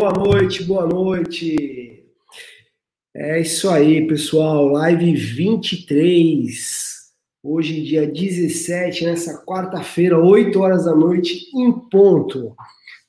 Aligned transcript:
Boa 0.00 0.14
noite, 0.14 0.64
boa 0.64 0.86
noite. 0.86 2.06
É 3.14 3.38
isso 3.38 3.68
aí, 3.68 4.06
pessoal. 4.06 4.64
Live 4.68 5.12
23. 5.14 7.12
Hoje, 7.42 7.82
dia 7.82 8.10
17, 8.10 9.04
nessa 9.04 9.44
quarta-feira, 9.44 10.18
8 10.18 10.58
horas 10.58 10.86
da 10.86 10.94
noite, 10.94 11.50
em 11.54 11.70
ponto. 11.90 12.56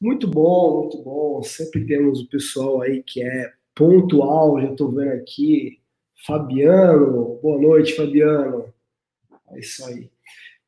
Muito 0.02 0.28
bom, 0.28 0.82
muito 0.82 1.02
bom. 1.02 1.42
Sempre 1.42 1.86
temos 1.86 2.20
o 2.20 2.28
pessoal 2.28 2.82
aí 2.82 3.02
que 3.02 3.24
é 3.24 3.54
pontual. 3.74 4.60
Já 4.60 4.72
estou 4.72 4.92
vendo 4.92 5.14
aqui. 5.14 5.80
Fabiano. 6.28 7.40
Boa 7.42 7.58
noite, 7.58 7.96
Fabiano. 7.96 8.66
É 9.54 9.60
isso 9.60 9.86
aí. 9.86 10.10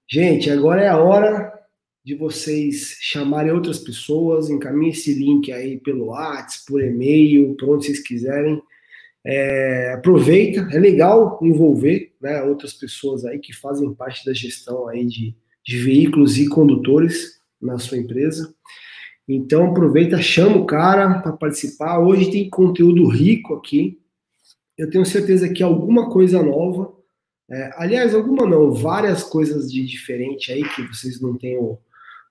Gente, 0.10 0.50
agora 0.50 0.84
é 0.84 0.88
a 0.88 1.04
hora 1.04 1.62
de 2.04 2.15
vocês 2.15 2.97
chamarem 2.99 3.54
outras 3.54 3.79
pessoas, 3.79 4.49
encaminhe 4.49 4.91
esse 4.91 5.13
link 5.13 5.52
aí 5.52 5.79
pelo 5.79 6.07
WhatsApp, 6.07 6.65
por 6.67 6.83
e-mail, 6.83 7.55
por 7.55 7.70
onde 7.70 7.85
vocês 7.85 7.99
quiserem. 7.99 8.61
É, 9.25 9.94
aproveita, 9.94 10.67
é 10.73 10.80
legal 10.80 11.39
envolver 11.41 12.11
né, 12.21 12.44
outras 12.44 12.73
pessoas 12.73 13.23
aí 13.23 13.39
que 13.39 13.53
fazem 13.53 13.94
parte 13.94 14.25
da 14.25 14.34
gestão 14.34 14.89
aí 14.89 15.05
de, 15.05 15.34
de 15.66 15.77
veículos 15.77 16.38
e 16.38 16.49
condutores 16.49 17.39
na 17.61 17.80
sua 17.80 17.97
empresa. 17.97 18.53
Então 19.25 19.67
aproveita, 19.67 20.22
chama 20.22 20.58
o 20.58 20.66
cara 20.66 21.22
para 21.22 21.31
participar. 21.31 21.99
Hoje 21.99 22.30
tem 22.30 22.49
conteúdo 22.49 23.08
rico 23.08 23.53
aqui. 23.53 23.97
Eu 24.77 24.89
tenho 24.89 25.05
certeza 25.05 25.47
que 25.47 25.63
alguma 25.63 26.09
coisa 26.09 26.44
nova, 26.44 26.94
é, 27.49 27.72
aliás, 27.77 28.13
alguma 28.13 28.45
não, 28.45 28.73
várias 28.73 29.23
coisas 29.23 29.72
de 29.72 29.85
diferente 29.85 30.52
aí 30.52 30.67
que 30.67 30.81
vocês 30.88 31.22
não 31.22 31.38
têm 31.38 31.58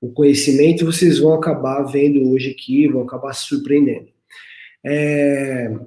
o, 0.03 0.13
conhecimento, 0.13 0.85
vocês 0.85 1.21
vão 1.21 1.33
acabar 1.33 1.83
vendo 1.85 2.31
hoje 2.31 2.51
aqui, 2.51 2.89
vão 2.89 3.03
acabar 3.03 3.33
se 3.33 3.45
surpreendendo. 3.45 4.09
É, 4.85 5.79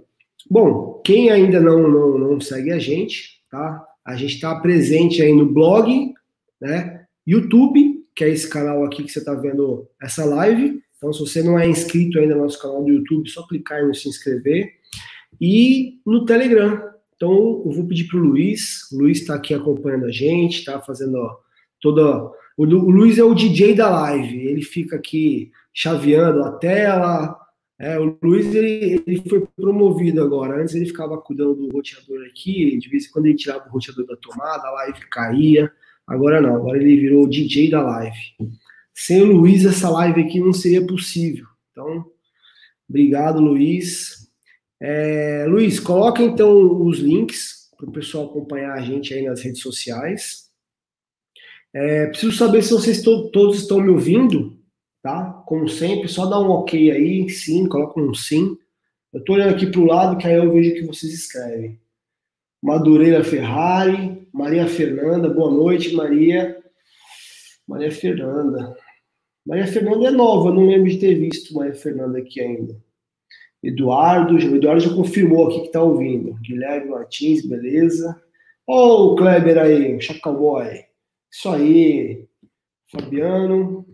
bom, 0.50 1.02
quem 1.04 1.30
ainda 1.30 1.60
não, 1.60 1.88
não, 1.88 2.18
não 2.18 2.42
segue 2.42 2.72
a 2.72 2.80
gente, 2.80 3.42
tá? 3.52 3.86
A 4.06 4.16
gente 4.16 4.36
está 4.36 4.56
presente 4.56 5.22
aí 5.22 5.34
no 5.34 5.46
blog, 5.46 6.14
né? 6.62 7.06
YouTube, 7.28 8.06
que 8.16 8.24
é 8.24 8.30
esse 8.30 8.50
canal 8.50 8.86
aqui 8.86 9.04
que 9.04 9.12
você 9.12 9.20
está 9.20 9.34
vendo 9.34 9.88
essa 10.02 10.24
live. 10.24 10.82
Então, 10.98 11.12
se 11.12 11.20
você 11.20 11.44
não 11.44 11.60
é 11.60 11.68
inscrito 11.68 12.18
ainda 12.18 12.36
no 12.36 12.44
nosso 12.44 12.62
canal 12.62 12.84
do 12.84 12.90
YouTube, 12.90 13.30
só 13.30 13.46
clicar 13.46 13.84
em 13.84 13.94
se 13.94 14.08
inscrever. 14.08 14.72
E 15.42 16.00
no 16.06 16.26
Telegram. 16.26 16.82
Então, 17.16 17.64
eu 17.66 17.72
vou 17.72 17.86
pedir 17.86 18.06
para 18.06 18.18
o 18.18 18.24
Luiz. 18.24 18.90
O 18.92 19.00
Luiz 19.00 19.20
está 19.20 19.36
aqui 19.36 19.54
acompanhando 19.54 20.06
a 20.06 20.12
gente, 20.12 20.60
está 20.60 20.80
fazendo 20.82 21.18
ó, 21.18 21.38
toda 21.82 22.32
o, 22.58 22.64
o 22.64 22.90
Luiz 22.90 23.18
é 23.18 23.24
o 23.24 23.34
DJ 23.34 23.76
da 23.76 23.90
live, 23.90 24.48
ele 24.48 24.62
fica 24.62 24.96
aqui 24.96 25.52
chaveando 25.74 26.44
a 26.44 26.52
tela. 26.54 27.38
É, 27.78 28.00
o 28.00 28.18
Luiz 28.24 28.56
ele, 28.56 29.04
ele 29.06 29.22
foi 29.28 29.46
promovido 29.56 30.24
agora. 30.24 30.62
Antes 30.62 30.74
ele 30.76 30.86
ficava 30.86 31.18
cuidando 31.18 31.56
do 31.56 31.70
roteador 31.70 32.26
aqui, 32.28 32.78
de 32.78 32.90
vez 32.90 33.06
em 33.06 33.12
quando 33.12 33.26
ele 33.26 33.36
tirava 33.36 33.68
o 33.68 33.72
roteador 33.72 34.06
da 34.06 34.16
tomada, 34.16 34.68
a 34.68 34.72
live 34.72 35.00
caía. 35.10 35.72
Agora 36.08 36.40
não, 36.40 36.56
agora 36.56 36.78
ele 36.78 36.96
virou 36.98 37.24
o 37.26 37.30
DJ 37.30 37.70
da 37.70 37.82
live. 37.82 38.18
Sem 38.94 39.22
o 39.22 39.26
Luiz, 39.26 39.66
essa 39.66 39.90
live 39.90 40.22
aqui 40.22 40.40
não 40.40 40.54
seria 40.54 40.86
possível. 40.86 41.46
Então, 41.72 42.06
obrigado, 42.88 43.42
Luiz. 43.42 44.30
É, 44.80 45.46
Luiz, 45.50 45.80
coloca 45.80 46.24
então 46.24 46.86
os 46.86 47.00
links 47.00 47.70
para 47.76 47.90
o 47.90 47.92
pessoal 47.92 48.26
acompanhar 48.26 48.74
a 48.74 48.82
gente 48.82 49.14
aí 49.14 49.26
nas 49.26 49.42
redes 49.42 49.62
sociais. 49.62 50.45
É, 51.76 52.08
preciso 52.08 52.32
saber 52.32 52.62
se 52.64 52.72
vocês 52.72 53.02
to 53.02 53.30
todos 53.32 53.58
estão 53.58 53.82
me 53.82 53.90
ouvindo, 53.90 54.58
tá? 55.04 55.44
Como 55.46 55.68
sempre, 55.68 56.08
só 56.08 56.26
dá 56.26 56.40
um 56.40 56.50
ok 56.50 56.90
aí, 56.90 57.30
sim, 57.30 57.68
coloca 57.68 58.00
um 58.00 58.14
sim. 58.14 58.58
Eu 59.12 59.20
estou 59.20 59.36
olhando 59.36 59.54
aqui 59.54 59.68
para 59.68 59.82
o 59.82 59.86
lado, 59.86 60.18
que 60.18 60.26
aí 60.26 60.36
eu 60.36 60.54
vejo 60.54 60.74
que 60.74 60.86
vocês 60.86 61.14
escrevem. 61.14 61.78
Madureira 62.64 63.26
Ferrari, 63.26 64.26
Maria 64.32 64.66
Fernanda, 64.68 65.28
boa 65.28 65.52
noite, 65.52 65.94
Maria. 65.94 66.58
Maria 67.68 67.92
Fernanda. 67.92 68.78
Maria 69.46 69.68
Fernanda 69.68 70.08
é 70.08 70.12
nova, 70.12 70.54
não 70.54 70.68
lembro 70.68 70.90
de 70.90 70.98
ter 70.98 71.16
visto 71.16 71.54
Maria 71.54 71.76
Fernanda 71.76 72.20
aqui 72.20 72.40
ainda. 72.40 72.82
Eduardo, 73.62 74.36
o 74.36 74.56
Eduardo 74.56 74.80
já 74.80 74.96
confirmou 74.96 75.48
aqui 75.48 75.60
que 75.60 75.68
está 75.68 75.84
ouvindo. 75.84 76.36
Guilherme 76.36 76.92
Martins, 76.92 77.46
beleza. 77.46 78.16
Ó, 78.66 78.88
oh, 78.88 79.12
o 79.12 79.16
Kleber 79.18 79.58
aí, 79.58 80.00
o. 80.00 80.85
Isso 81.38 81.50
aí, 81.50 82.26
Fabiano. 82.90 83.86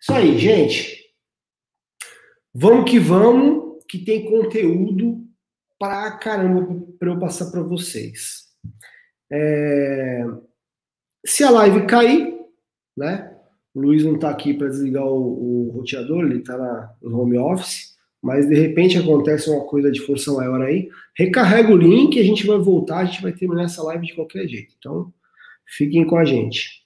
Isso 0.00 0.12
aí, 0.12 0.38
gente. 0.38 1.04
Vamos 2.54 2.88
que 2.88 3.00
vamos, 3.00 3.82
que 3.88 3.98
tem 3.98 4.24
conteúdo 4.24 5.26
pra 5.80 6.12
caramba 6.12 6.86
para 6.96 7.08
eu 7.10 7.18
passar 7.18 7.50
para 7.50 7.60
vocês. 7.60 8.44
É... 9.32 10.24
Se 11.26 11.42
a 11.42 11.50
live 11.50 11.86
cair, 11.86 12.38
né? 12.96 13.36
O 13.74 13.80
Luiz 13.80 14.04
não 14.04 14.14
está 14.14 14.30
aqui 14.30 14.54
para 14.54 14.68
desligar 14.68 15.04
o, 15.04 15.66
o, 15.66 15.70
roteador, 15.70 16.24
ele 16.24 16.38
está 16.38 16.96
no 17.02 17.20
home 17.20 17.36
office, 17.36 17.96
mas 18.22 18.48
de 18.48 18.54
repente 18.54 18.96
acontece 18.96 19.50
uma 19.50 19.64
coisa 19.66 19.90
de 19.90 20.00
força 20.06 20.32
maior 20.32 20.62
aí. 20.62 20.88
Recarrega 21.18 21.72
o 21.72 21.76
link, 21.76 22.18
a 22.18 22.22
gente 22.22 22.46
vai 22.46 22.58
voltar, 22.58 22.98
a 22.98 23.04
gente 23.04 23.22
vai 23.22 23.32
terminar 23.32 23.64
essa 23.64 23.82
live 23.82 24.06
de 24.06 24.14
qualquer 24.14 24.46
jeito. 24.46 24.72
Então, 24.78 25.12
Fiquem 25.66 26.06
com 26.06 26.16
a 26.16 26.24
gente. 26.24 26.82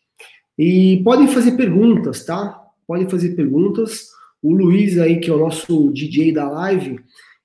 E 0.58 1.00
podem 1.04 1.28
fazer 1.28 1.52
perguntas, 1.52 2.24
tá? 2.24 2.60
Podem 2.86 3.08
fazer 3.08 3.34
perguntas. 3.34 4.08
O 4.42 4.52
Luiz 4.52 4.98
aí, 4.98 5.20
que 5.20 5.30
é 5.30 5.32
o 5.32 5.38
nosso 5.38 5.90
DJ 5.92 6.32
da 6.32 6.48
live, 6.48 6.98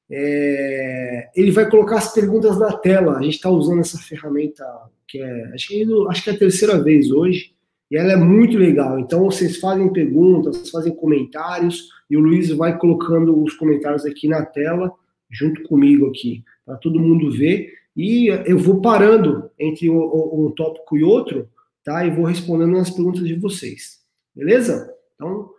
é, 0.10 1.30
ele 1.36 1.52
vai 1.52 1.70
colocar 1.70 1.98
as 1.98 2.14
perguntas 2.14 2.58
na 2.60 2.74
tela. 2.78 3.18
A 3.18 3.22
gente 3.22 3.36
está 3.36 3.50
usando 3.50 3.82
essa 3.82 3.98
ferramenta 3.98 4.64
que 5.08 5.20
é 5.20 5.54
acho 5.54 5.68
que, 5.68 5.86
acho 6.10 6.24
que 6.24 6.30
é 6.30 6.34
a 6.34 6.38
terceira 6.38 6.82
vez 6.82 7.12
hoje, 7.12 7.54
e 7.90 7.98
ela 7.98 8.14
é 8.14 8.16
muito 8.16 8.58
legal. 8.58 9.00
Então 9.00 9.26
vocês 9.26 9.58
fazem 9.58 9.92
perguntas, 9.92 10.70
fazem 10.70 10.96
comentários, 10.96 11.90
e 12.10 12.18
o 12.18 12.20
Luiz 12.20 12.50
vai 12.50 12.78
colocando 12.78 13.42
os 13.42 13.54
comentários 13.54 14.06
aqui 14.06 14.28
na 14.28 14.46
tela, 14.46 14.92
junto 15.30 15.64
comigo 15.64 16.08
aqui, 16.08 16.44
para 16.66 16.76
todo 16.78 17.00
mundo 17.00 17.32
ver. 17.32 17.72
E 17.96 18.28
eu 18.28 18.60
vou 18.60 18.82
parando 18.82 19.50
entre 19.58 19.90
um, 19.90 20.52
tópico 20.56 20.98
e 20.98 21.04
outro, 21.04 21.50
tá? 21.84 22.06
E 22.06 22.12
vou 22.12 22.26
respondendo 22.26 22.78
as 22.78 22.90
perguntas 22.90 23.26
de 23.26 23.36
vocês. 23.36 24.04
Beleza? 24.36 24.94
Então, 25.16 25.50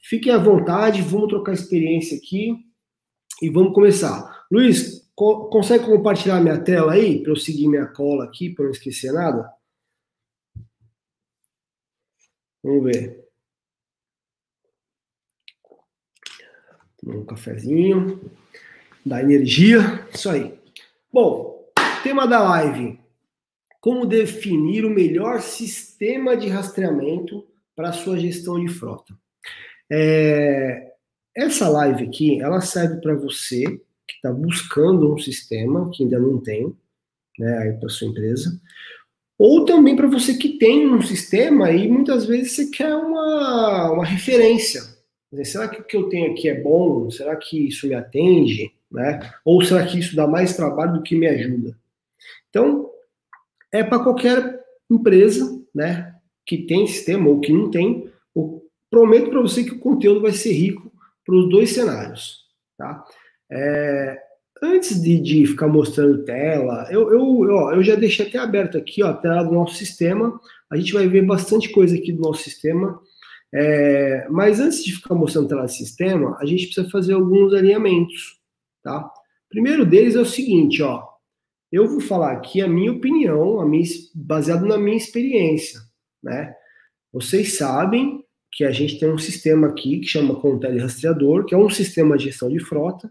fiquem 0.00 0.32
à 0.32 0.38
vontade, 0.38 1.02
vamos 1.02 1.28
trocar 1.28 1.52
experiência 1.52 2.16
aqui 2.16 2.56
e 3.42 3.50
vamos 3.50 3.74
começar. 3.74 4.46
Luiz, 4.50 5.10
co 5.14 5.50
consegue 5.50 5.84
compartilhar 5.84 6.40
minha 6.40 6.62
tela 6.62 6.92
aí 6.92 7.22
para 7.22 7.32
eu 7.32 7.36
seguir 7.36 7.68
minha 7.68 7.86
cola 7.86 8.24
aqui, 8.24 8.48
para 8.48 8.64
não 8.64 8.72
esquecer 8.72 9.12
nada? 9.12 9.52
Vamos 12.62 12.84
ver. 12.84 13.22
Um 17.04 17.24
cafezinho, 17.24 18.30
dá 19.04 19.20
energia, 19.20 20.06
isso 20.14 20.30
aí. 20.30 20.56
Bom, 21.12 21.51
Tema 22.02 22.26
da 22.26 22.42
live: 22.42 22.98
Como 23.80 24.04
definir 24.06 24.84
o 24.84 24.90
melhor 24.90 25.40
sistema 25.40 26.36
de 26.36 26.48
rastreamento 26.48 27.46
para 27.76 27.90
a 27.90 27.92
sua 27.92 28.18
gestão 28.18 28.60
de 28.60 28.68
frota. 28.68 29.14
É, 29.90 30.92
essa 31.36 31.68
live 31.68 32.04
aqui, 32.04 32.40
ela 32.40 32.60
serve 32.60 33.00
para 33.00 33.14
você 33.14 33.62
que 33.64 34.14
está 34.16 34.32
buscando 34.32 35.14
um 35.14 35.18
sistema 35.18 35.90
que 35.92 36.02
ainda 36.02 36.18
não 36.18 36.38
tem, 36.38 36.74
né, 37.38 37.58
aí 37.58 37.72
para 37.74 37.88
sua 37.88 38.08
empresa, 38.08 38.60
ou 39.38 39.64
também 39.64 39.94
para 39.94 40.08
você 40.08 40.34
que 40.34 40.58
tem 40.58 40.88
um 40.88 41.00
sistema 41.00 41.70
e 41.70 41.88
muitas 41.88 42.26
vezes 42.26 42.52
você 42.52 42.70
quer 42.70 42.94
uma, 42.94 43.92
uma 43.92 44.04
referência. 44.04 44.82
Será 45.44 45.68
que 45.68 45.80
o 45.80 45.84
que 45.84 45.96
eu 45.96 46.08
tenho 46.08 46.32
aqui 46.32 46.48
é 46.48 46.60
bom? 46.60 47.10
Será 47.10 47.36
que 47.36 47.68
isso 47.68 47.86
me 47.86 47.94
atende? 47.94 48.72
Né? 48.90 49.32
Ou 49.44 49.62
será 49.62 49.86
que 49.86 49.98
isso 49.98 50.14
dá 50.14 50.26
mais 50.26 50.56
trabalho 50.56 50.94
do 50.94 51.02
que 51.02 51.16
me 51.16 51.26
ajuda? 51.26 51.74
Então, 52.52 52.90
é 53.72 53.82
para 53.82 54.02
qualquer 54.02 54.60
empresa, 54.90 55.58
né, 55.74 56.14
que 56.44 56.58
tem 56.58 56.86
sistema 56.86 57.30
ou 57.30 57.40
que 57.40 57.50
não 57.50 57.70
tem, 57.70 58.10
eu 58.36 58.62
prometo 58.90 59.30
para 59.30 59.40
você 59.40 59.64
que 59.64 59.72
o 59.72 59.78
conteúdo 59.78 60.20
vai 60.20 60.32
ser 60.32 60.52
rico 60.52 60.92
para 61.24 61.34
os 61.34 61.48
dois 61.48 61.70
cenários, 61.70 62.40
tá? 62.76 63.02
É, 63.50 64.20
antes 64.62 65.00
de, 65.00 65.18
de, 65.18 65.46
ficar 65.46 65.66
mostrando 65.66 66.24
tela, 66.24 66.86
eu, 66.90 67.10
eu, 67.10 67.40
ó, 67.54 67.72
eu 67.72 67.82
já 67.82 67.94
deixei 67.94 68.26
até 68.26 68.38
aberto 68.38 68.76
aqui 68.76 69.02
ó, 69.02 69.08
a 69.08 69.14
tela 69.14 69.44
do 69.44 69.52
nosso 69.52 69.76
sistema. 69.76 70.38
A 70.70 70.76
gente 70.76 70.92
vai 70.92 71.06
ver 71.08 71.22
bastante 71.24 71.70
coisa 71.70 71.96
aqui 71.96 72.12
do 72.12 72.20
nosso 72.20 72.42
sistema. 72.42 73.00
É, 73.54 74.26
mas 74.30 74.60
antes 74.60 74.84
de 74.84 74.92
ficar 74.92 75.14
mostrando 75.14 75.48
tela 75.48 75.64
do 75.64 75.70
sistema, 75.70 76.36
a 76.38 76.44
gente 76.44 76.66
precisa 76.66 76.90
fazer 76.90 77.14
alguns 77.14 77.54
alinhamentos, 77.54 78.38
tá? 78.82 79.10
primeiro 79.52 79.84
deles 79.84 80.16
é 80.16 80.20
o 80.20 80.26
seguinte, 80.26 80.82
ó. 80.82 81.11
Eu 81.72 81.88
vou 81.88 82.00
falar 82.00 82.32
aqui 82.32 82.60
a 82.60 82.68
minha 82.68 82.92
opinião, 82.92 83.58
a 83.58 83.66
minha, 83.66 83.84
baseado 84.14 84.66
na 84.66 84.76
minha 84.76 84.96
experiência, 84.96 85.80
né? 86.22 86.54
Vocês 87.10 87.56
sabem 87.56 88.22
que 88.52 88.64
a 88.64 88.70
gente 88.70 88.98
tem 88.98 89.10
um 89.10 89.16
sistema 89.16 89.68
aqui 89.68 90.00
que 90.00 90.06
chama 90.06 90.38
Contele 90.38 90.78
Rastreador, 90.78 91.46
que 91.46 91.54
é 91.54 91.58
um 91.58 91.70
sistema 91.70 92.18
de 92.18 92.24
gestão 92.24 92.50
de 92.50 92.60
frota. 92.60 93.10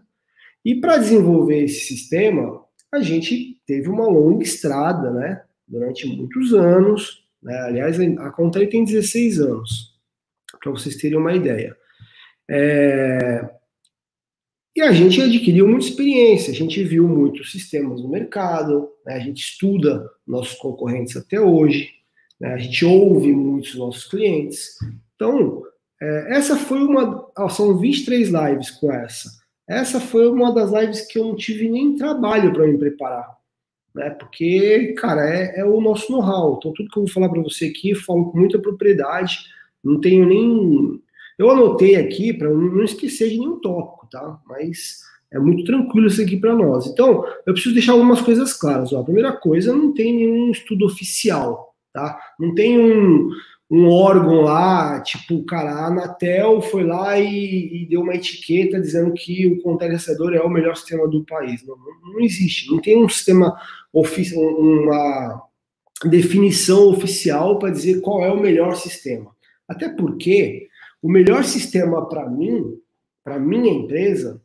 E 0.64 0.76
para 0.76 0.96
desenvolver 0.96 1.64
esse 1.64 1.80
sistema, 1.86 2.64
a 2.92 3.00
gente 3.00 3.60
teve 3.66 3.88
uma 3.88 4.06
longa 4.06 4.44
estrada, 4.44 5.10
né? 5.10 5.42
Durante 5.66 6.06
muitos 6.06 6.54
anos. 6.54 7.26
Né? 7.42 7.56
Aliás, 7.62 7.98
a 7.98 8.30
Contele 8.30 8.68
tem 8.68 8.84
16 8.84 9.40
anos, 9.40 9.98
para 10.62 10.70
vocês 10.70 10.96
terem 10.96 11.18
uma 11.18 11.34
ideia. 11.34 11.76
É... 12.48 13.61
E 14.74 14.80
a 14.80 14.90
gente 14.92 15.20
adquiriu 15.20 15.68
muita 15.68 15.86
experiência, 15.86 16.50
a 16.50 16.56
gente 16.56 16.82
viu 16.82 17.06
muitos 17.06 17.52
sistemas 17.52 18.02
no 18.02 18.08
mercado, 18.08 18.88
né? 19.04 19.14
a 19.14 19.18
gente 19.18 19.42
estuda 19.42 20.08
nossos 20.26 20.54
concorrentes 20.58 21.14
até 21.16 21.38
hoje, 21.38 21.90
né? 22.40 22.54
a 22.54 22.58
gente 22.58 22.84
ouve 22.84 23.32
muitos 23.32 23.74
nossos 23.74 24.06
clientes. 24.06 24.78
Então, 25.14 25.62
é, 26.00 26.36
essa 26.36 26.56
foi 26.56 26.82
uma. 26.82 27.30
São 27.50 27.78
23 27.78 28.30
lives 28.30 28.70
com 28.70 28.90
essa. 28.92 29.30
Essa 29.68 30.00
foi 30.00 30.28
uma 30.28 30.52
das 30.52 30.72
lives 30.72 31.06
que 31.06 31.18
eu 31.18 31.26
não 31.26 31.36
tive 31.36 31.68
nem 31.68 31.94
trabalho 31.94 32.52
para 32.52 32.66
me 32.66 32.76
preparar. 32.76 33.28
Né? 33.94 34.10
Porque, 34.10 34.94
cara, 34.98 35.22
é, 35.28 35.60
é 35.60 35.64
o 35.64 35.80
nosso 35.80 36.10
know-how. 36.10 36.56
Então, 36.58 36.72
tudo 36.72 36.90
que 36.90 36.98
eu 36.98 37.04
vou 37.04 37.12
falar 37.12 37.28
para 37.28 37.42
você 37.42 37.66
aqui, 37.66 37.90
eu 37.90 37.96
falo 37.96 38.30
com 38.30 38.38
muita 38.38 38.58
propriedade. 38.58 39.38
Não 39.84 40.00
tenho 40.00 40.26
nem. 40.26 41.00
Eu 41.38 41.50
anotei 41.50 41.96
aqui 41.96 42.32
para 42.32 42.48
não 42.50 42.82
esquecer 42.82 43.30
de 43.30 43.38
nenhum 43.38 43.60
tópico, 43.60 44.08
tá? 44.10 44.38
Mas 44.46 45.00
é 45.32 45.38
muito 45.38 45.64
tranquilo 45.64 46.06
isso 46.06 46.22
aqui 46.22 46.36
para 46.36 46.54
nós. 46.54 46.86
Então, 46.86 47.24
eu 47.46 47.52
preciso 47.52 47.74
deixar 47.74 47.92
algumas 47.92 48.20
coisas 48.20 48.52
claras. 48.52 48.92
Ó. 48.92 49.00
A 49.00 49.04
primeira 49.04 49.32
coisa, 49.32 49.74
não 49.74 49.92
tem 49.92 50.14
nenhum 50.14 50.50
estudo 50.50 50.84
oficial, 50.84 51.74
tá? 51.92 52.18
Não 52.38 52.54
tem 52.54 52.78
um 52.78 53.30
um 53.72 53.88
órgão 53.88 54.42
lá, 54.42 55.00
tipo, 55.00 55.42
cara, 55.44 55.70
a 55.70 55.86
Anatel 55.86 56.60
foi 56.60 56.84
lá 56.84 57.18
e, 57.18 57.84
e 57.84 57.86
deu 57.88 58.02
uma 58.02 58.14
etiqueta 58.14 58.78
dizendo 58.78 59.14
que 59.14 59.46
o 59.46 59.62
contagiador 59.62 60.34
é 60.34 60.42
o 60.42 60.50
melhor 60.50 60.76
sistema 60.76 61.08
do 61.08 61.24
país. 61.24 61.66
Não, 61.66 61.74
não 62.02 62.20
existe, 62.20 62.70
não 62.70 62.78
tem 62.82 63.02
um 63.02 63.08
sistema 63.08 63.58
oficial, 63.90 64.42
uma 64.42 65.42
definição 66.04 66.90
oficial 66.90 67.58
para 67.58 67.70
dizer 67.70 68.02
qual 68.02 68.22
é 68.22 68.30
o 68.30 68.38
melhor 68.38 68.76
sistema. 68.76 69.34
Até 69.66 69.88
porque 69.88 70.68
o 71.02 71.10
melhor 71.10 71.44
sistema 71.44 72.08
para 72.08 72.30
mim, 72.30 72.78
para 73.24 73.38
minha 73.38 73.72
empresa, 73.72 74.40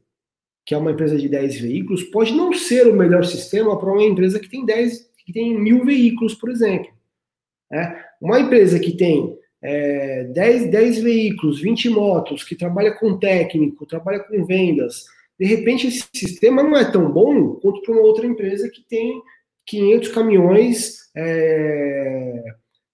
que 0.65 0.73
é 0.73 0.77
uma 0.77 0.91
empresa 0.91 1.17
de 1.17 1.29
10 1.29 1.61
veículos, 1.61 2.03
pode 2.03 2.33
não 2.33 2.51
ser 2.51 2.87
o 2.87 2.95
melhor 2.95 3.23
sistema 3.23 3.79
para 3.79 3.91
uma 3.91 4.03
empresa 4.03 4.39
que 4.39 4.49
tem 4.49 4.65
10, 4.65 5.09
que 5.25 5.31
tem 5.31 5.57
mil 5.57 5.85
veículos, 5.85 6.33
por 6.33 6.49
exemplo. 6.49 6.91
É, 7.71 8.03
uma 8.19 8.39
empresa 8.39 8.79
que 8.79 8.97
tem 8.97 9.37
é, 9.61 10.23
10, 10.25 10.71
10 10.71 11.03
veículos, 11.03 11.61
20 11.61 11.89
motos, 11.89 12.43
que 12.43 12.55
trabalha 12.55 12.91
com 12.97 13.17
técnico, 13.17 13.85
trabalha 13.85 14.19
com 14.19 14.45
vendas, 14.45 15.05
de 15.39 15.45
repente 15.45 15.87
esse 15.87 16.03
sistema 16.15 16.63
não 16.63 16.75
é 16.75 16.89
tão 16.91 17.11
bom 17.11 17.55
quanto 17.55 17.81
para 17.83 17.93
uma 17.93 18.01
outra 18.01 18.25
empresa 18.25 18.69
que 18.69 18.81
tem 18.89 19.21
500 19.67 20.09
caminhões 20.09 20.97
é, 21.15 22.43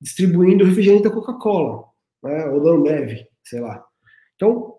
distribuindo 0.01 0.65
refrigerante 0.65 1.03
da 1.03 1.11
Coca-Cola, 1.11 1.85
né, 2.21 2.45
ou 2.47 2.61
da 2.61 2.71
Ambev, 2.71 3.25
sei 3.43 3.59
lá. 3.59 3.83
Então, 4.35 4.75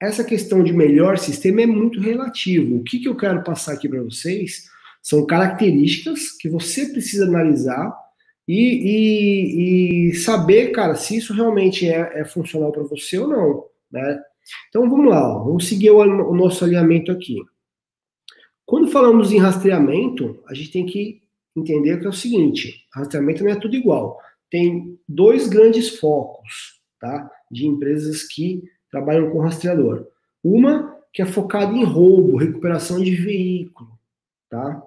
essa 0.00 0.24
questão 0.24 0.62
de 0.62 0.72
melhor 0.72 1.18
sistema 1.18 1.62
é 1.62 1.66
muito 1.66 2.00
relativo. 2.00 2.76
O 2.76 2.84
que, 2.84 2.98
que 2.98 3.08
eu 3.08 3.16
quero 3.16 3.42
passar 3.42 3.72
aqui 3.72 3.88
para 3.88 4.02
vocês 4.02 4.68
são 5.02 5.24
características 5.24 6.32
que 6.32 6.48
você 6.48 6.86
precisa 6.86 7.24
analisar 7.26 7.96
e, 8.46 10.08
e, 10.08 10.10
e 10.10 10.14
saber, 10.14 10.70
cara, 10.72 10.94
se 10.94 11.16
isso 11.16 11.32
realmente 11.32 11.88
é, 11.88 12.20
é 12.20 12.24
funcional 12.24 12.72
para 12.72 12.82
você 12.82 13.18
ou 13.18 13.28
não, 13.28 13.64
né? 13.90 14.20
Então 14.68 14.88
vamos 14.88 15.08
lá, 15.08 15.38
vamos 15.38 15.68
seguir 15.68 15.90
o, 15.90 15.98
o 15.98 16.34
nosso 16.34 16.64
alinhamento 16.64 17.10
aqui. 17.10 17.36
Quando 18.64 18.90
falamos 18.90 19.32
em 19.32 19.38
rastreamento, 19.38 20.42
a 20.48 20.54
gente 20.54 20.70
tem 20.70 20.86
que 20.86 21.22
entender 21.56 21.98
que 21.98 22.06
é 22.06 22.08
o 22.08 22.12
seguinte: 22.12 22.84
rastreamento 22.92 23.42
não 23.42 23.50
é 23.50 23.56
tudo 23.56 23.76
igual. 23.76 24.18
Tem 24.50 24.98
dois 25.08 25.48
grandes 25.48 25.98
focos, 25.98 26.80
tá? 27.00 27.30
De 27.50 27.66
empresas 27.66 28.22
que 28.22 28.62
trabalham 28.90 29.30
com 29.30 29.40
rastreador. 29.40 30.06
Uma 30.42 30.96
que 31.12 31.22
é 31.22 31.26
focada 31.26 31.72
em 31.72 31.84
roubo, 31.84 32.36
recuperação 32.36 33.02
de 33.02 33.14
veículo, 33.14 33.90
tá? 34.50 34.82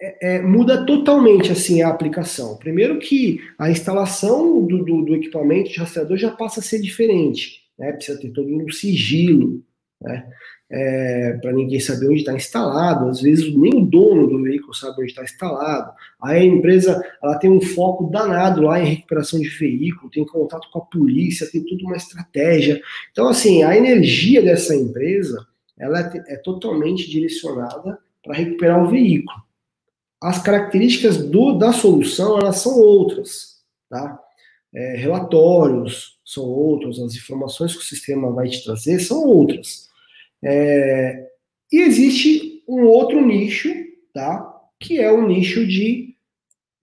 é, 0.00 0.36
é, 0.36 0.42
muda 0.42 0.84
totalmente 0.84 1.50
assim 1.50 1.82
a 1.82 1.88
aplicação. 1.88 2.56
Primeiro 2.56 2.98
que 2.98 3.40
a 3.58 3.70
instalação 3.70 4.64
do, 4.64 4.84
do, 4.84 5.02
do 5.02 5.14
equipamento 5.14 5.70
de 5.70 5.78
rastreador 5.78 6.16
já 6.16 6.30
passa 6.30 6.60
a 6.60 6.62
ser 6.62 6.80
diferente, 6.80 7.62
né? 7.78 7.92
Precisa 7.92 8.20
ter 8.20 8.30
todo 8.30 8.48
um 8.48 8.70
sigilo, 8.70 9.62
né? 10.00 10.28
É, 10.68 11.38
para 11.40 11.52
ninguém 11.52 11.78
saber 11.78 12.06
onde 12.06 12.20
está 12.20 12.32
instalado. 12.32 13.08
Às 13.08 13.20
vezes 13.20 13.54
nem 13.56 13.74
o 13.74 13.86
dono 13.86 14.26
do 14.26 14.42
veículo 14.42 14.74
sabe 14.74 15.00
onde 15.00 15.10
está 15.10 15.22
instalado. 15.22 15.92
Aí 16.20 16.40
a 16.40 16.44
empresa 16.44 17.00
ela 17.22 17.38
tem 17.38 17.48
um 17.48 17.60
foco 17.60 18.10
danado 18.10 18.62
lá 18.62 18.80
em 18.80 18.86
recuperação 18.86 19.38
de 19.38 19.48
veículo, 19.48 20.10
tem 20.10 20.26
contato 20.26 20.68
com 20.72 20.80
a 20.80 20.84
polícia, 20.84 21.50
tem 21.50 21.64
tudo 21.64 21.84
uma 21.84 21.96
estratégia. 21.96 22.80
Então 23.12 23.28
assim 23.28 23.62
a 23.62 23.76
energia 23.76 24.42
dessa 24.42 24.74
empresa 24.74 25.46
ela 25.78 26.00
é, 26.00 26.34
é 26.34 26.36
totalmente 26.36 27.08
direcionada 27.08 27.98
para 28.24 28.34
recuperar 28.34 28.82
o 28.82 28.90
veículo 28.90 29.46
as 30.20 30.42
características 30.42 31.18
do, 31.18 31.52
da 31.52 31.72
solução 31.72 32.38
elas 32.38 32.58
são 32.58 32.78
outras, 32.80 33.60
tá? 33.88 34.18
É, 34.74 34.96
relatórios 34.96 36.15
são 36.26 36.42
outros, 36.42 37.00
as 37.00 37.14
informações 37.14 37.72
que 37.72 37.78
o 37.78 37.84
sistema 37.84 38.32
vai 38.32 38.48
te 38.48 38.64
trazer 38.64 38.98
são 38.98 39.24
outras. 39.24 39.88
É, 40.44 41.28
e 41.72 41.80
existe 41.82 42.64
um 42.68 42.82
outro 42.82 43.24
nicho, 43.24 43.72
tá? 44.12 44.52
Que 44.80 44.98
é 44.98 45.10
o 45.10 45.26
nicho 45.26 45.64
de 45.64 46.16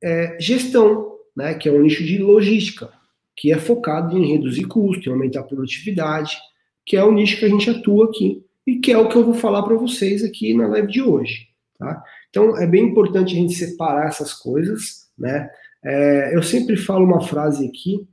é, 0.02 0.38
gestão, 0.40 1.18
né? 1.36 1.54
Que 1.56 1.68
é 1.68 1.72
o 1.74 1.82
nicho 1.82 2.06
de 2.06 2.18
logística, 2.20 2.90
que 3.36 3.52
é 3.52 3.58
focado 3.58 4.18
em 4.18 4.32
reduzir 4.32 4.64
custo, 4.66 5.10
em 5.10 5.12
aumentar 5.12 5.42
a 5.42 5.44
produtividade, 5.44 6.38
que 6.86 6.96
é 6.96 7.04
o 7.04 7.12
nicho 7.12 7.38
que 7.38 7.46
a 7.46 7.50
gente 7.50 7.70
atua 7.70 8.06
aqui 8.06 8.46
e 8.66 8.78
que 8.78 8.94
é 8.94 8.98
o 8.98 9.10
que 9.10 9.18
eu 9.18 9.26
vou 9.26 9.34
falar 9.34 9.64
para 9.64 9.76
vocês 9.76 10.24
aqui 10.24 10.54
na 10.54 10.68
live 10.68 10.88
de 10.88 11.02
hoje, 11.02 11.50
tá? 11.78 12.02
Então, 12.30 12.58
é 12.58 12.66
bem 12.66 12.86
importante 12.86 13.34
a 13.34 13.38
gente 13.38 13.54
separar 13.54 14.08
essas 14.08 14.34
coisas, 14.34 15.10
né? 15.18 15.50
É, 15.84 16.34
eu 16.34 16.42
sempre 16.42 16.78
falo 16.78 17.06
uma 17.06 17.22
frase 17.22 17.68
aqui, 17.68 18.08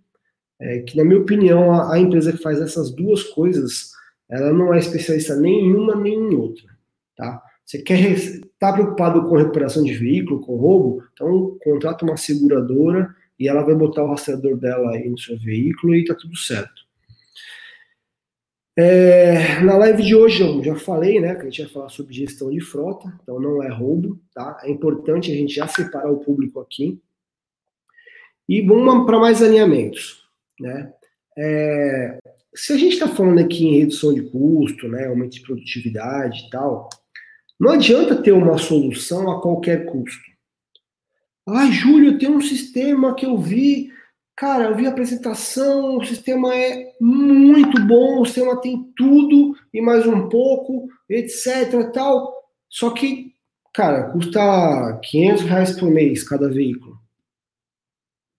é, 0.61 0.81
que 0.81 0.97
na 0.97 1.05
minha 1.05 1.21
opinião, 1.21 1.73
a, 1.73 1.95
a, 1.95 1.99
empresa 1.99 2.33
que 2.33 2.43
faz 2.43 2.61
essas 2.61 2.91
duas 2.91 3.23
coisas, 3.23 3.93
ela 4.29 4.53
não 4.53 4.75
é 4.75 4.79
especialista 4.79 5.35
nem 5.37 5.67
em 5.67 5.75
uma 5.75 5.97
nem 5.97 6.15
em 6.15 6.35
outra, 6.35 6.69
tá? 7.17 7.43
Você 7.65 7.83
quer 7.83 8.13
estar 8.13 8.49
tá 8.59 8.73
preocupado 8.73 9.23
com 9.23 9.37
recuperação 9.37 9.83
de 9.83 9.95
veículo, 9.95 10.41
com 10.41 10.57
roubo, 10.57 11.03
então 11.13 11.57
contrata 11.63 12.05
uma 12.05 12.17
seguradora 12.17 13.15
e 13.39 13.49
ela 13.49 13.63
vai 13.63 13.75
botar 13.75 14.05
o 14.05 14.09
rastreador 14.09 14.57
dela 14.57 14.91
aí 14.91 15.09
no 15.09 15.19
seu 15.19 15.39
veículo 15.39 15.95
e 15.95 16.05
tá 16.05 16.15
tudo 16.15 16.37
certo. 16.37 16.81
É, 18.77 19.61
na 19.61 19.77
live 19.77 20.03
de 20.03 20.15
hoje 20.15 20.43
eu 20.43 20.63
já 20.63 20.75
falei, 20.77 21.21
né, 21.21 21.35
que 21.35 21.43
a 21.43 21.45
gente 21.45 21.63
vai 21.63 21.71
falar 21.71 21.89
sobre 21.89 22.15
gestão 22.15 22.51
de 22.51 22.61
frota, 22.61 23.13
então 23.23 23.41
não 23.41 23.63
é 23.63 23.69
roubo, 23.69 24.21
tá? 24.35 24.61
É 24.63 24.71
importante 24.71 25.31
a 25.31 25.35
gente 25.35 25.55
já 25.55 25.67
separar 25.67 26.11
o 26.11 26.19
público 26.19 26.61
aqui. 26.61 27.01
E 28.49 28.63
vamos 28.63 29.07
para 29.07 29.19
mais 29.19 29.43
alinhamentos, 29.43 30.20
né? 30.61 30.93
É, 31.37 32.19
se 32.55 32.73
a 32.73 32.77
gente 32.77 32.95
está 32.95 33.09
falando 33.09 33.39
aqui 33.39 33.67
em 33.67 33.79
redução 33.79 34.13
de 34.13 34.23
custo, 34.23 34.89
né, 34.89 35.07
aumento 35.07 35.33
de 35.33 35.43
produtividade 35.43 36.47
e 36.47 36.51
tal, 36.51 36.89
não 37.59 37.73
adianta 37.73 38.23
ter 38.23 38.33
uma 38.33 38.59
solução 38.59 39.31
a 39.31 39.41
qualquer 39.41 39.87
custo. 39.87 40.31
Ah, 41.49 41.71
Júlio, 41.71 42.19
tem 42.19 42.31
um 42.31 42.41
sistema 42.41 43.15
que 43.15 43.27
eu 43.27 43.39
vi 43.39 43.91
Cara, 44.41 44.65
eu 44.65 44.75
vi 44.75 44.87
a 44.87 44.89
apresentação, 44.89 45.99
o 45.99 46.05
sistema 46.07 46.55
é 46.55 46.97
muito 46.99 47.79
bom, 47.87 48.23
o 48.23 48.25
sistema 48.25 48.59
tem 48.59 48.91
tudo 48.97 49.55
e 49.71 49.83
mais 49.83 50.07
um 50.07 50.31
pouco, 50.31 50.89
etc. 51.11 51.93
tal. 51.93 52.33
Só 52.67 52.89
que, 52.89 53.35
cara, 53.75 54.11
custa 54.11 54.99
500 55.03 55.43
reais 55.43 55.79
por 55.79 55.91
mês 55.91 56.27
cada 56.27 56.49
veículo. 56.49 56.99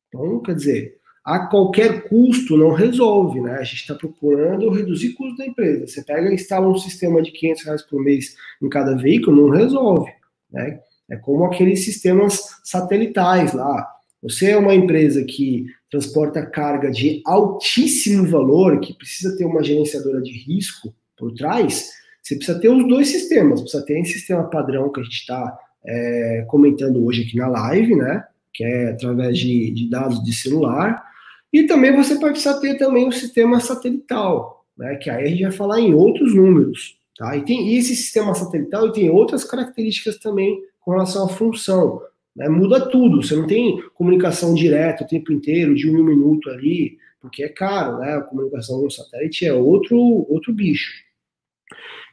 Então, 0.08 0.42
quer 0.42 0.56
dizer, 0.56 1.00
a 1.24 1.48
qualquer 1.48 2.10
custo 2.10 2.58
não 2.58 2.72
resolve, 2.72 3.40
né? 3.42 3.54
A 3.54 3.64
gente 3.64 3.82
está 3.82 3.94
procurando 3.94 4.70
reduzir 4.70 5.10
o 5.10 5.16
custo 5.16 5.38
da 5.38 5.46
empresa. 5.46 5.88
Você 5.88 6.04
pega 6.04 6.30
e 6.30 6.34
instala 6.34 6.68
um 6.68 6.78
sistema 6.78 7.22
de 7.22 7.32
500 7.32 7.64
reais 7.64 7.82
por 7.84 8.02
mês 8.02 8.36
em 8.62 8.70
cada 8.70 8.96
veículo, 8.96 9.48
não 9.48 9.56
resolve, 9.56 10.12
né? 10.52 10.80
É 11.10 11.18
como 11.18 11.46
aqueles 11.46 11.84
sistemas 11.84 12.42
satelitais 12.64 13.54
lá. 13.54 13.88
Você 14.24 14.52
é 14.52 14.58
uma 14.58 14.74
empresa 14.74 15.24
que 15.24 15.66
transporta 15.90 16.46
carga 16.46 16.90
de 16.90 17.22
altíssimo 17.26 18.26
valor, 18.28 18.80
que 18.80 18.94
precisa 18.94 19.36
ter 19.36 19.46
uma 19.46 19.64
gerenciadora 19.64 20.22
de 20.22 20.32
risco 20.32 20.94
por 21.18 21.34
trás, 21.34 21.92
você 22.22 22.36
precisa 22.36 22.60
ter 22.60 22.70
os 22.70 22.88
dois 22.88 23.10
sistemas. 23.10 23.62
Precisa 23.62 23.84
ter 23.84 24.00
esse 24.00 24.14
sistema 24.14 24.44
padrão 24.50 24.92
que 24.92 25.00
a 25.00 25.04
gente 25.04 25.18
está 25.18 25.58
é, 25.86 26.46
comentando 26.48 27.04
hoje 27.04 27.24
aqui 27.24 27.38
na 27.38 27.48
live, 27.48 27.96
né? 27.96 28.24
Que 28.54 28.64
é 28.64 28.90
através 28.92 29.38
de, 29.38 29.72
de 29.72 29.90
dados 29.90 30.24
de 30.24 30.34
celular. 30.34 31.04
E 31.52 31.64
também 31.64 31.96
você 31.96 32.18
precisa 32.18 32.60
ter 32.60 32.78
também 32.78 33.08
o 33.08 33.12
sistema 33.12 33.60
satelital, 33.60 34.66
né? 34.78 34.96
Que 34.96 35.10
aí 35.10 35.26
a 35.26 35.28
gente 35.28 35.44
vai 35.44 35.52
falar 35.52 35.80
em 35.82 35.94
outros 35.94 36.34
números, 36.34 36.98
tá? 37.18 37.36
E 37.36 37.44
tem 37.44 37.76
esse 37.76 37.96
sistema 37.96 38.34
satelital 38.34 38.92
tem 38.92 39.10
outras 39.10 39.44
características 39.44 40.18
também 40.18 40.62
com 40.80 40.92
relação 40.92 41.26
à 41.26 41.30
função. 41.30 42.02
Né? 42.36 42.48
Muda 42.48 42.90
tudo. 42.90 43.22
Você 43.22 43.36
não 43.36 43.46
tem 43.46 43.82
comunicação 43.94 44.54
direta 44.54 45.04
o 45.04 45.08
tempo 45.08 45.32
inteiro, 45.34 45.76
de 45.76 45.90
um 45.90 46.00
um 46.00 46.04
minuto 46.04 46.50
ali, 46.50 46.98
porque 47.20 47.44
é 47.44 47.50
caro, 47.50 48.00
né? 48.00 48.16
A 48.16 48.22
comunicação 48.22 48.82
no 48.82 48.90
satélite 48.90 49.46
é 49.46 49.54
outro 49.54 49.98
outro 50.30 50.54
bicho. 50.54 50.92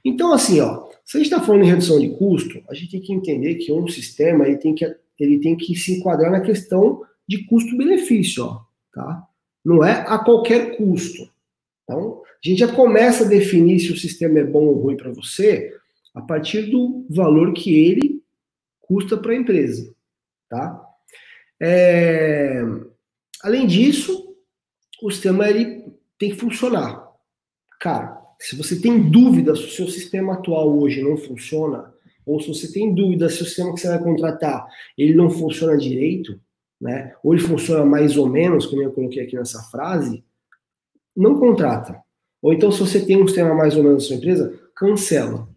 Então, 0.05 0.33
assim, 0.33 0.61
ó, 0.61 0.89
se 1.05 1.17
a 1.17 1.21
gente 1.21 1.33
está 1.33 1.41
falando 1.41 1.65
em 1.65 1.69
redução 1.69 1.99
de 1.99 2.11
custo, 2.11 2.63
a 2.69 2.75
gente 2.75 2.91
tem 2.91 3.01
que 3.01 3.13
entender 3.13 3.57
que 3.57 3.73
um 3.73 3.89
sistema 3.89 4.47
ele 4.47 4.59
tem 4.59 4.75
que, 4.75 4.85
ele 5.19 5.39
tem 5.39 5.57
que 5.57 5.75
se 5.75 5.99
enquadrar 5.99 6.31
na 6.31 6.41
questão 6.41 7.03
de 7.27 7.45
custo-benefício, 7.45 8.45
ó, 8.45 8.61
tá? 8.93 9.28
Não 9.69 9.85
é 9.85 10.03
a 10.09 10.19
qualquer 10.19 10.79
custo. 10.79 11.29
Então, 11.85 12.23
a 12.25 12.49
gente 12.49 12.61
já 12.61 12.75
começa 12.75 13.27
a 13.27 13.29
definir 13.29 13.79
se 13.79 13.93
o 13.93 13.99
sistema 13.99 14.39
é 14.39 14.45
bom 14.45 14.65
ou 14.65 14.81
ruim 14.81 14.97
para 14.97 15.13
você 15.13 15.77
a 16.15 16.23
partir 16.23 16.71
do 16.71 17.05
valor 17.11 17.53
que 17.53 17.79
ele 17.79 18.23
custa 18.81 19.15
para 19.19 19.33
a 19.33 19.37
empresa, 19.37 19.95
tá? 20.49 20.83
É... 21.61 22.63
Além 23.43 23.67
disso, 23.67 24.35
o 25.03 25.11
sistema 25.11 25.51
ele 25.51 25.85
tem 26.19 26.31
que 26.31 26.37
funcionar. 26.37 27.07
Cara, 27.79 28.19
se 28.41 28.57
você 28.57 28.81
tem 28.81 29.11
dúvida 29.11 29.55
se 29.55 29.65
o 29.65 29.71
seu 29.71 29.89
sistema 29.89 30.33
atual 30.33 30.79
hoje 30.79 31.03
não 31.03 31.19
funciona, 31.19 31.93
ou 32.25 32.41
se 32.41 32.49
você 32.49 32.73
tem 32.73 32.95
dúvida 32.95 33.29
se 33.29 33.43
o 33.43 33.45
sistema 33.45 33.75
que 33.75 33.81
você 33.81 33.89
vai 33.89 34.03
contratar 34.03 34.67
ele 34.97 35.15
não 35.15 35.29
funciona 35.29 35.77
direito, 35.77 36.41
né? 36.81 37.15
Ou 37.23 37.35
ele 37.35 37.43
funciona 37.43 37.85
mais 37.85 38.17
ou 38.17 38.29
menos, 38.29 38.67
como 38.67 38.83
eu 38.83 38.93
coloquei 38.93 39.23
aqui 39.23 39.37
nessa 39.37 39.63
frase, 39.65 40.25
não 41.17 41.39
contrata. 41.39 42.01
Ou 42.41 42.53
então, 42.53 42.71
se 42.71 42.81
você 42.81 43.05
tem 43.05 43.21
um 43.23 43.27
sistema 43.27 43.55
mais 43.55 43.77
ou 43.77 43.83
menos 43.83 44.05
na 44.05 44.07
sua 44.09 44.17
empresa, 44.17 44.59
cancela. 44.75 45.49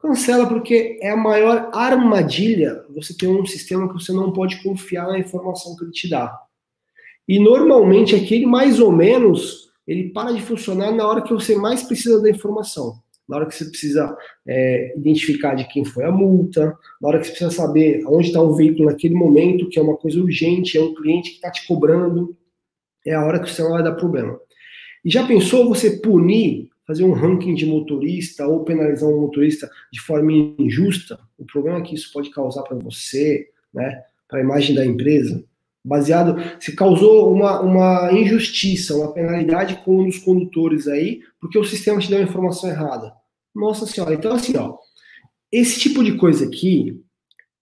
Cancela 0.00 0.46
porque 0.46 0.98
é 1.00 1.10
a 1.10 1.16
maior 1.16 1.70
armadilha 1.72 2.84
você 2.90 3.16
ter 3.16 3.28
um 3.28 3.46
sistema 3.46 3.88
que 3.88 3.94
você 3.94 4.12
não 4.12 4.32
pode 4.32 4.62
confiar 4.62 5.06
na 5.06 5.18
informação 5.18 5.76
que 5.76 5.84
ele 5.84 5.92
te 5.92 6.10
dá. 6.10 6.38
E 7.26 7.38
normalmente 7.38 8.14
aquele 8.14 8.44
mais 8.44 8.80
ou 8.80 8.92
menos 8.92 9.70
ele 9.86 10.10
para 10.10 10.32
de 10.32 10.42
funcionar 10.42 10.92
na 10.92 11.06
hora 11.06 11.22
que 11.22 11.32
você 11.32 11.54
mais 11.54 11.82
precisa 11.82 12.20
da 12.20 12.28
informação. 12.28 13.02
Na 13.28 13.36
hora 13.36 13.46
que 13.46 13.54
você 13.54 13.64
precisa 13.64 14.16
é, 14.46 14.94
identificar 14.96 15.54
de 15.54 15.66
quem 15.68 15.84
foi 15.84 16.04
a 16.04 16.12
multa, 16.12 16.76
na 17.00 17.08
hora 17.08 17.18
que 17.18 17.26
você 17.26 17.30
precisa 17.30 17.50
saber 17.50 18.04
onde 18.06 18.28
está 18.28 18.40
o 18.40 18.54
veículo 18.54 18.90
naquele 18.90 19.14
momento, 19.14 19.68
que 19.68 19.78
é 19.78 19.82
uma 19.82 19.96
coisa 19.96 20.20
urgente, 20.20 20.76
é 20.76 20.82
um 20.82 20.94
cliente 20.94 21.30
que 21.30 21.36
está 21.36 21.50
te 21.50 21.66
cobrando, 21.66 22.36
é 23.06 23.14
a 23.14 23.24
hora 23.24 23.40
que 23.40 23.50
você 23.50 23.62
vai 23.62 23.82
dar 23.82 23.92
problema. 23.92 24.38
E 25.04 25.10
já 25.10 25.26
pensou 25.26 25.68
você 25.68 25.98
punir, 25.98 26.68
fazer 26.86 27.04
um 27.04 27.12
ranking 27.12 27.54
de 27.54 27.66
motorista 27.66 28.46
ou 28.46 28.64
penalizar 28.64 29.08
um 29.08 29.20
motorista 29.20 29.70
de 29.92 30.00
forma 30.00 30.32
injusta? 30.58 31.18
O 31.38 31.44
problema 31.44 31.82
que 31.82 31.94
isso 31.94 32.12
pode 32.12 32.30
causar 32.30 32.62
para 32.62 32.76
você, 32.76 33.48
né, 33.72 34.02
para 34.28 34.38
a 34.38 34.42
imagem 34.42 34.74
da 34.74 34.84
empresa 34.84 35.44
baseado, 35.84 36.36
se 36.58 36.74
causou 36.74 37.32
uma, 37.32 37.60
uma 37.60 38.12
injustiça, 38.12 38.96
uma 38.96 39.12
penalidade 39.12 39.82
com 39.84 40.00
um 40.00 40.06
dos 40.06 40.18
condutores 40.18 40.88
aí, 40.88 41.20
porque 41.40 41.58
o 41.58 41.64
sistema 41.64 42.00
te 42.00 42.08
deu 42.08 42.18
a 42.18 42.22
informação 42.22 42.70
errada. 42.70 43.12
Nossa 43.54 43.86
senhora, 43.86 44.14
então 44.14 44.32
assim, 44.32 44.56
ó, 44.56 44.76
esse 45.52 45.78
tipo 45.78 46.02
de 46.02 46.16
coisa 46.16 46.46
aqui 46.46 47.04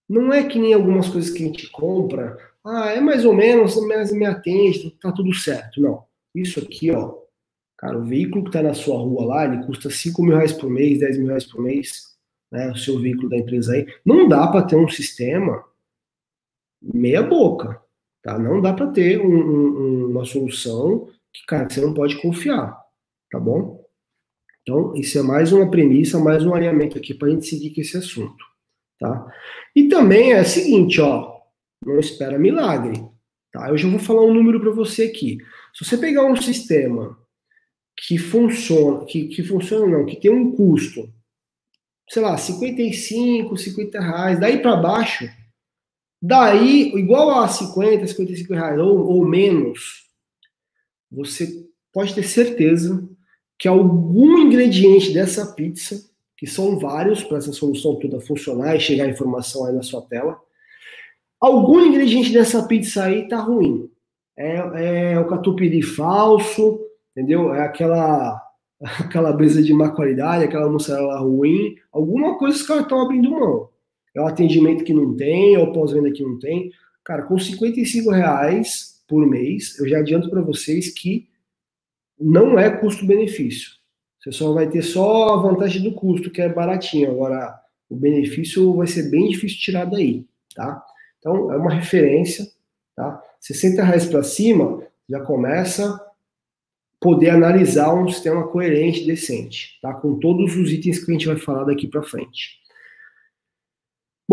não 0.07 0.31
é 0.31 0.43
que 0.43 0.57
nem 0.57 0.73
algumas 0.73 1.07
coisas 1.09 1.29
que 1.31 1.43
a 1.43 1.47
gente 1.47 1.69
compra, 1.69 2.37
ah, 2.65 2.91
é 2.91 3.01
mais 3.01 3.25
ou 3.25 3.33
menos, 3.33 3.75
mas 3.87 4.11
me 4.13 4.25
atende, 4.25 4.91
tá 5.01 5.11
tudo 5.11 5.33
certo. 5.33 5.81
Não. 5.81 6.05
Isso 6.33 6.59
aqui, 6.59 6.91
ó, 6.91 7.13
cara, 7.77 7.97
o 7.97 8.05
veículo 8.05 8.45
que 8.45 8.51
tá 8.51 8.63
na 8.63 8.73
sua 8.73 8.97
rua 8.97 9.25
lá, 9.25 9.45
ele 9.45 9.65
custa 9.65 9.89
5 9.89 10.23
mil 10.23 10.35
reais 10.35 10.53
por 10.53 10.69
mês, 10.69 10.99
10 10.99 11.17
mil 11.17 11.27
reais 11.27 11.45
por 11.45 11.61
mês, 11.61 12.15
né, 12.51 12.71
o 12.71 12.77
seu 12.77 12.99
veículo 12.99 13.29
da 13.29 13.37
empresa 13.37 13.73
aí, 13.73 13.85
não 14.05 14.27
dá 14.27 14.47
para 14.47 14.63
ter 14.63 14.75
um 14.75 14.87
sistema 14.87 15.63
meia 16.81 17.21
boca. 17.21 17.82
Tá? 18.23 18.39
Não 18.39 18.61
dá 18.61 18.73
para 18.73 18.87
ter 18.87 19.19
um, 19.19 19.27
um, 19.27 20.11
uma 20.11 20.23
solução 20.23 21.09
que, 21.31 21.45
cara, 21.45 21.69
você 21.69 21.81
não 21.81 21.93
pode 21.93 22.21
confiar, 22.21 22.73
tá 23.29 23.39
bom? 23.39 23.83
Então, 24.61 24.93
isso 24.95 25.19
é 25.19 25.21
mais 25.21 25.51
uma 25.51 25.69
premissa, 25.69 26.17
mais 26.17 26.45
um 26.45 26.53
alinhamento 26.53 26.97
aqui 26.97 27.13
para 27.13 27.27
a 27.27 27.31
gente 27.31 27.45
seguir 27.45 27.75
com 27.75 27.81
esse 27.81 27.97
assunto, 27.97 28.45
tá? 28.97 29.27
E 29.75 29.89
também 29.89 30.31
é 30.31 30.41
o 30.41 30.45
seguinte, 30.45 31.01
ó, 31.01 31.37
não 31.85 31.99
espera 31.99 32.39
milagre, 32.39 33.03
tá? 33.51 33.67
Eu 33.67 33.77
já 33.77 33.89
vou 33.89 33.99
falar 33.99 34.23
um 34.23 34.33
número 34.33 34.61
para 34.61 34.71
você 34.71 35.03
aqui. 35.03 35.37
Se 35.73 35.83
você 35.83 35.97
pegar 35.97 36.25
um 36.25 36.35
sistema 36.37 37.19
que 37.97 38.17
funciona, 38.17 39.05
que, 39.05 39.27
que 39.27 39.43
funciona 39.43 39.85
não, 39.85 40.05
que 40.05 40.15
tem 40.15 40.31
um 40.31 40.55
custo, 40.55 41.11
sei 42.09 42.21
lá, 42.21 42.37
55, 42.37 43.57
50 43.57 43.99
reais, 43.99 44.39
daí 44.39 44.61
para 44.61 44.77
baixo, 44.77 45.29
Daí, 46.25 46.93
igual 46.95 47.31
a 47.31 47.49
50, 47.49 48.07
55 48.07 48.53
reais 48.53 48.79
ou, 48.79 48.97
ou 49.07 49.25
menos, 49.25 50.05
você 51.11 51.67
pode 51.91 52.15
ter 52.15 52.23
certeza 52.23 53.05
que 53.59 53.67
algum 53.67 54.37
ingrediente 54.37 55.13
dessa 55.13 55.53
pizza, 55.53 56.01
que 56.37 56.47
são 56.47 56.79
vários 56.79 57.25
para 57.25 57.39
essa 57.39 57.51
solução 57.51 57.99
toda 57.99 58.21
funcionar 58.21 58.73
e 58.73 58.79
chegar 58.79 59.03
a 59.03 59.09
informação 59.09 59.65
aí 59.65 59.73
na 59.73 59.83
sua 59.83 60.01
tela, 60.01 60.39
algum 61.41 61.81
ingrediente 61.81 62.31
dessa 62.31 62.65
pizza 62.69 63.03
aí 63.03 63.27
tá 63.27 63.41
ruim. 63.41 63.91
É, 64.37 65.11
é 65.15 65.19
o 65.19 65.27
catupiry 65.27 65.81
falso, 65.81 66.79
entendeu? 67.11 67.53
É 67.53 67.65
aquela 67.65 68.41
aquela 69.01 69.33
brisa 69.33 69.61
de 69.61 69.73
má 69.73 69.89
qualidade, 69.89 70.45
aquela 70.45 70.71
mussarela 70.71 71.19
ruim, 71.19 71.75
alguma 71.91 72.37
coisa 72.37 72.55
os 72.55 72.63
caras 72.63 72.83
estão 72.83 73.01
abrindo 73.01 73.29
mão 73.29 73.72
é 74.15 74.21
o 74.21 74.27
atendimento 74.27 74.83
que 74.83 74.93
não 74.93 75.15
tem, 75.15 75.55
é 75.55 75.59
o 75.59 75.71
pós-venda 75.71 76.11
que 76.11 76.23
não 76.23 76.37
tem. 76.39 76.71
Cara, 77.03 77.23
com 77.23 77.37
55 77.37 78.11
reais 78.11 79.03
por 79.07 79.25
mês, 79.25 79.77
eu 79.79 79.87
já 79.87 79.99
adianto 79.99 80.29
para 80.29 80.41
vocês 80.41 80.89
que 80.89 81.27
não 82.19 82.57
é 82.57 82.69
custo-benefício. 82.69 83.71
Você 84.19 84.31
só 84.31 84.53
vai 84.53 84.69
ter 84.69 84.81
só 84.81 85.33
a 85.33 85.41
vantagem 85.41 85.83
do 85.83 85.93
custo, 85.93 86.31
que 86.31 86.41
é 86.41 86.47
baratinho. 86.47 87.11
Agora, 87.11 87.59
o 87.89 87.95
benefício 87.95 88.73
vai 88.75 88.87
ser 88.87 89.09
bem 89.09 89.27
difícil 89.27 89.59
tirar 89.59 89.85
daí, 89.85 90.25
tá? 90.55 90.83
Então, 91.19 91.51
é 91.51 91.57
uma 91.57 91.73
referência, 91.73 92.47
tá? 92.95 93.21
60 93.41 93.83
reais 93.83 94.05
para 94.05 94.23
cima, 94.23 94.81
já 95.09 95.19
começa 95.19 95.99
poder 97.03 97.31
analisar 97.31 97.93
um 97.93 98.07
sistema 98.07 98.47
coerente, 98.47 99.05
decente, 99.05 99.77
tá? 99.81 99.93
Com 99.93 100.17
todos 100.19 100.55
os 100.55 100.71
itens 100.71 101.03
que 101.03 101.11
a 101.11 101.13
gente 101.13 101.27
vai 101.27 101.35
falar 101.35 101.65
daqui 101.65 101.85
para 101.85 102.01
frente. 102.01 102.62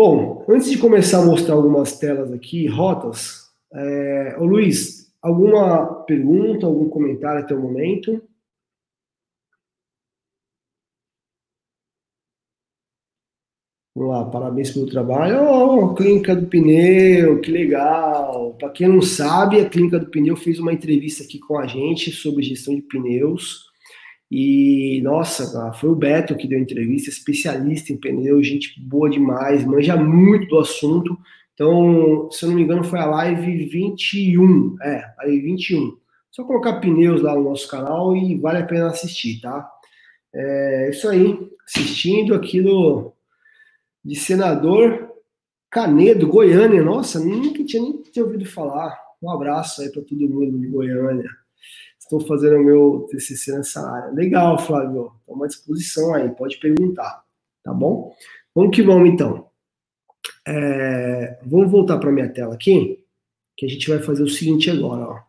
Bom, 0.03 0.43
antes 0.49 0.71
de 0.71 0.79
começar 0.79 1.19
a 1.19 1.25
mostrar 1.27 1.53
algumas 1.53 1.99
telas 1.99 2.33
aqui, 2.33 2.65
rotas, 2.65 3.51
é, 3.71 4.35
ô 4.39 4.45
Luiz, 4.45 5.13
alguma 5.21 6.03
pergunta, 6.05 6.65
algum 6.65 6.89
comentário 6.89 7.43
até 7.43 7.53
o 7.53 7.61
momento? 7.61 8.19
Vamos 13.95 14.11
lá, 14.11 14.25
parabéns 14.25 14.71
pelo 14.71 14.89
trabalho. 14.89 15.37
Oh, 15.39 15.93
Clínica 15.93 16.35
do 16.35 16.47
Pneu, 16.47 17.39
que 17.39 17.51
legal. 17.51 18.55
Para 18.55 18.71
quem 18.71 18.87
não 18.87 19.03
sabe, 19.03 19.61
a 19.61 19.69
Clínica 19.69 19.99
do 19.99 20.09
Pneu 20.09 20.35
fez 20.35 20.57
uma 20.57 20.73
entrevista 20.73 21.23
aqui 21.23 21.37
com 21.37 21.59
a 21.59 21.67
gente 21.67 22.09
sobre 22.09 22.41
gestão 22.41 22.73
de 22.73 22.81
pneus. 22.81 23.70
E, 24.31 25.01
nossa, 25.03 25.73
foi 25.73 25.89
o 25.89 25.95
Beto 25.95 26.37
que 26.37 26.47
deu 26.47 26.57
a 26.57 26.61
entrevista, 26.61 27.09
especialista 27.09 27.91
em 27.91 27.97
pneu, 27.97 28.41
gente 28.41 28.79
boa 28.79 29.09
demais, 29.09 29.65
manja 29.65 29.97
muito 29.97 30.47
do 30.47 30.59
assunto. 30.59 31.17
Então, 31.53 32.31
se 32.31 32.45
eu 32.45 32.49
não 32.49 32.55
me 32.55 32.61
engano, 32.61 32.81
foi 32.81 32.97
a 32.99 33.05
live 33.07 33.65
21. 33.65 34.77
É, 34.81 35.13
aí 35.19 35.37
21. 35.41 35.97
Só 36.31 36.45
colocar 36.45 36.79
pneus 36.79 37.21
lá 37.21 37.35
no 37.35 37.43
nosso 37.43 37.67
canal 37.67 38.15
e 38.15 38.37
vale 38.37 38.59
a 38.59 38.65
pena 38.65 38.87
assistir, 38.87 39.41
tá? 39.41 39.69
É 40.33 40.89
isso 40.91 41.09
aí. 41.09 41.37
Assistindo 41.67 42.33
aquilo 42.33 43.13
de 44.03 44.15
senador 44.15 45.11
Canedo, 45.69 46.25
Goiânia. 46.25 46.81
Nossa, 46.81 47.19
nunca 47.19 47.65
tinha 47.65 47.83
nem 47.83 48.01
ouvido 48.23 48.45
falar. 48.45 48.97
Um 49.21 49.29
abraço 49.29 49.81
aí 49.81 49.91
para 49.91 50.01
todo 50.01 50.29
mundo 50.29 50.57
de 50.57 50.67
Goiânia 50.67 51.40
estou 52.15 52.19
fazendo 52.27 52.57
o 52.57 52.63
meu 52.63 53.07
TCC 53.09 53.53
nessa 53.53 53.81
área. 53.89 54.11
Legal, 54.11 54.59
Flávio. 54.59 55.13
Estou 55.19 55.43
à 55.43 55.47
disposição 55.47 56.13
aí, 56.13 56.29
pode 56.29 56.57
perguntar, 56.57 57.23
tá 57.63 57.73
bom? 57.73 58.13
Vamos 58.53 58.75
que 58.75 58.81
vamos, 58.81 59.09
então. 59.09 59.49
É, 60.47 61.39
vamos 61.45 61.71
voltar 61.71 61.97
para 61.97 62.11
minha 62.11 62.29
tela 62.29 62.53
aqui, 62.53 63.03
que 63.55 63.65
a 63.65 63.69
gente 63.69 63.89
vai 63.89 63.99
fazer 63.99 64.23
o 64.23 64.29
seguinte 64.29 64.69
agora, 64.69 65.07
ó. 65.07 65.19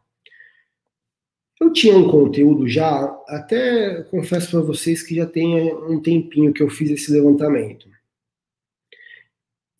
Eu 1.61 1.73
tinha 1.73 1.97
um 1.97 2.11
conteúdo 2.11 2.67
já, 2.67 3.05
até 3.29 4.03
confesso 4.05 4.51
para 4.51 4.61
vocês 4.63 5.01
que 5.01 5.15
já 5.15 5.27
tem 5.27 5.73
um 5.73 6.03
tempinho 6.03 6.53
que 6.53 6.61
eu 6.63 6.69
fiz 6.69 6.91
esse 6.91 7.13
levantamento. 7.13 7.89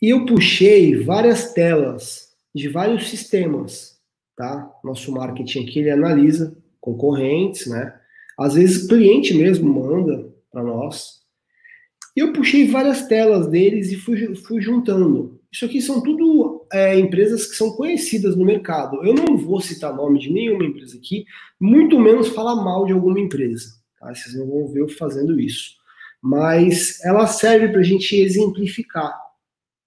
E 0.01 0.11
eu 0.11 0.25
puxei 0.25 1.03
várias 1.03 1.53
telas 1.53 2.33
de 2.55 2.69
vários 2.69 3.11
sistemas 3.11 3.93
tá? 4.37 4.81
Nosso 4.83 5.13
marketing 5.13 5.65
aqui, 5.65 5.79
ele 5.81 5.91
analisa 5.91 6.57
concorrentes, 6.83 7.67
né? 7.69 7.95
Às 8.39 8.55
vezes 8.55 8.87
cliente 8.87 9.33
mesmo 9.33 9.73
manda 9.73 10.29
para 10.51 10.63
nós. 10.63 11.23
E 12.15 12.21
eu 12.21 12.33
puxei 12.35 12.67
várias 12.67 13.07
telas 13.07 13.47
deles 13.47 13.91
e 13.91 13.97
fui, 13.97 14.35
fui 14.35 14.61
juntando. 14.61 15.41
Isso 15.51 15.65
aqui 15.65 15.81
são 15.81 16.03
tudo 16.03 16.67
é, 16.73 16.99
empresas 16.99 17.47
que 17.47 17.57
são 17.57 17.73
conhecidas 17.73 18.37
no 18.37 18.45
mercado. 18.45 19.03
Eu 19.05 19.15
não 19.15 19.37
vou 19.37 19.61
citar 19.61 19.95
nome 19.95 20.19
de 20.19 20.31
nenhuma 20.31 20.65
empresa 20.65 20.97
aqui, 20.97 21.25
muito 21.61 21.99
menos 21.99 22.29
falar 22.29 22.57
mal 22.57 22.85
de 22.85 22.93
alguma 22.93 23.21
empresa. 23.21 23.75
Tá? 23.99 24.15
Vocês 24.15 24.35
não 24.35 24.47
vão 24.47 24.67
ver 24.69 24.81
eu 24.81 24.89
fazendo 24.89 25.39
isso. 25.39 25.77
Mas 26.21 27.03
ela 27.05 27.27
serve 27.27 27.69
para 27.69 27.81
a 27.81 27.85
gente 27.85 28.17
exemplificar. 28.17 29.17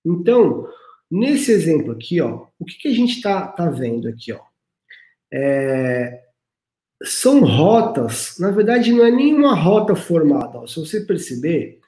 Então, 0.06 0.68
nesse 1.12 1.52
exemplo 1.52 1.92
aqui, 1.92 2.22
ó, 2.22 2.46
o 2.58 2.66
que, 2.66 2.78
que 2.78 2.88
a 2.88 2.94
gente 2.94 3.16
está 3.16 3.48
tá 3.48 3.70
vendo 3.70 4.08
aqui? 4.08 4.32
Ó? 4.32 4.40
É, 5.34 6.25
são 7.06 7.40
rotas, 7.42 8.36
na 8.40 8.52
verdade 8.52 8.92
não 8.92 9.06
é 9.06 9.12
nenhuma 9.12 9.54
rota 9.54 9.96
formada. 9.96 10.60
Ó. 10.60 10.68
Se 10.68 10.80
você 10.80 11.02
perceber, 11.02 11.80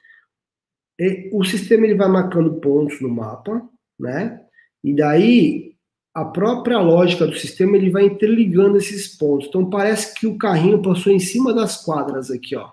o 1.32 1.44
sistema 1.44 1.86
ele 1.86 1.94
vai 1.94 2.08
marcando 2.08 2.60
pontos 2.60 3.00
no 3.00 3.08
mapa, 3.08 3.68
né? 3.98 4.40
E 4.82 4.94
daí 4.94 5.74
a 6.14 6.24
própria 6.24 6.80
lógica 6.80 7.26
do 7.26 7.36
sistema 7.36 7.76
ele 7.76 7.90
vai 7.90 8.04
interligando 8.04 8.76
esses 8.76 9.16
pontos. 9.16 9.48
Então 9.48 9.68
parece 9.68 10.14
que 10.14 10.26
o 10.26 10.38
carrinho 10.38 10.82
passou 10.82 11.12
em 11.12 11.18
cima 11.18 11.54
das 11.54 11.84
quadras 11.84 12.30
aqui, 12.30 12.56
ó. 12.56 12.70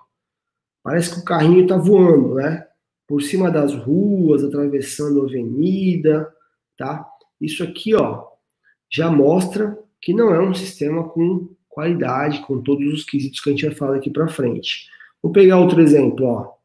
Parece 0.84 1.14
que 1.14 1.20
o 1.22 1.26
carrinho 1.26 1.64
está 1.64 1.78
voando, 1.78 2.36
né? 2.36 2.66
Por 3.08 3.22
cima 3.22 3.52
das 3.52 3.74
ruas, 3.74 4.44
atravessando 4.44 5.22
a 5.22 5.26
avenida, 5.26 6.32
tá? 6.78 7.08
Isso 7.40 7.64
aqui, 7.64 7.94
ó, 7.94 8.26
já 8.92 9.12
mostra 9.12 9.78
que 10.02 10.14
não 10.14 10.34
é 10.34 10.40
um 10.40 10.54
sistema 10.54 11.08
com 11.10 11.55
qualidade, 11.76 12.40
com 12.48 12.64
todos 12.64 12.92
os 12.94 13.04
quesitos 13.04 13.42
que 13.42 13.50
a 13.50 13.52
gente 13.52 13.66
vai 13.66 13.76
falar 13.76 13.98
aqui 13.98 14.10
para 14.10 14.30
frente. 14.30 14.88
Vou 15.22 15.32
pegar 15.32 15.60
outro 15.60 15.82
exemplo, 15.82 16.26
ó. 16.26 16.56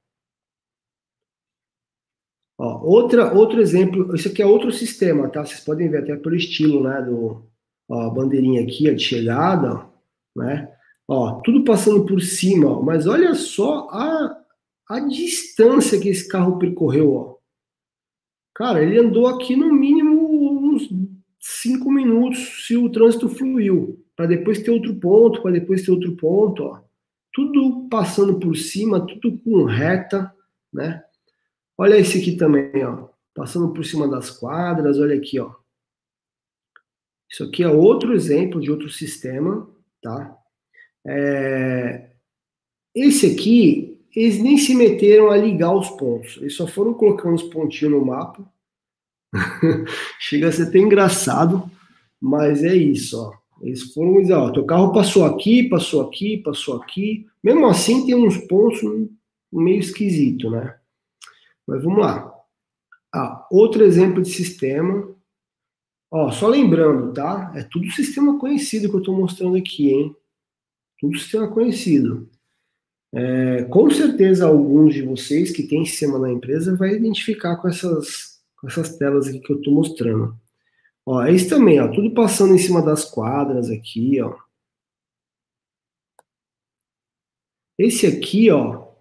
Ó, 2.56 2.86
outra, 2.86 3.34
outro 3.34 3.60
exemplo, 3.60 4.14
isso 4.14 4.28
aqui 4.28 4.40
é 4.40 4.46
outro 4.46 4.70
sistema, 4.70 5.28
tá? 5.28 5.44
Vocês 5.44 5.60
podem 5.60 5.88
ver 5.88 6.02
até 6.02 6.14
pelo 6.14 6.36
estilo, 6.36 6.84
né, 6.84 7.02
do 7.02 7.42
ó, 7.88 8.10
bandeirinha 8.10 8.62
aqui, 8.62 8.88
ó, 8.88 8.94
de 8.94 9.02
chegada, 9.02 9.84
né? 10.36 10.72
Ó, 11.08 11.40
tudo 11.40 11.64
passando 11.64 12.06
por 12.06 12.20
cima, 12.20 12.68
ó, 12.68 12.82
mas 12.82 13.06
olha 13.06 13.34
só 13.34 13.88
a, 13.90 14.36
a 14.88 15.00
distância 15.00 15.98
que 15.98 16.08
esse 16.08 16.28
carro 16.28 16.58
percorreu, 16.58 17.12
ó. 17.14 17.36
Cara, 18.54 18.82
ele 18.82 18.98
andou 18.98 19.26
aqui 19.26 19.56
no 19.56 19.72
mínimo 19.72 20.70
uns 20.70 20.88
cinco 21.40 21.90
minutos 21.90 22.66
se 22.66 22.76
o 22.76 22.90
trânsito 22.90 23.28
fluiu, 23.28 24.04
para 24.20 24.26
depois 24.26 24.62
ter 24.62 24.70
outro 24.70 24.94
ponto, 24.96 25.40
para 25.40 25.52
depois 25.52 25.82
ter 25.82 25.90
outro 25.90 26.14
ponto, 26.14 26.64
ó. 26.64 26.82
Tudo 27.32 27.88
passando 27.88 28.38
por 28.38 28.54
cima, 28.54 29.06
tudo 29.06 29.38
com 29.38 29.64
reta, 29.64 30.30
né? 30.70 31.02
Olha 31.78 31.96
esse 31.96 32.18
aqui 32.18 32.36
também, 32.36 32.84
ó. 32.84 33.08
Passando 33.34 33.72
por 33.72 33.82
cima 33.82 34.06
das 34.06 34.30
quadras, 34.30 34.98
olha 34.98 35.16
aqui, 35.16 35.40
ó. 35.40 35.54
Isso 37.32 37.44
aqui 37.44 37.62
é 37.62 37.68
outro 37.68 38.12
exemplo 38.12 38.60
de 38.60 38.70
outro 38.70 38.90
sistema, 38.90 39.66
tá? 40.02 40.36
É... 41.06 42.10
Esse 42.94 43.24
aqui, 43.24 44.04
eles 44.14 44.38
nem 44.38 44.58
se 44.58 44.74
meteram 44.74 45.30
a 45.30 45.36
ligar 45.38 45.74
os 45.74 45.88
pontos. 45.92 46.36
Eles 46.36 46.56
só 46.56 46.66
foram 46.66 46.92
colocando 46.92 47.36
os 47.36 47.44
pontinhos 47.44 47.94
no 47.94 48.04
mapa. 48.04 48.46
Chega 50.20 50.48
a 50.48 50.52
ser 50.52 50.64
até 50.64 50.78
engraçado, 50.78 51.70
mas 52.20 52.62
é 52.62 52.74
isso, 52.74 53.18
ó. 53.18 53.39
Eles 53.60 53.92
foram 53.92 54.20
dizer, 54.20 54.34
ó, 54.34 54.50
teu 54.50 54.64
carro 54.64 54.92
passou 54.92 55.24
aqui, 55.24 55.68
passou 55.68 56.02
aqui, 56.02 56.38
passou 56.38 56.80
aqui. 56.80 57.26
Mesmo 57.42 57.66
assim, 57.66 58.06
tem 58.06 58.14
uns 58.14 58.36
pontos 58.36 58.80
meio 59.52 59.78
esquisito, 59.78 60.50
né? 60.50 60.76
Mas 61.66 61.82
vamos 61.82 62.00
lá. 62.00 62.32
Ah, 63.12 63.46
outro 63.50 63.84
exemplo 63.84 64.22
de 64.22 64.30
sistema. 64.30 65.14
Ó, 66.10 66.30
só 66.30 66.48
lembrando, 66.48 67.12
tá? 67.12 67.52
É 67.54 67.62
tudo 67.62 67.90
sistema 67.90 68.38
conhecido 68.38 68.88
que 68.88 68.96
eu 68.96 69.00
estou 69.00 69.16
mostrando 69.16 69.56
aqui, 69.56 69.90
hein? 69.90 70.16
Tudo 70.98 71.18
sistema 71.18 71.48
conhecido. 71.48 72.28
É, 73.12 73.64
com 73.64 73.90
certeza, 73.90 74.46
alguns 74.46 74.94
de 74.94 75.02
vocês 75.02 75.50
que 75.50 75.64
têm 75.64 75.84
sistema 75.84 76.18
na 76.18 76.30
empresa 76.30 76.76
vai 76.76 76.94
identificar 76.94 77.56
com 77.56 77.68
essas, 77.68 78.40
com 78.56 78.68
essas 78.68 78.96
telas 78.96 79.28
aqui 79.28 79.40
que 79.40 79.52
eu 79.52 79.58
estou 79.58 79.74
mostrando. 79.74 80.36
Ó, 81.12 81.24
esse 81.24 81.48
também, 81.48 81.80
ó, 81.80 81.88
tudo 81.88 82.14
passando 82.14 82.54
em 82.54 82.58
cima 82.58 82.80
das 82.80 83.04
quadras 83.04 83.68
aqui, 83.68 84.22
ó. 84.22 84.38
Esse 87.76 88.06
aqui, 88.06 88.48
ó, 88.48 88.92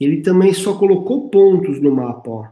ele 0.00 0.22
também 0.22 0.52
só 0.52 0.76
colocou 0.76 1.30
pontos 1.30 1.80
no 1.80 1.94
mapa, 1.94 2.28
ó. 2.28 2.48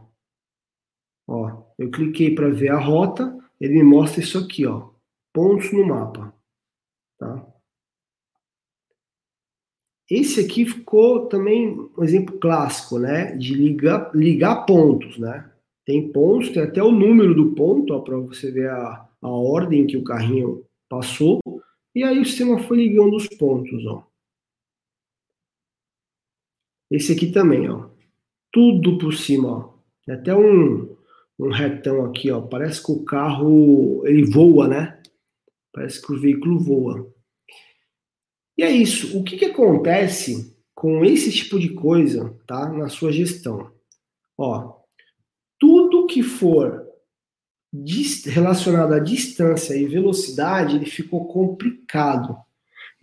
Ó, 1.27 1.73
eu 1.77 1.91
cliquei 1.91 2.33
para 2.33 2.47
ver 2.47 2.69
a 2.69 2.79
rota, 2.79 3.37
ele 3.59 3.73
me 3.73 3.83
mostra 3.83 4.21
isso 4.21 4.37
aqui, 4.37 4.65
ó, 4.65 4.91
pontos 5.33 5.73
no 5.73 5.85
mapa, 5.85 6.33
tá? 7.17 7.45
Esse 10.09 10.39
aqui 10.39 10.65
ficou 10.65 11.27
também 11.27 11.77
um 11.97 12.01
exemplo 12.01 12.39
clássico, 12.39 12.97
né, 12.97 13.35
de 13.35 13.55
ligar, 13.55 14.15
ligar 14.15 14.65
pontos, 14.65 15.17
né? 15.17 15.51
Tem 15.85 16.11
pontos, 16.11 16.49
tem 16.49 16.63
até 16.63 16.81
o 16.81 16.91
número 16.91 17.35
do 17.35 17.53
ponto, 17.53 18.01
para 18.01 18.17
você 18.17 18.51
ver 18.51 18.69
a, 18.69 19.07
a 19.21 19.29
ordem 19.29 19.85
que 19.85 19.97
o 19.97 20.03
carrinho 20.03 20.65
passou, 20.89 21.39
e 21.93 22.03
aí 22.03 22.19
o 22.19 22.25
sistema 22.25 22.57
foi 22.59 22.77
ligando 22.77 23.15
os 23.15 23.27
pontos, 23.27 23.85
ó. 23.85 24.05
Esse 26.89 27.13
aqui 27.13 27.31
também, 27.31 27.69
ó. 27.69 27.89
Tudo 28.51 28.97
por 28.97 29.13
cima, 29.13 29.49
ó. 29.49 29.73
Tem 30.05 30.15
até 30.15 30.35
um, 30.35 30.95
um 31.39 31.49
retão 31.49 32.05
aqui, 32.05 32.31
ó. 32.31 32.41
Parece 32.41 32.83
que 32.83 32.91
o 32.91 33.03
carro, 33.03 34.05
ele 34.05 34.25
voa, 34.25 34.67
né? 34.67 35.01
Parece 35.71 36.01
que 36.01 36.13
o 36.13 36.19
veículo 36.19 36.59
voa. 36.59 37.13
E 38.57 38.63
é 38.63 38.71
isso. 38.71 39.17
O 39.17 39.23
que, 39.23 39.37
que 39.37 39.45
acontece 39.45 40.55
com 40.73 41.03
esse 41.03 41.31
tipo 41.31 41.59
de 41.59 41.73
coisa, 41.73 42.37
tá? 42.45 42.69
Na 42.71 42.89
sua 42.89 43.11
gestão. 43.11 43.71
Ó, 44.37 44.84
que 46.15 46.23
for 46.23 46.87
relacionado 48.27 48.93
à 48.93 48.99
distância 48.99 49.75
e 49.75 49.85
velocidade, 49.85 50.77
ele 50.77 50.85
ficou 50.85 51.27
complicado. 51.27 52.37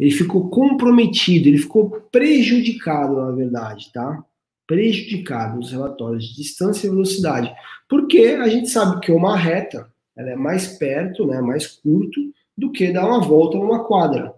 Ele 0.01 0.11
ficou 0.11 0.49
comprometido, 0.49 1.47
ele 1.47 1.59
ficou 1.59 1.91
prejudicado, 2.11 3.17
na 3.17 3.31
verdade, 3.33 3.93
tá? 3.93 4.25
Prejudicado 4.67 5.59
nos 5.59 5.71
relatórios 5.71 6.25
de 6.25 6.37
distância 6.37 6.87
e 6.87 6.91
velocidade. 6.91 7.55
Porque 7.87 8.21
a 8.41 8.49
gente 8.49 8.71
sabe 8.71 8.99
que 9.01 9.13
uma 9.13 9.37
reta 9.37 9.93
ela 10.17 10.31
é 10.31 10.37
mais 10.37 10.79
perto, 10.79 11.27
né, 11.27 11.39
mais 11.43 11.67
curto, 11.67 12.19
do 12.57 12.73
que 12.73 12.93
dar 12.93 13.07
uma 13.07 13.21
volta 13.21 13.59
numa 13.59 13.85
quadra. 13.85 14.35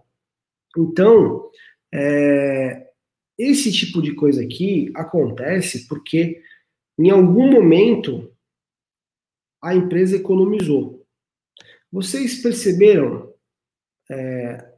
Então, 0.77 1.49
é, 1.93 2.89
esse 3.39 3.71
tipo 3.71 4.03
de 4.03 4.15
coisa 4.15 4.43
aqui 4.43 4.91
acontece 4.97 5.87
porque 5.87 6.43
em 6.99 7.11
algum 7.11 7.49
momento 7.53 8.34
a 9.65 9.75
empresa 9.75 10.17
economizou. 10.17 11.05
Vocês 11.91 12.43
perceberam 12.43 13.33
é, 14.11 14.75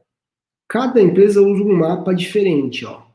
Cada 0.67 1.01
empresa 1.01 1.41
usa 1.41 1.63
um 1.63 1.73
mapa 1.73 2.13
diferente, 2.13 2.85
ó. 2.85 3.07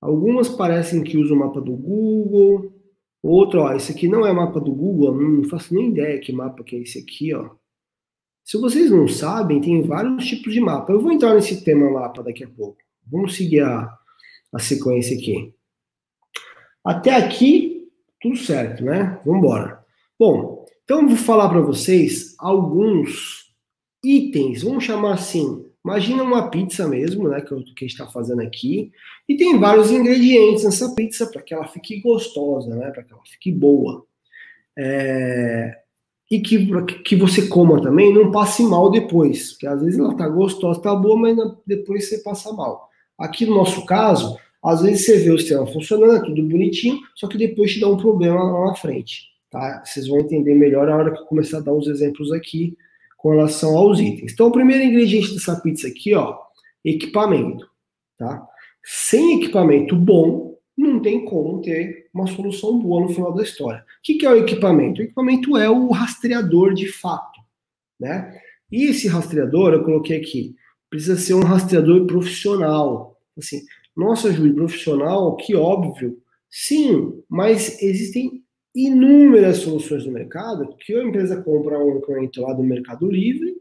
Algumas 0.00 0.48
parecem 0.48 1.02
que 1.02 1.18
usam 1.18 1.36
o 1.36 1.40
mapa 1.40 1.60
do 1.60 1.76
Google, 1.76 2.72
outro, 3.20 3.62
ó, 3.62 3.72
esse 3.72 3.90
aqui 3.90 4.06
não 4.06 4.24
é 4.24 4.32
mapa 4.32 4.60
do 4.60 4.72
Google, 4.72 5.20
não 5.20 5.42
faço 5.48 5.74
nem 5.74 5.90
ideia 5.90 6.20
que 6.20 6.32
mapa 6.32 6.62
que 6.62 6.76
é 6.76 6.78
esse 6.78 7.00
aqui, 7.00 7.34
ó. 7.34 7.50
Se 8.44 8.56
vocês 8.56 8.90
não 8.90 9.08
sabem, 9.08 9.60
tem 9.60 9.82
vários 9.82 10.24
tipos 10.26 10.54
de 10.54 10.60
mapa. 10.60 10.92
Eu 10.92 11.00
vou 11.00 11.10
entrar 11.10 11.34
nesse 11.34 11.64
tema 11.64 11.90
mapa 11.90 12.22
daqui 12.22 12.44
a 12.44 12.48
pouco. 12.48 12.78
Vamos 13.04 13.36
seguir 13.36 13.60
a, 13.60 13.98
a 14.54 14.58
sequência 14.60 15.16
aqui. 15.16 15.52
Até 16.84 17.16
aqui, 17.16 17.77
tudo 18.20 18.36
certo, 18.36 18.84
né? 18.84 19.20
Vamos 19.24 19.40
embora. 19.40 19.84
Bom, 20.18 20.64
então 20.84 21.06
vou 21.06 21.16
falar 21.16 21.48
para 21.48 21.60
vocês 21.60 22.34
alguns 22.38 23.52
itens, 24.02 24.62
vamos 24.62 24.84
chamar 24.84 25.14
assim. 25.14 25.64
Imagina 25.84 26.22
uma 26.22 26.50
pizza 26.50 26.86
mesmo, 26.86 27.28
né, 27.28 27.40
que, 27.40 27.52
eu, 27.52 27.62
que 27.62 27.84
a 27.84 27.88
gente 27.88 27.92
está 27.92 28.06
fazendo 28.06 28.42
aqui, 28.42 28.90
e 29.28 29.36
tem 29.36 29.58
vários 29.58 29.90
ingredientes 29.90 30.64
nessa 30.64 30.94
pizza 30.94 31.26
para 31.26 31.40
que 31.40 31.54
ela 31.54 31.66
fique 31.66 32.00
gostosa, 32.00 32.74
né, 32.74 32.90
para 32.90 33.02
que 33.02 33.12
ela 33.12 33.22
fique 33.24 33.50
boa. 33.50 34.04
É, 34.76 35.78
e 36.30 36.40
que, 36.40 36.66
que 37.04 37.16
você 37.16 37.48
coma 37.48 37.80
também, 37.80 38.12
não 38.12 38.30
passe 38.30 38.62
mal 38.62 38.90
depois, 38.90 39.52
porque 39.52 39.66
às 39.66 39.82
vezes 39.82 39.98
ela 39.98 40.14
tá 40.14 40.28
gostosa, 40.28 40.80
tá 40.80 40.94
boa, 40.94 41.16
mas 41.16 41.36
depois 41.66 42.08
você 42.08 42.18
passa 42.18 42.52
mal. 42.52 42.88
Aqui 43.18 43.46
no 43.46 43.54
nosso 43.54 43.86
caso, 43.86 44.36
às 44.62 44.82
vezes 44.82 45.06
você 45.06 45.18
vê 45.18 45.30
o 45.30 45.38
sistema 45.38 45.66
funcionando, 45.66 46.16
é 46.16 46.24
tudo 46.24 46.42
bonitinho, 46.42 46.98
só 47.14 47.28
que 47.28 47.38
depois 47.38 47.72
te 47.72 47.80
dá 47.80 47.88
um 47.88 47.96
problema 47.96 48.42
lá 48.42 48.66
na 48.66 48.74
frente, 48.74 49.28
tá? 49.50 49.82
Vocês 49.84 50.08
vão 50.08 50.18
entender 50.18 50.54
melhor 50.54 50.86
na 50.86 50.96
hora 50.96 51.12
que 51.12 51.20
eu 51.20 51.26
começar 51.26 51.58
a 51.58 51.60
dar 51.60 51.72
uns 51.72 51.86
exemplos 51.86 52.32
aqui 52.32 52.76
com 53.16 53.30
relação 53.30 53.76
aos 53.76 54.00
itens. 54.00 54.32
Então, 54.32 54.48
o 54.48 54.52
primeiro 54.52 54.84
ingrediente 54.84 55.34
dessa 55.34 55.60
pizza 55.60 55.88
aqui, 55.88 56.14
ó, 56.14 56.36
equipamento, 56.84 57.68
tá? 58.16 58.46
Sem 58.84 59.40
equipamento 59.40 59.94
bom, 59.94 60.56
não 60.76 61.00
tem 61.00 61.24
como 61.24 61.60
ter 61.60 62.08
uma 62.14 62.26
solução 62.26 62.78
boa 62.78 63.02
no 63.02 63.08
final 63.08 63.34
da 63.34 63.42
história. 63.42 63.80
O 63.80 64.02
que 64.02 64.24
é 64.24 64.30
o 64.30 64.36
equipamento? 64.36 65.00
O 65.00 65.04
equipamento 65.04 65.56
é 65.56 65.68
o 65.68 65.90
rastreador 65.90 66.72
de 66.72 66.86
fato, 66.86 67.40
né? 67.98 68.40
E 68.70 68.84
esse 68.84 69.08
rastreador, 69.08 69.72
eu 69.72 69.84
coloquei 69.84 70.16
aqui, 70.16 70.54
precisa 70.88 71.16
ser 71.16 71.34
um 71.34 71.42
rastreador 71.42 72.06
profissional. 72.06 73.18
Assim, 73.36 73.60
nossa, 73.98 74.32
Júlio, 74.32 74.54
profissional, 74.54 75.34
que 75.34 75.56
óbvio. 75.56 76.22
Sim, 76.48 77.20
mas 77.28 77.82
existem 77.82 78.44
inúmeras 78.72 79.56
soluções 79.56 80.06
no 80.06 80.12
mercado 80.12 80.72
que 80.78 80.94
a 80.94 81.02
empresa 81.02 81.42
compra 81.42 81.80
um 81.80 81.96
equipamento 81.96 82.40
lá 82.40 82.52
do 82.52 82.62
Mercado 82.62 83.10
Livre, 83.10 83.60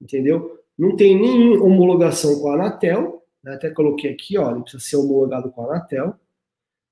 entendeu? 0.00 0.56
Não 0.78 0.94
tem 0.94 1.20
nem 1.20 1.58
homologação 1.58 2.40
com 2.40 2.50
a 2.50 2.54
Anatel, 2.54 3.24
né? 3.42 3.54
até 3.54 3.70
coloquei 3.70 4.12
aqui, 4.12 4.38
ó, 4.38 4.52
ele 4.52 4.62
precisa 4.62 4.84
ser 4.84 4.96
homologado 4.96 5.50
com 5.50 5.62
a 5.62 5.74
Anatel. 5.74 6.14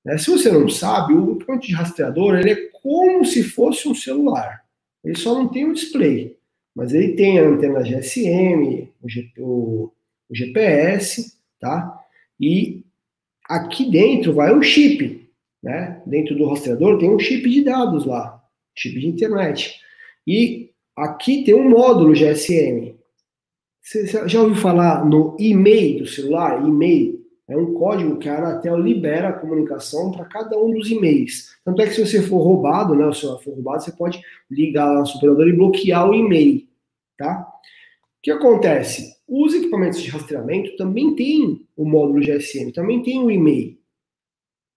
Né? 0.03 0.17
Se 0.17 0.29
você 0.29 0.51
não 0.51 0.67
sabe, 0.67 1.13
o 1.13 1.37
equipamento 1.37 1.67
de 1.67 1.73
rastreador 1.73 2.35
ele 2.35 2.51
é 2.51 2.69
como 2.83 3.23
se 3.23 3.41
fosse 3.41 3.87
um 3.87 3.95
celular. 3.95 4.65
Ele 5.01 5.15
só 5.15 5.33
não 5.33 5.47
tem 5.47 5.63
o 5.63 5.73
display, 5.73 6.37
mas 6.75 6.93
ele 6.93 7.13
tem 7.13 7.39
a 7.39 7.47
antena 7.47 7.83
GSM, 7.83 8.89
o, 9.01 9.07
G, 9.07 9.31
o, 9.37 9.91
o 10.29 10.35
GPS, 10.35 11.37
tá? 11.57 12.00
E 12.41 12.83
aqui 13.47 13.91
dentro 13.91 14.33
vai 14.33 14.53
um 14.53 14.63
chip, 14.63 15.29
né? 15.61 16.01
Dentro 16.07 16.35
do 16.35 16.47
rastreador 16.47 16.97
tem 16.97 17.09
um 17.09 17.19
chip 17.19 17.47
de 17.47 17.63
dados 17.63 18.05
lá, 18.05 18.43
chip 18.75 18.99
de 18.99 19.07
internet. 19.07 19.79
E 20.25 20.71
aqui 20.95 21.43
tem 21.43 21.53
um 21.53 21.69
módulo 21.69 22.13
GSM. 22.13 22.95
Você 23.81 24.05
já 24.27 24.41
ouviu 24.41 24.55
falar 24.55 25.05
no 25.05 25.35
e-mail 25.39 25.99
do 25.99 26.07
celular? 26.07 26.65
E-mail 26.67 27.21
é 27.47 27.57
um 27.57 27.73
código 27.73 28.17
que 28.17 28.29
a 28.29 28.37
Anatel 28.37 28.77
libera 28.77 29.29
a 29.29 29.33
comunicação 29.33 30.11
para 30.11 30.25
cada 30.25 30.57
um 30.57 30.71
dos 30.71 30.89
e-mails. 30.89 31.57
Tanto 31.65 31.81
é 31.81 31.87
que 31.87 31.93
se 31.93 32.05
você 32.05 32.21
for 32.21 32.37
roubado, 32.37 32.95
né, 32.95 33.05
o 33.05 33.13
celular 33.13 33.39
for 33.39 33.53
roubado, 33.53 33.83
você 33.83 33.91
pode 33.91 34.21
ligar 34.49 34.85
lá 34.85 35.03
no 35.03 35.47
e 35.47 35.53
bloquear 35.53 36.09
o 36.09 36.13
e-mail, 36.13 36.65
tá? 37.17 37.45
O 37.47 38.21
que 38.23 38.31
acontece? 38.31 39.15
Os 39.33 39.53
equipamentos 39.53 40.01
de 40.01 40.09
rastreamento 40.09 40.75
também 40.75 41.15
têm 41.15 41.65
o 41.77 41.85
módulo 41.85 42.19
GSM, 42.19 42.73
também 42.73 43.01
tem 43.01 43.23
o 43.23 43.31
e-mail. 43.31 43.77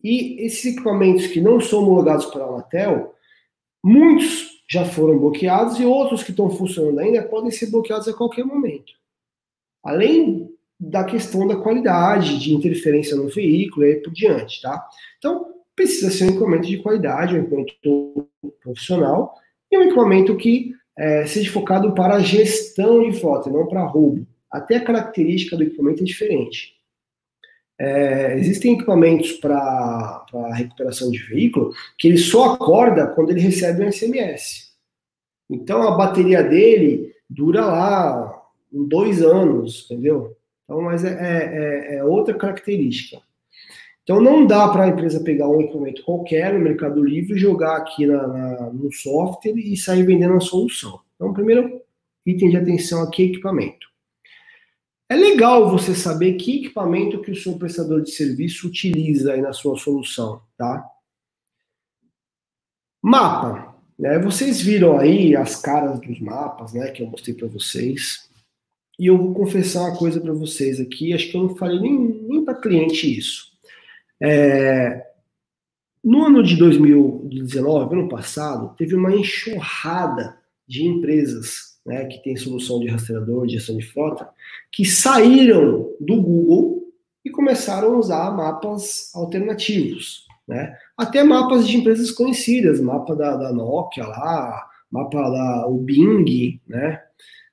E 0.00 0.46
esses 0.46 0.66
equipamentos 0.66 1.26
que 1.26 1.40
não 1.40 1.60
são 1.60 1.82
homologados 1.82 2.26
pela 2.26 2.46
Anatel, 2.46 3.12
muitos 3.82 4.62
já 4.70 4.84
foram 4.84 5.18
bloqueados 5.18 5.80
e 5.80 5.84
outros 5.84 6.22
que 6.22 6.30
estão 6.30 6.48
funcionando 6.48 7.00
ainda 7.00 7.24
podem 7.24 7.50
ser 7.50 7.68
bloqueados 7.68 8.06
a 8.06 8.14
qualquer 8.14 8.44
momento. 8.44 8.92
Além 9.82 10.48
da 10.78 11.02
questão 11.02 11.48
da 11.48 11.56
qualidade, 11.56 12.38
de 12.38 12.54
interferência 12.54 13.16
no 13.16 13.26
veículo 13.26 13.84
e 13.84 13.88
aí 13.88 13.96
por 13.96 14.12
diante, 14.12 14.62
tá? 14.62 14.88
Então, 15.18 15.52
precisa 15.74 16.12
ser 16.12 16.26
um 16.26 16.28
equipamento 16.28 16.68
de 16.68 16.78
qualidade, 16.78 17.34
um 17.34 17.40
equipamento 17.40 18.28
profissional 18.60 19.34
e 19.68 19.76
um 19.76 19.82
equipamento 19.82 20.36
que 20.36 20.72
é, 20.96 21.26
seja 21.26 21.50
focado 21.50 21.92
para 21.92 22.14
a 22.14 22.20
gestão 22.20 23.02
de 23.02 23.18
frota, 23.18 23.50
não 23.50 23.66
para 23.66 23.84
roubo. 23.84 24.24
Até 24.54 24.76
a 24.76 24.84
característica 24.84 25.56
do 25.56 25.64
equipamento 25.64 26.02
é 26.02 26.06
diferente. 26.06 26.74
É, 27.76 28.38
existem 28.38 28.74
equipamentos 28.74 29.32
para 29.32 30.24
recuperação 30.52 31.10
de 31.10 31.18
veículo 31.18 31.72
que 31.98 32.06
ele 32.06 32.18
só 32.18 32.52
acorda 32.54 33.08
quando 33.08 33.30
ele 33.30 33.40
recebe 33.40 33.84
um 33.84 33.90
SMS. 33.90 34.72
Então 35.50 35.82
a 35.82 35.96
bateria 35.96 36.40
dele 36.40 37.12
dura 37.28 37.66
lá 37.66 38.42
dois 38.70 39.20
anos, 39.22 39.88
entendeu? 39.90 40.36
Então, 40.62 40.82
mas 40.82 41.04
é, 41.04 41.10
é, 41.10 41.96
é 41.96 42.04
outra 42.04 42.32
característica. 42.34 43.20
Então 44.04 44.20
não 44.20 44.46
dá 44.46 44.68
para 44.68 44.84
a 44.84 44.88
empresa 44.88 45.24
pegar 45.24 45.48
um 45.48 45.62
equipamento 45.62 46.04
qualquer 46.04 46.54
no 46.54 46.60
Mercado 46.60 47.02
Livre, 47.02 47.36
jogar 47.36 47.78
aqui 47.78 48.06
na, 48.06 48.24
na, 48.28 48.70
no 48.70 48.92
software 48.92 49.56
e 49.56 49.76
sair 49.76 50.04
vendendo 50.04 50.34
a 50.34 50.40
solução. 50.40 51.00
Então, 51.16 51.32
primeiro 51.32 51.82
item 52.24 52.50
de 52.50 52.56
atenção 52.56 53.02
aqui 53.02 53.24
é 53.24 53.26
equipamento. 53.26 53.93
É 55.08 55.16
legal 55.16 55.70
você 55.70 55.94
saber 55.94 56.34
que 56.34 56.58
equipamento 56.58 57.20
que 57.20 57.30
o 57.30 57.36
seu 57.36 57.58
prestador 57.58 58.02
de 58.02 58.10
serviço 58.10 58.66
utiliza 58.66 59.32
aí 59.32 59.42
na 59.42 59.52
sua 59.52 59.76
solução, 59.76 60.42
tá? 60.56 60.88
Mapa, 63.02 63.76
né? 63.98 64.18
Vocês 64.18 64.60
viram 64.60 64.98
aí 64.98 65.36
as 65.36 65.60
caras 65.60 66.00
dos 66.00 66.20
mapas, 66.20 66.72
né, 66.72 66.90
que 66.90 67.02
eu 67.02 67.06
mostrei 67.06 67.34
para 67.34 67.48
vocês. 67.48 68.30
E 68.98 69.06
eu 69.06 69.18
vou 69.18 69.34
confessar 69.34 69.82
uma 69.82 69.96
coisa 69.98 70.20
para 70.20 70.32
vocês 70.32 70.80
aqui, 70.80 71.12
acho 71.12 71.30
que 71.30 71.36
eu 71.36 71.42
não 71.42 71.56
falei 71.56 71.80
nem, 71.80 71.98
nem 71.98 72.44
para 72.44 72.54
cliente 72.54 73.18
isso. 73.18 73.52
É, 74.22 75.04
no 76.02 76.24
ano 76.24 76.42
de 76.42 76.56
2019, 76.56 77.94
ano 77.94 78.08
passado, 78.08 78.74
teve 78.76 78.94
uma 78.94 79.14
enxurrada 79.14 80.38
de 80.66 80.86
empresas 80.86 81.73
né, 81.84 82.04
que 82.06 82.22
tem 82.22 82.36
solução 82.36 82.80
de 82.80 82.88
rastreador, 82.88 83.46
de 83.46 83.54
gestão 83.54 83.76
de 83.76 83.84
frota, 83.84 84.28
que 84.72 84.84
saíram 84.84 85.90
do 86.00 86.20
Google 86.20 86.84
e 87.24 87.30
começaram 87.30 87.94
a 87.94 87.98
usar 87.98 88.34
mapas 88.34 89.10
alternativos. 89.14 90.26
Né? 90.46 90.76
Até 90.96 91.22
mapas 91.22 91.66
de 91.66 91.76
empresas 91.76 92.10
conhecidas, 92.10 92.80
mapa 92.80 93.14
da, 93.14 93.36
da 93.36 93.52
Nokia 93.52 94.06
lá, 94.06 94.66
mapa 94.90 95.30
da 95.30 95.66
o 95.66 95.78
Bing, 95.78 96.60
né? 96.66 97.00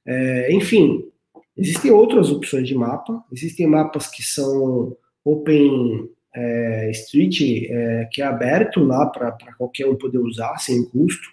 É, 0.06 0.52
enfim, 0.52 1.12
Existem 1.58 1.92
outras 1.92 2.32
opções 2.32 2.68
de 2.68 2.74
mapa, 2.74 3.24
existem 3.32 3.68
mapas 3.68 4.08
que 4.08 4.24
são 4.24 4.98
Open 5.24 6.10
é, 6.34 6.90
Street, 6.92 7.70
é, 7.70 8.10
que 8.12 8.22
é 8.22 8.26
aberto 8.26 8.84
lá 8.84 9.06
para 9.06 9.32
qualquer 9.58 9.86
um 9.88 9.96
poder 9.96 10.20
usar, 10.20 10.58
sem 10.58 10.84
custo. 10.86 11.30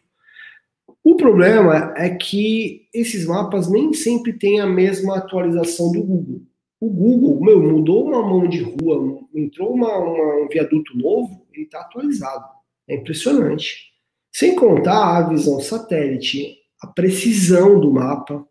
O 1.11 1.16
problema 1.16 1.94
é 1.97 2.11
que 2.11 2.87
esses 2.92 3.25
mapas 3.25 3.66
nem 3.66 3.94
sempre 3.94 4.31
têm 4.35 4.61
a 4.61 4.66
mesma 4.66 5.16
atualização 5.16 5.90
do 5.90 6.03
Google. 6.03 6.42
O 6.79 6.90
Google, 6.90 7.40
meu, 7.40 7.62
mudou 7.62 8.05
uma 8.07 8.21
mão 8.21 8.47
de 8.47 8.61
rua, 8.61 9.18
entrou 9.35 9.73
uma, 9.73 9.97
uma, 9.97 10.44
um 10.44 10.49
viaduto 10.49 10.94
novo, 10.99 11.47
ele 11.51 11.64
está 11.64 11.81
atualizado. 11.81 12.44
É 12.87 12.97
impressionante. 12.97 13.87
Sem 14.31 14.55
contar 14.55 15.16
a 15.16 15.29
visão 15.31 15.59
satélite, 15.61 16.59
a 16.83 16.87
precisão 16.87 17.81
do 17.81 17.90
mapa, 17.90 18.47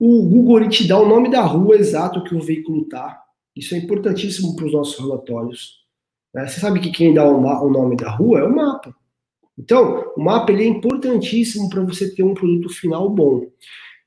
o 0.00 0.22
Google 0.22 0.70
te 0.70 0.88
dá 0.88 0.98
o 0.98 1.06
nome 1.06 1.30
da 1.30 1.42
rua 1.42 1.76
exato 1.76 2.24
que 2.24 2.34
o 2.34 2.40
veículo 2.40 2.84
está. 2.84 3.22
Isso 3.54 3.74
é 3.74 3.78
importantíssimo 3.78 4.56
para 4.56 4.64
os 4.64 4.72
nossos 4.72 4.98
relatórios. 4.98 5.74
Né? 6.34 6.46
Você 6.46 6.58
sabe 6.58 6.80
que 6.80 6.90
quem 6.90 7.12
dá 7.12 7.28
o, 7.28 7.68
nome 7.68 7.96
da 7.98 8.08
rua 8.08 8.40
é 8.40 8.44
o 8.44 8.56
mapa. 8.56 8.96
Então, 9.58 10.12
o 10.16 10.22
mapa 10.22 10.52
ele 10.52 10.64
é 10.64 10.66
importantíssimo 10.66 11.68
para 11.68 11.82
você 11.82 12.14
ter 12.14 12.22
um 12.22 12.34
produto 12.34 12.68
final 12.68 13.08
bom. 13.08 13.46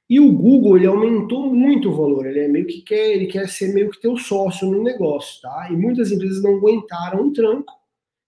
E 0.09 0.19
o 0.19 0.31
Google 0.31 0.77
ele 0.77 0.87
aumentou 0.87 1.53
muito 1.53 1.89
o 1.89 1.95
valor. 1.95 2.25
Ele 2.25 2.39
é 2.39 2.47
meio 2.47 2.65
que 2.65 2.81
quer, 2.81 3.11
ele 3.11 3.27
quer 3.27 3.47
ser 3.47 3.73
meio 3.73 3.89
que 3.89 4.01
teu 4.01 4.17
sócio 4.17 4.69
no 4.69 4.83
negócio, 4.83 5.41
tá? 5.41 5.69
E 5.71 5.75
muitas 5.75 6.11
empresas 6.11 6.41
não 6.41 6.55
aguentaram 6.55 7.23
um 7.23 7.33
tranco 7.33 7.73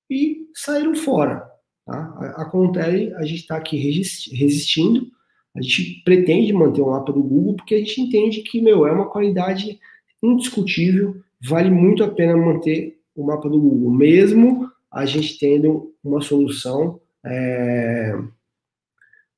e 0.09 0.47
saíram 0.53 0.95
fora. 0.95 1.43
Tá? 1.85 2.33
Acontece, 2.37 3.13
a 3.15 3.23
gente 3.23 3.41
está 3.41 3.57
aqui 3.57 3.77
resistindo 3.77 5.11
a 5.55 5.61
gente 5.61 6.01
pretende 6.05 6.53
manter 6.53 6.81
o 6.81 6.91
mapa 6.91 7.11
do 7.11 7.21
Google 7.21 7.55
porque 7.55 7.75
a 7.75 7.79
gente 7.79 8.01
entende 8.01 8.41
que, 8.41 8.61
meu, 8.61 8.87
é 8.87 8.91
uma 8.91 9.09
qualidade 9.09 9.79
indiscutível, 10.23 11.15
vale 11.43 11.69
muito 11.69 12.03
a 12.03 12.07
pena 12.07 12.37
manter 12.37 12.99
o 13.15 13.25
mapa 13.25 13.49
do 13.49 13.59
Google, 13.59 13.91
mesmo 13.91 14.69
a 14.89 15.05
gente 15.05 15.37
tendo 15.37 15.93
uma 16.03 16.21
solução 16.21 17.00
é, 17.25 18.13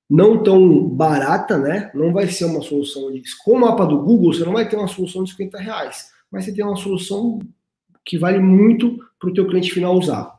não 0.09 0.43
tão 0.43 0.87
barata, 0.87 1.57
né? 1.57 1.91
Não 1.93 2.13
vai 2.13 2.27
ser 2.27 2.45
uma 2.45 2.61
solução 2.61 3.11
de. 3.11 3.21
Com 3.43 3.53
o 3.53 3.59
mapa 3.59 3.85
do 3.85 3.99
Google, 3.99 4.33
você 4.33 4.43
não 4.43 4.53
vai 4.53 4.67
ter 4.67 4.75
uma 4.75 4.87
solução 4.87 5.23
de 5.23 5.31
50 5.31 5.57
reais, 5.57 6.11
mas 6.31 6.45
você 6.45 6.53
tem 6.53 6.63
uma 6.63 6.75
solução 6.75 7.39
que 8.05 8.17
vale 8.17 8.39
muito 8.39 8.97
para 9.19 9.29
o 9.29 9.33
teu 9.33 9.47
cliente 9.47 9.71
final 9.71 9.97
usar. 9.97 10.33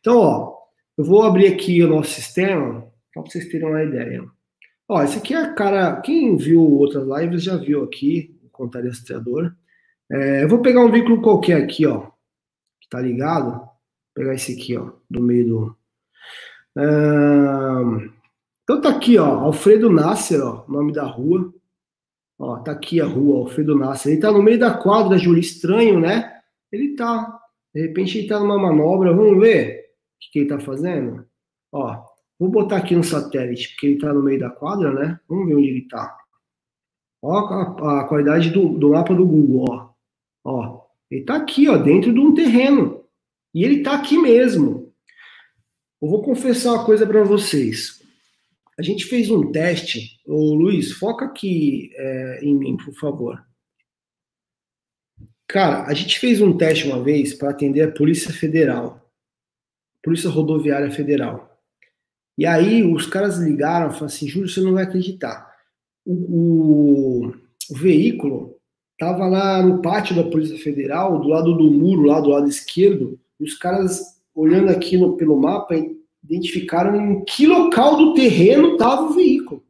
Então, 0.00 0.18
ó, 0.18 0.56
eu 0.96 1.04
vou 1.04 1.22
abrir 1.22 1.48
aqui 1.48 1.82
o 1.82 1.88
nosso 1.88 2.10
sistema 2.10 2.86
para 3.12 3.22
vocês 3.22 3.48
terem 3.48 3.68
uma 3.68 3.82
ideia. 3.82 4.24
Ó, 4.88 5.02
esse 5.02 5.18
aqui 5.18 5.34
é 5.34 5.38
a 5.38 5.52
cara. 5.52 6.00
Quem 6.00 6.36
viu 6.36 6.62
outras 6.62 7.06
lives 7.06 7.42
já 7.42 7.56
viu 7.56 7.84
aqui 7.84 8.38
o 8.44 8.48
contar 8.48 8.84
rastreador. 8.84 9.52
É, 10.10 10.44
eu 10.44 10.48
vou 10.48 10.62
pegar 10.62 10.84
um 10.84 10.90
veículo 10.90 11.22
qualquer 11.22 11.62
aqui, 11.62 11.86
ó. 11.86 12.10
Que 12.80 12.88
tá 12.88 13.00
ligado. 13.00 13.52
Vou 13.52 13.68
pegar 14.14 14.34
esse 14.34 14.52
aqui, 14.52 14.76
ó. 14.76 14.92
Do 15.08 15.22
meio 15.22 15.46
do. 15.46 15.79
Então 18.62 18.80
tá 18.80 18.90
aqui, 18.90 19.18
ó. 19.18 19.26
Alfredo 19.26 19.90
Nasser, 19.90 20.44
ó. 20.44 20.64
Nome 20.68 20.92
da 20.92 21.04
rua. 21.04 21.52
Ó, 22.38 22.58
tá 22.58 22.72
aqui 22.72 23.00
a 23.00 23.06
rua, 23.06 23.40
Alfredo 23.40 23.76
Nasser. 23.76 24.12
Ele 24.12 24.20
tá 24.20 24.32
no 24.32 24.42
meio 24.42 24.58
da 24.58 24.72
quadra, 24.74 25.18
Júlio. 25.18 25.40
Estranho, 25.40 26.00
né? 26.00 26.40
Ele 26.72 26.94
tá. 26.94 27.38
De 27.74 27.82
repente 27.82 28.18
ele 28.18 28.28
tá 28.28 28.38
numa 28.38 28.58
manobra. 28.58 29.12
Vamos 29.12 29.38
ver 29.40 29.80
o 29.80 30.20
que, 30.20 30.32
que 30.32 30.38
ele 30.40 30.48
tá 30.48 30.58
fazendo? 30.58 31.26
Ó, 31.72 32.10
Vou 32.40 32.48
botar 32.48 32.78
aqui 32.78 32.96
no 32.96 33.04
satélite, 33.04 33.68
porque 33.68 33.86
ele 33.86 33.94
está 33.96 34.14
no 34.14 34.22
meio 34.22 34.40
da 34.40 34.48
quadra, 34.48 34.90
né? 34.94 35.20
Vamos 35.28 35.46
ver 35.46 35.56
onde 35.56 35.68
ele 35.68 35.80
está. 35.80 36.16
Ó 37.22 37.36
a, 37.36 38.00
a 38.00 38.04
qualidade 38.04 38.48
do, 38.48 38.78
do 38.78 38.92
mapa 38.92 39.14
do 39.14 39.26
Google, 39.26 39.66
ó. 39.68 39.90
Ó, 40.42 40.86
ele 41.10 41.20
está 41.20 41.36
aqui, 41.36 41.68
ó, 41.68 41.76
dentro 41.76 42.14
de 42.14 42.18
um 42.18 42.32
terreno. 42.32 43.04
E 43.52 43.62
ele 43.62 43.80
está 43.80 43.92
aqui 43.94 44.16
mesmo. 44.16 44.89
Eu 46.00 46.08
vou 46.08 46.22
confessar 46.22 46.72
uma 46.72 46.84
coisa 46.84 47.06
para 47.06 47.22
vocês. 47.22 48.00
A 48.78 48.82
gente 48.82 49.04
fez 49.04 49.30
um 49.30 49.52
teste. 49.52 50.20
Ô, 50.26 50.54
Luiz, 50.54 50.92
foca 50.92 51.26
aqui 51.26 51.90
é, 51.94 52.40
em 52.42 52.54
mim, 52.54 52.76
por 52.76 52.94
favor. 52.94 53.44
Cara, 55.46 55.84
a 55.86 55.92
gente 55.94 56.18
fez 56.18 56.40
um 56.40 56.56
teste 56.56 56.86
uma 56.86 57.02
vez 57.02 57.34
para 57.34 57.50
atender 57.50 57.82
a 57.82 57.90
Polícia 57.90 58.32
Federal, 58.32 59.10
Polícia 60.02 60.30
Rodoviária 60.30 60.90
Federal. 60.90 61.60
E 62.38 62.46
aí 62.46 62.82
os 62.82 63.06
caras 63.06 63.38
ligaram 63.38 63.88
e 63.88 63.90
falaram 63.90 64.06
assim: 64.06 64.28
Júlio, 64.28 64.48
você 64.48 64.60
não 64.60 64.74
vai 64.74 64.84
acreditar. 64.84 65.52
O, 66.06 66.14
o, 66.14 67.26
o 67.70 67.74
veículo 67.74 68.56
estava 68.92 69.26
lá 69.26 69.62
no 69.62 69.82
pátio 69.82 70.14
da 70.14 70.22
Polícia 70.22 70.58
Federal, 70.58 71.20
do 71.20 71.28
lado 71.28 71.54
do 71.54 71.70
muro, 71.70 72.02
lá 72.02 72.20
do 72.20 72.30
lado 72.30 72.48
esquerdo, 72.48 73.18
e 73.38 73.44
os 73.44 73.54
caras, 73.54 74.19
olhando 74.40 74.70
aqui 74.70 74.96
no, 74.96 75.16
pelo 75.16 75.40
mapa, 75.40 75.74
identificaram 76.22 77.00
em 77.00 77.24
que 77.24 77.46
local 77.46 77.96
do 77.96 78.14
terreno 78.14 78.72
estava 78.72 79.02
o 79.02 79.12
veículo. 79.12 79.62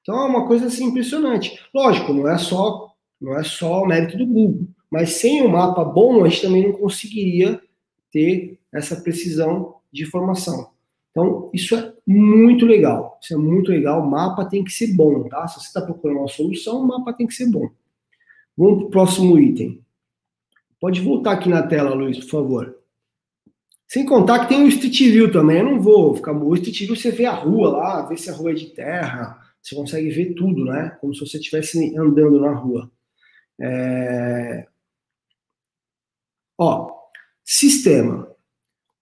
Então 0.00 0.16
é 0.16 0.26
uma 0.26 0.46
coisa 0.46 0.66
assim 0.66 0.86
impressionante. 0.86 1.58
Lógico, 1.74 2.12
não 2.12 2.28
é 2.28 2.38
só 2.38 2.94
não 3.20 3.38
é 3.38 3.42
só 3.42 3.82
o 3.82 3.86
mérito 3.86 4.18
do 4.18 4.26
Google. 4.26 4.68
Mas 4.90 5.14
sem 5.14 5.42
um 5.42 5.48
mapa 5.48 5.82
bom, 5.84 6.22
a 6.22 6.28
gente 6.28 6.42
também 6.42 6.68
não 6.68 6.72
conseguiria 6.72 7.60
ter 8.12 8.58
essa 8.72 8.96
precisão 8.96 9.76
de 9.90 10.04
informação. 10.04 10.70
Então, 11.10 11.48
isso 11.54 11.74
é 11.74 11.92
muito 12.06 12.66
legal. 12.66 13.18
Isso 13.22 13.34
é 13.34 13.36
muito 13.36 13.70
legal. 13.70 14.02
O 14.02 14.10
mapa 14.10 14.44
tem 14.44 14.62
que 14.62 14.72
ser 14.72 14.94
bom, 14.94 15.24
tá? 15.28 15.46
Se 15.46 15.60
você 15.60 15.68
está 15.68 15.80
procurando 15.80 16.18
uma 16.18 16.28
solução, 16.28 16.82
o 16.82 16.86
mapa 16.86 17.12
tem 17.12 17.26
que 17.26 17.34
ser 17.34 17.50
bom. 17.50 17.70
Vamos 18.56 18.78
para 18.78 18.86
o 18.86 18.90
próximo 18.90 19.38
item. 19.38 19.80
Pode 20.80 21.00
voltar 21.00 21.32
aqui 21.32 21.48
na 21.48 21.62
tela, 21.62 21.94
Luiz, 21.94 22.18
por 22.18 22.30
favor. 22.30 22.83
Sem 23.94 24.04
contar 24.04 24.40
que 24.40 24.48
tem 24.48 24.64
o 24.64 24.66
Street 24.66 24.98
View 25.12 25.30
também. 25.30 25.58
Eu 25.58 25.66
não 25.66 25.80
vou 25.80 26.16
ficar. 26.16 26.32
O 26.32 26.52
Street 26.54 26.80
View 26.80 26.96
você 26.96 27.12
vê 27.12 27.26
a 27.26 27.32
rua 27.32 27.70
lá, 27.70 28.02
vê 28.02 28.16
se 28.16 28.28
a 28.28 28.34
rua 28.34 28.50
é 28.50 28.54
de 28.54 28.66
terra. 28.74 29.38
Você 29.62 29.76
consegue 29.76 30.10
ver 30.10 30.34
tudo, 30.34 30.64
né? 30.64 30.98
Como 31.00 31.14
se 31.14 31.20
você 31.20 31.36
estivesse 31.36 31.96
andando 31.96 32.40
na 32.40 32.52
rua. 32.52 32.90
É... 33.60 34.66
Ó, 36.58 36.90
sistema. 37.44 38.28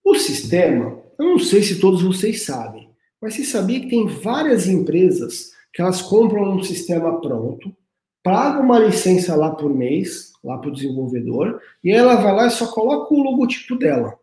O 0.04 0.14
sistema, 0.14 1.02
eu 1.18 1.24
não 1.24 1.38
sei 1.38 1.62
se 1.62 1.80
todos 1.80 2.02
vocês 2.02 2.42
sabem, 2.42 2.90
mas 3.18 3.32
você 3.32 3.44
sabia 3.44 3.80
que 3.80 3.88
tem 3.88 4.06
várias 4.06 4.68
empresas 4.68 5.52
que 5.72 5.80
elas 5.80 6.02
compram 6.02 6.56
um 6.56 6.62
sistema 6.62 7.18
pronto, 7.18 7.74
pagam 8.22 8.62
uma 8.62 8.78
licença 8.78 9.34
lá 9.36 9.52
por 9.52 9.74
mês, 9.74 10.34
lá 10.44 10.58
para 10.58 10.68
o 10.68 10.72
desenvolvedor, 10.72 11.62
e 11.82 11.90
ela 11.90 12.16
vai 12.16 12.34
lá 12.34 12.46
e 12.46 12.50
só 12.50 12.70
coloca 12.70 13.14
o 13.14 13.22
logotipo 13.22 13.78
dela. 13.78 14.20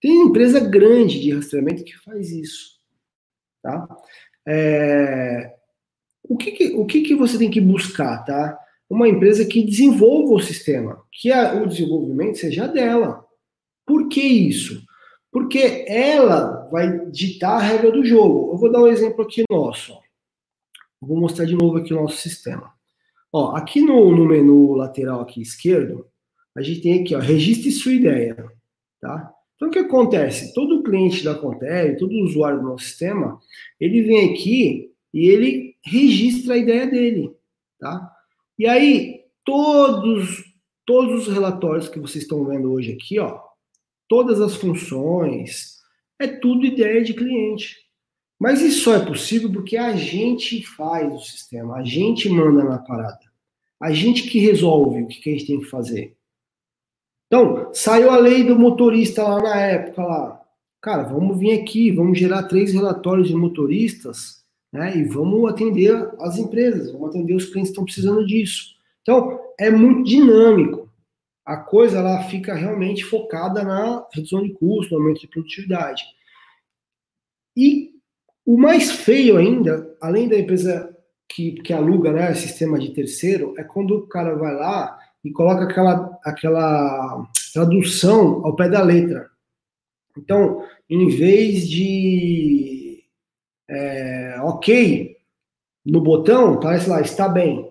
Tem 0.00 0.22
empresa 0.22 0.60
grande 0.60 1.20
de 1.20 1.32
rastreamento 1.32 1.84
que 1.84 1.96
faz 1.96 2.30
isso. 2.30 2.78
Tá? 3.62 3.88
É... 4.46 5.54
O, 6.28 6.36
que, 6.36 6.52
que, 6.52 6.74
o 6.74 6.86
que, 6.86 7.02
que 7.02 7.14
você 7.14 7.38
tem 7.38 7.50
que 7.50 7.60
buscar, 7.60 8.24
tá? 8.24 8.58
uma 8.88 9.08
empresa 9.08 9.44
que 9.44 9.64
desenvolva 9.64 10.34
o 10.34 10.40
sistema, 10.40 11.02
que 11.10 11.32
a, 11.32 11.54
o 11.54 11.66
desenvolvimento 11.66 12.38
seja 12.38 12.66
dela. 12.66 13.24
Por 13.84 14.08
que 14.08 14.20
isso? 14.20 14.82
Porque 15.30 15.84
ela 15.88 16.68
vai 16.70 17.06
ditar 17.10 17.56
a 17.56 17.62
regra 17.62 17.90
do 17.92 18.04
jogo. 18.04 18.52
Eu 18.52 18.58
vou 18.58 18.70
dar 18.70 18.80
um 18.80 18.86
exemplo 18.86 19.22
aqui 19.22 19.42
nosso. 19.50 19.96
Vou 21.00 21.18
mostrar 21.18 21.44
de 21.44 21.54
novo 21.54 21.78
aqui 21.78 21.92
o 21.92 22.00
nosso 22.00 22.16
sistema. 22.16 22.72
Ó, 23.32 23.54
aqui 23.54 23.80
no, 23.80 24.16
no 24.16 24.24
menu 24.24 24.74
lateral 24.74 25.20
aqui 25.20 25.42
esquerdo, 25.42 26.06
a 26.56 26.62
gente 26.62 26.80
tem 26.80 27.02
aqui, 27.02 27.14
ó, 27.14 27.18
registre 27.18 27.70
sua 27.70 27.92
ideia, 27.92 28.36
tá? 29.00 29.30
Então, 29.56 29.68
o 29.68 29.70
que 29.70 29.78
acontece? 29.78 30.52
Todo 30.54 30.82
cliente 30.82 31.24
da 31.24 31.34
Contel, 31.34 31.96
todo 31.96 32.12
usuário 32.22 32.60
do 32.60 32.66
nosso 32.66 32.84
sistema, 32.84 33.40
ele 33.80 34.02
vem 34.02 34.32
aqui 34.32 34.92
e 35.12 35.28
ele 35.28 35.76
registra 35.82 36.54
a 36.54 36.58
ideia 36.58 36.86
dele, 36.86 37.34
tá? 37.78 38.12
E 38.58 38.66
aí, 38.66 39.24
todos, 39.44 40.44
todos 40.84 41.26
os 41.26 41.34
relatórios 41.34 41.88
que 41.88 41.98
vocês 41.98 42.24
estão 42.24 42.44
vendo 42.44 42.70
hoje 42.70 42.92
aqui, 42.92 43.18
ó, 43.18 43.40
todas 44.06 44.40
as 44.40 44.56
funções, 44.56 45.76
é 46.18 46.26
tudo 46.26 46.66
ideia 46.66 47.02
de 47.02 47.14
cliente. 47.14 47.76
Mas 48.38 48.60
isso 48.60 48.84
só 48.84 48.94
é 48.94 49.04
possível 49.04 49.50
porque 49.50 49.76
a 49.76 49.96
gente 49.96 50.62
faz 50.62 51.12
o 51.12 51.18
sistema, 51.18 51.76
a 51.76 51.84
gente 51.84 52.28
manda 52.28 52.62
na 52.62 52.78
parada. 52.78 53.24
A 53.80 53.92
gente 53.92 54.28
que 54.28 54.38
resolve 54.38 55.02
o 55.02 55.06
que 55.06 55.30
a 55.30 55.32
gente 55.32 55.46
tem 55.46 55.60
que 55.60 55.66
fazer. 55.66 56.16
Então, 57.26 57.70
saiu 57.74 58.10
a 58.10 58.16
lei 58.16 58.44
do 58.44 58.58
motorista 58.58 59.22
lá 59.22 59.42
na 59.42 59.56
época 59.56 60.02
lá. 60.02 60.42
Cara, 60.80 61.02
vamos 61.02 61.38
vir 61.38 61.60
aqui, 61.60 61.90
vamos 61.90 62.18
gerar 62.18 62.44
três 62.44 62.72
relatórios 62.72 63.28
de 63.28 63.34
motoristas 63.34 64.46
né? 64.76 64.96
E 64.96 65.04
vamos 65.04 65.50
atender 65.50 65.92
as 66.20 66.36
empresas, 66.36 66.92
vamos 66.92 67.08
atender 67.08 67.34
os 67.34 67.46
clientes 67.46 67.70
que 67.70 67.72
estão 67.72 67.84
precisando 67.84 68.26
disso. 68.26 68.74
Então, 69.02 69.40
é 69.58 69.70
muito 69.70 70.04
dinâmico. 70.04 70.90
A 71.44 71.56
coisa 71.56 71.98
ela 71.98 72.24
fica 72.24 72.54
realmente 72.54 73.04
focada 73.04 73.62
na 73.62 74.06
redução 74.12 74.42
de 74.42 74.52
custo, 74.52 74.94
no 74.94 75.00
aumento 75.00 75.20
de 75.20 75.28
produtividade. 75.28 76.04
E 77.56 77.92
o 78.44 78.58
mais 78.58 78.90
feio 78.90 79.36
ainda, 79.36 79.96
além 80.00 80.28
da 80.28 80.38
empresa 80.38 80.94
que, 81.28 81.52
que 81.52 81.72
aluga 81.72 82.12
né, 82.12 82.34
sistema 82.34 82.78
de 82.78 82.92
terceiro, 82.92 83.54
é 83.56 83.64
quando 83.64 83.92
o 83.92 84.06
cara 84.06 84.34
vai 84.34 84.54
lá 84.54 84.98
e 85.26 85.32
coloca 85.32 85.64
aquela, 85.64 86.18
aquela 86.24 87.26
tradução 87.52 88.46
ao 88.46 88.54
pé 88.54 88.68
da 88.68 88.82
letra. 88.82 89.28
Então, 90.16 90.62
em 90.88 91.08
vez 91.08 91.68
de 91.68 93.04
é, 93.68 94.38
ok 94.42 95.16
no 95.84 96.00
botão, 96.00 96.60
parece 96.60 96.88
lá, 96.88 97.00
está 97.00 97.28
bem. 97.28 97.70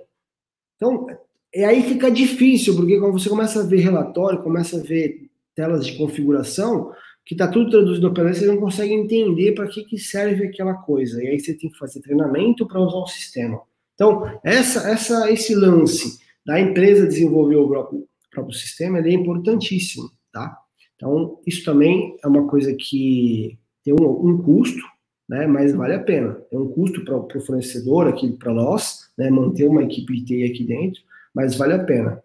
Então, 0.76 1.08
é 1.54 1.66
aí 1.66 1.84
fica 1.84 2.12
difícil, 2.12 2.76
porque 2.76 3.00
quando 3.00 3.14
você 3.14 3.30
começa 3.30 3.62
a 3.62 3.66
ver 3.66 3.78
relatório, 3.78 4.44
começa 4.44 4.78
a 4.78 4.84
ver 4.84 5.30
telas 5.56 5.86
de 5.86 5.98
configuração, 5.98 6.92
que 7.26 7.34
está 7.34 7.48
tudo 7.48 7.72
traduzido 7.72 8.14
para 8.14 8.34
você 8.34 8.46
não 8.46 8.58
consegue 8.58 8.94
entender 8.94 9.54
para 9.54 9.68
que, 9.68 9.84
que 9.84 9.98
serve 9.98 10.48
aquela 10.48 10.74
coisa. 10.74 11.24
E 11.24 11.28
aí 11.28 11.40
você 11.40 11.54
tem 11.54 11.70
que 11.70 11.78
fazer 11.78 12.02
treinamento 12.02 12.68
para 12.68 12.80
usar 12.80 12.98
o 12.98 13.08
sistema. 13.08 13.62
Então, 13.96 14.40
essa, 14.44 14.90
essa, 14.90 15.32
esse 15.32 15.56
lance 15.56 16.20
da 16.46 16.60
empresa 16.60 17.08
desenvolver 17.08 17.56
o 17.56 17.68
próprio, 17.68 18.08
próprio 18.32 18.56
sistema 18.56 19.00
é 19.00 19.12
importantíssimo, 19.12 20.10
tá? 20.32 20.58
Então, 20.96 21.40
isso 21.46 21.66
também 21.66 22.16
é 22.24 22.28
uma 22.28 22.48
coisa 22.48 22.74
que 22.74 23.58
tem 23.84 23.94
um, 23.94 24.30
um 24.30 24.42
custo, 24.42 24.82
né? 25.28 25.48
Mas 25.48 25.74
vale 25.74 25.96
a 25.96 26.04
pena. 26.04 26.38
É 26.52 26.58
um 26.58 26.68
custo 26.68 27.04
para 27.04 27.18
o 27.18 27.42
fornecedor 27.42 28.08
aqui 28.08 28.32
para 28.32 28.54
nós, 28.54 29.12
né? 29.18 29.30
Manter 29.30 29.68
uma 29.68 29.84
equipe 29.84 30.14
de 30.14 30.26
TI 30.26 30.44
aqui 30.44 30.64
dentro, 30.64 31.02
mas 31.34 31.56
vale 31.56 31.74
a 31.74 31.84
pena. 31.84 32.24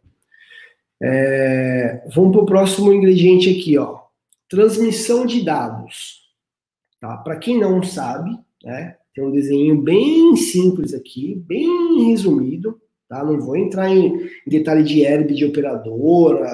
É, 1.03 2.07
vamos 2.15 2.33
para 2.33 2.43
o 2.43 2.47
próximo 2.47 2.93
ingrediente 2.93 3.51
aqui, 3.51 3.79
ó. 3.79 4.01
Transmissão 4.49 5.25
de 5.25 5.43
dados. 5.43 6.21
Tá? 7.01 7.17
Para 7.17 7.37
quem 7.37 7.59
não 7.59 7.83
sabe, 7.83 8.39
né? 8.63 8.97
Tem 9.15 9.25
um 9.25 9.33
desenho 9.33 9.81
bem 9.81 10.37
simples 10.37 10.95
aqui, 10.95 11.35
bem 11.35 12.11
resumido, 12.11 12.81
tá? 13.11 13.25
Não 13.25 13.39
vou 13.41 13.57
entrar 13.57 13.91
em, 13.91 14.31
detalhe 14.47 14.85
de 14.85 15.03
herb 15.03 15.35
de 15.35 15.45
operadora, 15.45 16.49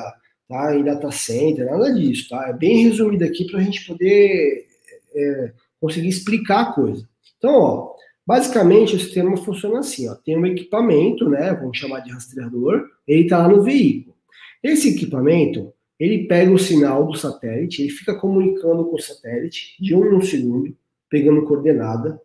tá? 0.48 0.74
Em 0.74 0.82
data 0.82 1.10
center, 1.12 1.66
nada 1.66 1.92
disso, 1.92 2.30
tá? 2.30 2.48
É 2.48 2.52
bem 2.54 2.84
resumido 2.84 3.24
aqui 3.24 3.44
para 3.46 3.60
a 3.60 3.62
gente 3.62 3.86
poder 3.86 4.66
é, 5.14 5.52
conseguir 5.78 6.08
explicar 6.08 6.62
a 6.62 6.72
coisa. 6.72 7.06
Então, 7.36 7.54
ó, 7.54 7.94
basicamente 8.26 8.96
o 8.96 8.98
sistema 8.98 9.36
funciona 9.36 9.80
assim, 9.80 10.08
ó, 10.08 10.14
tem 10.14 10.36
um 10.36 10.46
equipamento, 10.46 11.28
né, 11.28 11.52
vamos 11.52 11.76
chamar 11.76 12.00
de 12.00 12.10
rastreador, 12.10 12.88
ele 13.06 13.22
está 13.22 13.38
lá 13.38 13.48
no 13.48 13.62
veículo. 13.62 14.16
Esse 14.62 14.96
equipamento, 14.96 15.72
ele 16.00 16.26
pega 16.26 16.50
o 16.50 16.58
sinal 16.58 17.06
do 17.06 17.16
satélite, 17.16 17.82
ele 17.82 17.90
fica 17.90 18.14
comunicando 18.14 18.86
com 18.86 18.96
o 18.96 19.00
satélite 19.00 19.76
de 19.78 19.94
um 19.94 20.06
em 20.06 20.16
um 20.16 20.22
segundo, 20.22 20.74
pegando 21.10 21.44
coordenada, 21.44 22.20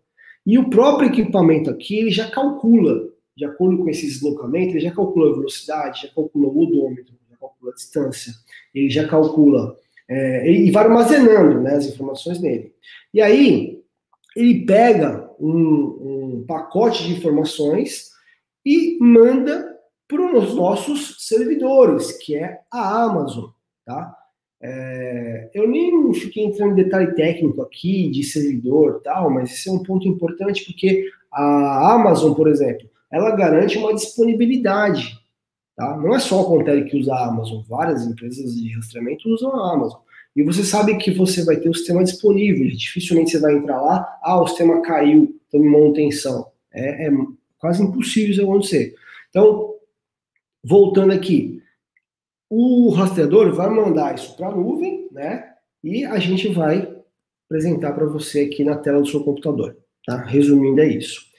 e 0.45 0.57
o 0.57 0.69
próprio 0.69 1.09
equipamento 1.09 1.69
aqui, 1.69 1.97
ele 1.99 2.09
já 2.09 2.31
calcula, 2.31 3.10
de 3.35 3.45
acordo 3.45 3.83
com 3.83 3.89
esse 3.89 4.05
deslocamento, 4.05 4.73
ele 4.73 4.81
já 4.81 4.91
calcula 4.91 5.31
a 5.31 5.35
velocidade, 5.35 6.03
já 6.03 6.13
calcula 6.13 6.47
o 6.47 6.61
odômetro, 6.61 7.13
já 7.29 7.37
calcula 7.37 7.71
a 7.71 7.75
distância, 7.75 8.33
ele 8.73 8.89
já 8.89 9.07
calcula 9.07 9.77
é, 10.09 10.51
e 10.51 10.69
vai 10.71 10.83
armazenando 10.83 11.61
né, 11.61 11.75
as 11.75 11.85
informações 11.85 12.39
nele. 12.39 12.73
E 13.13 13.21
aí, 13.21 13.81
ele 14.35 14.65
pega 14.65 15.29
um, 15.39 16.39
um 16.39 16.45
pacote 16.47 17.03
de 17.03 17.13
informações 17.13 18.11
e 18.65 18.97
manda 19.01 19.71
para 20.07 20.37
os 20.37 20.53
nossos 20.53 21.27
servidores, 21.27 22.11
que 22.11 22.35
é 22.35 22.59
a 22.69 23.03
Amazon, 23.03 23.49
tá? 23.85 24.17
É, 24.63 25.49
eu 25.55 25.67
nem 25.67 26.13
fiquei 26.13 26.43
entrando 26.43 26.73
em 26.73 26.83
detalhe 26.83 27.15
técnico 27.15 27.63
aqui 27.63 28.09
de 28.11 28.23
servidor 28.23 29.01
tal, 29.03 29.31
mas 29.31 29.51
esse 29.51 29.69
é 29.69 29.71
um 29.71 29.81
ponto 29.81 30.07
importante 30.07 30.63
porque 30.65 31.09
a 31.31 31.93
Amazon, 31.93 32.33
por 32.33 32.47
exemplo, 32.47 32.87
ela 33.11 33.35
garante 33.35 33.77
uma 33.77 33.93
disponibilidade. 33.93 35.19
Tá? 35.75 35.97
Não 35.97 36.15
é 36.15 36.19
só 36.19 36.41
a 36.41 36.45
Contele 36.45 36.85
que 36.85 36.97
usa 36.97 37.13
a 37.13 37.27
Amazon, 37.27 37.61
várias 37.67 38.05
empresas 38.05 38.55
de 38.55 38.73
rastreamento 38.73 39.29
usam 39.29 39.53
a 39.55 39.73
Amazon. 39.73 39.99
E 40.35 40.43
você 40.43 40.63
sabe 40.63 40.97
que 40.97 41.11
você 41.11 41.43
vai 41.43 41.57
ter 41.57 41.69
o 41.69 41.73
sistema 41.73 42.03
disponível, 42.03 42.67
dificilmente 42.69 43.31
você 43.31 43.39
vai 43.39 43.53
entrar 43.53 43.81
lá, 43.81 44.19
ah, 44.23 44.41
o 44.41 44.47
sistema 44.47 44.81
caiu, 44.81 45.35
estou 45.43 45.59
em 45.59 45.69
manutenção. 45.69 46.47
É, 46.73 47.07
é 47.07 47.11
quase 47.59 47.83
impossível 47.83 48.31
isso 48.31 48.41
acontecer. 48.41 48.95
Então, 49.29 49.75
voltando 50.63 51.11
aqui, 51.11 51.61
o 52.49 52.89
rastreador 52.89 53.53
vai 53.53 53.69
mandar 53.69 54.15
isso 54.15 54.35
para 54.35 54.47
a 54.47 54.55
nuvem, 54.55 55.07
né? 55.11 55.53
E 55.83 56.05
a 56.05 56.19
gente 56.19 56.47
vai 56.49 56.95
apresentar 57.45 57.93
para 57.93 58.05
você 58.05 58.41
aqui 58.41 58.63
na 58.63 58.77
tela 58.77 59.01
do 59.01 59.07
seu 59.07 59.23
computador. 59.23 59.77
Tá? 60.05 60.17
Resumindo, 60.17 60.79
é 60.81 60.87
isso. 60.87 61.30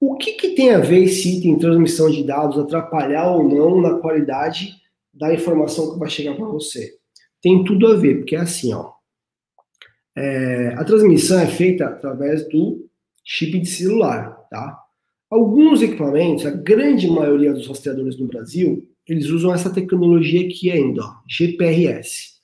O 0.00 0.16
que, 0.16 0.32
que 0.32 0.50
tem 0.50 0.70
a 0.70 0.78
ver 0.78 1.04
esse 1.04 1.38
item 1.38 1.58
transmissão 1.58 2.10
de 2.10 2.22
dados 2.22 2.58
atrapalhar 2.58 3.30
ou 3.30 3.42
não 3.42 3.80
na 3.80 3.98
qualidade 3.98 4.74
da 5.12 5.32
informação 5.32 5.92
que 5.92 5.98
vai 5.98 6.10
chegar 6.10 6.34
para 6.34 6.44
você? 6.44 6.94
Tem 7.40 7.64
tudo 7.64 7.86
a 7.86 7.96
ver, 7.96 8.18
porque 8.18 8.36
é 8.36 8.40
assim, 8.40 8.74
ó. 8.74 8.92
É, 10.14 10.74
a 10.76 10.84
transmissão 10.84 11.40
é 11.40 11.46
feita 11.46 11.86
através 11.86 12.48
do 12.48 12.88
chip 13.24 13.58
de 13.58 13.68
celular, 13.68 14.30
tá? 14.50 14.78
Alguns 15.30 15.82
equipamentos, 15.82 16.46
a 16.46 16.50
grande 16.50 17.08
maioria 17.10 17.52
dos 17.52 17.66
rastreadores 17.66 18.18
no 18.18 18.26
Brasil, 18.26 18.88
eles 19.06 19.26
usam 19.26 19.52
essa 19.52 19.70
tecnologia 19.70 20.46
aqui 20.46 20.70
ainda, 20.70 21.02
ó, 21.02 21.14
GPRS, 21.28 22.40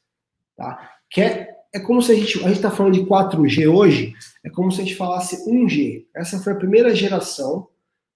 tá? 0.57 0.91
Que 1.11 1.21
é 1.21 1.52
é 1.73 1.81
como 1.81 2.03
se 2.03 2.13
a 2.13 2.15
gente 2.15 2.45
a 2.45 2.51
está 2.51 2.71
falando 2.71 2.95
de 2.95 3.05
4G 3.05 3.67
hoje, 3.67 4.15
é 4.45 4.51
como 4.51 4.71
se 4.71 4.81
a 4.81 4.85
gente 4.85 4.97
falasse 4.97 5.49
1G. 5.51 6.05
Essa 6.15 6.39
foi 6.39 6.53
a 6.53 6.57
primeira 6.57 6.95
geração 6.95 7.69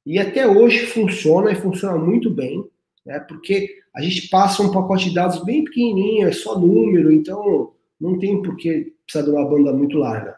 e 0.05 0.19
até 0.19 0.47
hoje 0.47 0.87
funciona 0.87 1.51
e 1.51 1.57
funciona 1.57 1.97
muito 1.97 2.29
bem, 2.31 2.64
né? 3.05 3.19
Porque 3.21 3.77
a 3.95 4.03
gente 4.03 4.29
passa 4.29 4.62
um 4.62 4.71
pacote 4.71 5.09
de 5.09 5.14
dados 5.14 5.42
bem 5.42 5.64
pequenininho, 5.64 6.29
é 6.29 6.33
só 6.33 6.59
número, 6.59 7.11
então 7.11 7.73
não 7.99 8.19
tem 8.19 8.42
por 8.42 8.57
que 8.57 8.92
precisar 9.05 9.25
de 9.25 9.31
uma 9.31 9.49
banda 9.49 9.73
muito 9.73 9.97
larga. 9.97 10.37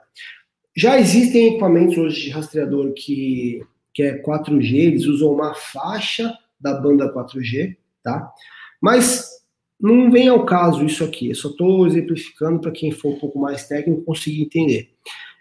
Já 0.77 0.99
existem 0.99 1.49
equipamentos 1.49 1.99
hoje 1.99 2.23
de 2.23 2.31
rastreador 2.31 2.93
que, 2.93 3.61
que 3.93 4.05
é 4.05 4.23
4G, 4.23 4.75
eles 4.77 5.07
usam 5.07 5.33
uma 5.33 5.55
faixa 5.55 6.33
da 6.61 6.75
banda 6.75 7.13
4G, 7.13 7.77
tá? 8.01 8.33
Mas 8.81 9.39
não 9.81 10.11
vem 10.11 10.29
ao 10.29 10.45
caso 10.45 10.85
isso 10.85 11.05
aqui, 11.05 11.29
eu 11.29 11.35
só 11.35 11.49
estou 11.49 11.87
exemplificando 11.87 12.61
para 12.61 12.73
quem 12.73 12.91
for 12.91 13.15
um 13.15 13.19
pouco 13.19 13.39
mais 13.39 13.67
técnico 13.67 14.03
conseguir 14.03 14.43
entender. 14.43 14.91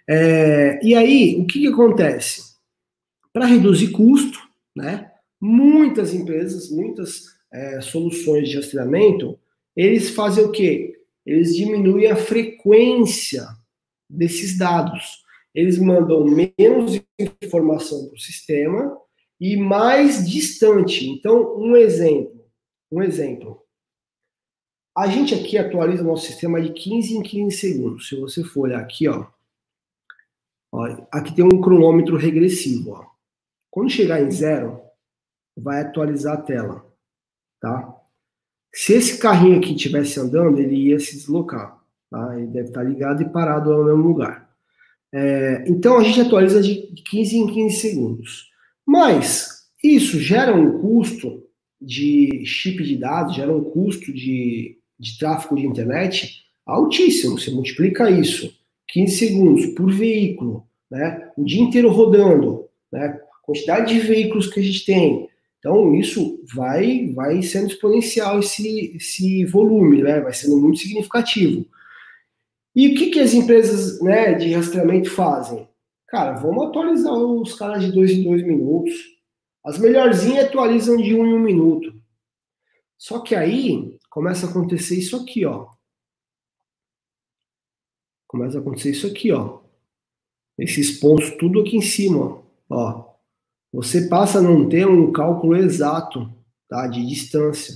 É, 0.08 0.80
e 0.84 0.95
aí, 0.95 1.36
o 1.39 1.45
que, 1.45 1.62
que 1.62 1.67
acontece? 1.67 2.56
Para 3.34 3.45
reduzir 3.45 3.91
custo, 3.91 4.39
né, 4.76 5.12
muitas 5.41 6.13
empresas, 6.13 6.69
muitas 6.69 7.36
é, 7.52 7.82
soluções 7.82 8.50
de 8.50 8.56
rastreamento, 8.56 9.38
eles 9.76 10.12
fazem 10.12 10.43
o 10.43 10.52
quê? 10.52 10.93
Eles 11.26 11.56
diminuem 11.56 12.08
a 12.08 12.15
frequência 12.15 13.45
desses 14.10 14.58
dados. 14.58 15.23
Eles 15.54 15.78
mandam 15.78 16.23
menos 16.26 17.02
informação 17.41 18.06
para 18.08 18.15
o 18.15 18.19
sistema 18.19 18.97
e 19.39 19.58
mais 19.58 20.30
distante. 20.30 21.08
Então, 21.10 21.58
um 21.58 21.76
exemplo, 21.76 22.45
um 22.91 23.02
exemplo. 23.02 23.67
A 24.98 25.06
gente 25.06 25.36
aqui 25.36 25.60
atualiza 25.60 26.02
o 26.02 26.08
nosso 26.08 26.26
sistema 26.26 26.60
de 26.60 26.74
15 26.74 27.18
em 27.18 27.22
15 27.22 27.56
segundos. 27.56 28.10
Se 28.10 28.16
você 28.16 28.44
for 28.44 28.62
olhar 28.62 28.80
aqui, 28.80 29.08
ó, 29.08 29.28
ó 30.72 30.86
aqui 31.12 31.36
tem 31.36 31.46
um 31.46 31.62
cronômetro 31.62 32.18
regressivo. 32.18 32.94
Ó. 32.94 33.06
Quando 33.70 33.92
chegar 33.92 34.24
em 34.24 34.32
zero, 34.32 34.82
vai 35.56 35.82
atualizar 35.82 36.34
a 36.40 36.42
tela, 36.42 36.84
tá? 37.62 37.96
Se 38.74 38.94
esse 38.94 39.20
carrinho 39.20 39.60
aqui 39.60 39.76
estivesse 39.76 40.20
andando, 40.20 40.58
ele 40.58 40.88
ia 40.88 41.00
se 41.00 41.16
deslocar, 41.16 41.80
tá? 42.10 42.36
Ele 42.36 42.48
deve 42.48 42.70
estar 42.70 42.82
ligado 42.82 43.22
e 43.22 43.30
parado 43.30 43.72
no 43.72 43.86
mesmo 43.86 44.02
lugar. 44.02 44.50
É, 45.14 45.64
então 45.68 46.00
a 46.00 46.04
gente 46.04 46.22
atualiza 46.22 46.60
de 46.60 46.88
15 47.08 47.38
em 47.38 47.46
15 47.46 47.76
segundos. 47.76 48.50
Mas 48.84 49.70
isso 49.84 50.20
gera 50.20 50.56
um 50.56 50.82
custo 50.82 51.44
de 51.80 52.44
chip 52.48 52.84
de 52.84 52.98
dados, 52.98 53.36
gera 53.36 53.56
um 53.56 53.64
custo 53.64 54.12
de 54.12 54.78
de 55.00 55.18
tráfego 55.18 55.56
de 55.56 55.66
internet 55.66 56.44
altíssimo. 56.66 57.40
Você 57.40 57.52
multiplica 57.52 58.10
isso, 58.10 58.54
15 58.90 59.16
segundos 59.16 59.66
por 59.68 59.92
veículo, 59.92 60.66
né? 60.90 61.32
O 61.38 61.44
dia 61.44 61.62
inteiro 61.62 61.90
rodando, 61.90 62.68
né? 62.92 63.20
Quantidade 63.44 63.94
de 63.94 64.00
veículos 64.00 64.48
que 64.48 64.60
a 64.60 64.64
gente 64.64 64.86
tem. 64.86 65.30
Então, 65.60 65.96
isso 65.96 66.40
vai, 66.56 67.12
vai 67.14 67.42
sendo 67.42 67.68
exponencial 67.68 68.40
esse, 68.40 68.96
esse 68.96 69.46
volume, 69.46 70.04
né? 70.04 70.20
Vai 70.22 70.34
sendo 70.34 70.58
muito 70.58 70.80
significativo. 70.80 71.66
E 72.76 72.90
o 72.90 72.96
que, 72.96 73.10
que 73.10 73.20
as 73.20 73.34
empresas 73.34 74.00
né, 74.02 74.34
de 74.36 74.54
rastreamento 74.54 75.10
fazem? 75.10 75.68
Cara, 76.08 76.34
vamos 76.34 76.68
atualizar 76.68 77.12
os 77.12 77.54
caras 77.56 77.84
de 77.84 77.92
dois 77.92 78.12
em 78.12 78.24
dois 78.24 78.44
minutos. 78.46 78.94
As 79.66 79.80
melhorzinhas 79.80 80.46
atualizam 80.46 80.96
de 80.96 81.16
um 81.16 81.26
em 81.26 81.34
um 81.34 81.40
minuto. 81.40 81.94
Só 82.98 83.20
que 83.20 83.36
aí 83.36 83.97
começa 84.10 84.46
a 84.46 84.50
acontecer 84.50 84.98
isso 84.98 85.15
aqui, 85.15 85.46
ó. 85.46 85.70
Começa 88.28 88.58
a 88.58 88.62
acontecer 88.62 88.91
isso 88.91 89.08
aqui, 89.08 89.32
ó. 89.32 89.62
Esses 90.58 91.00
pontos 91.00 91.32
tudo 91.38 91.62
aqui 91.62 91.78
em 91.78 91.82
cima, 91.82 92.43
ó. 92.70 93.08
Você 93.72 94.08
passa 94.08 94.39
a 94.39 94.41
não 94.41 94.67
ter 94.67 94.88
um 94.88 95.12
cálculo 95.12 95.56
exato, 95.56 96.34
tá, 96.67 96.88
de 96.88 97.06
distância, 97.06 97.76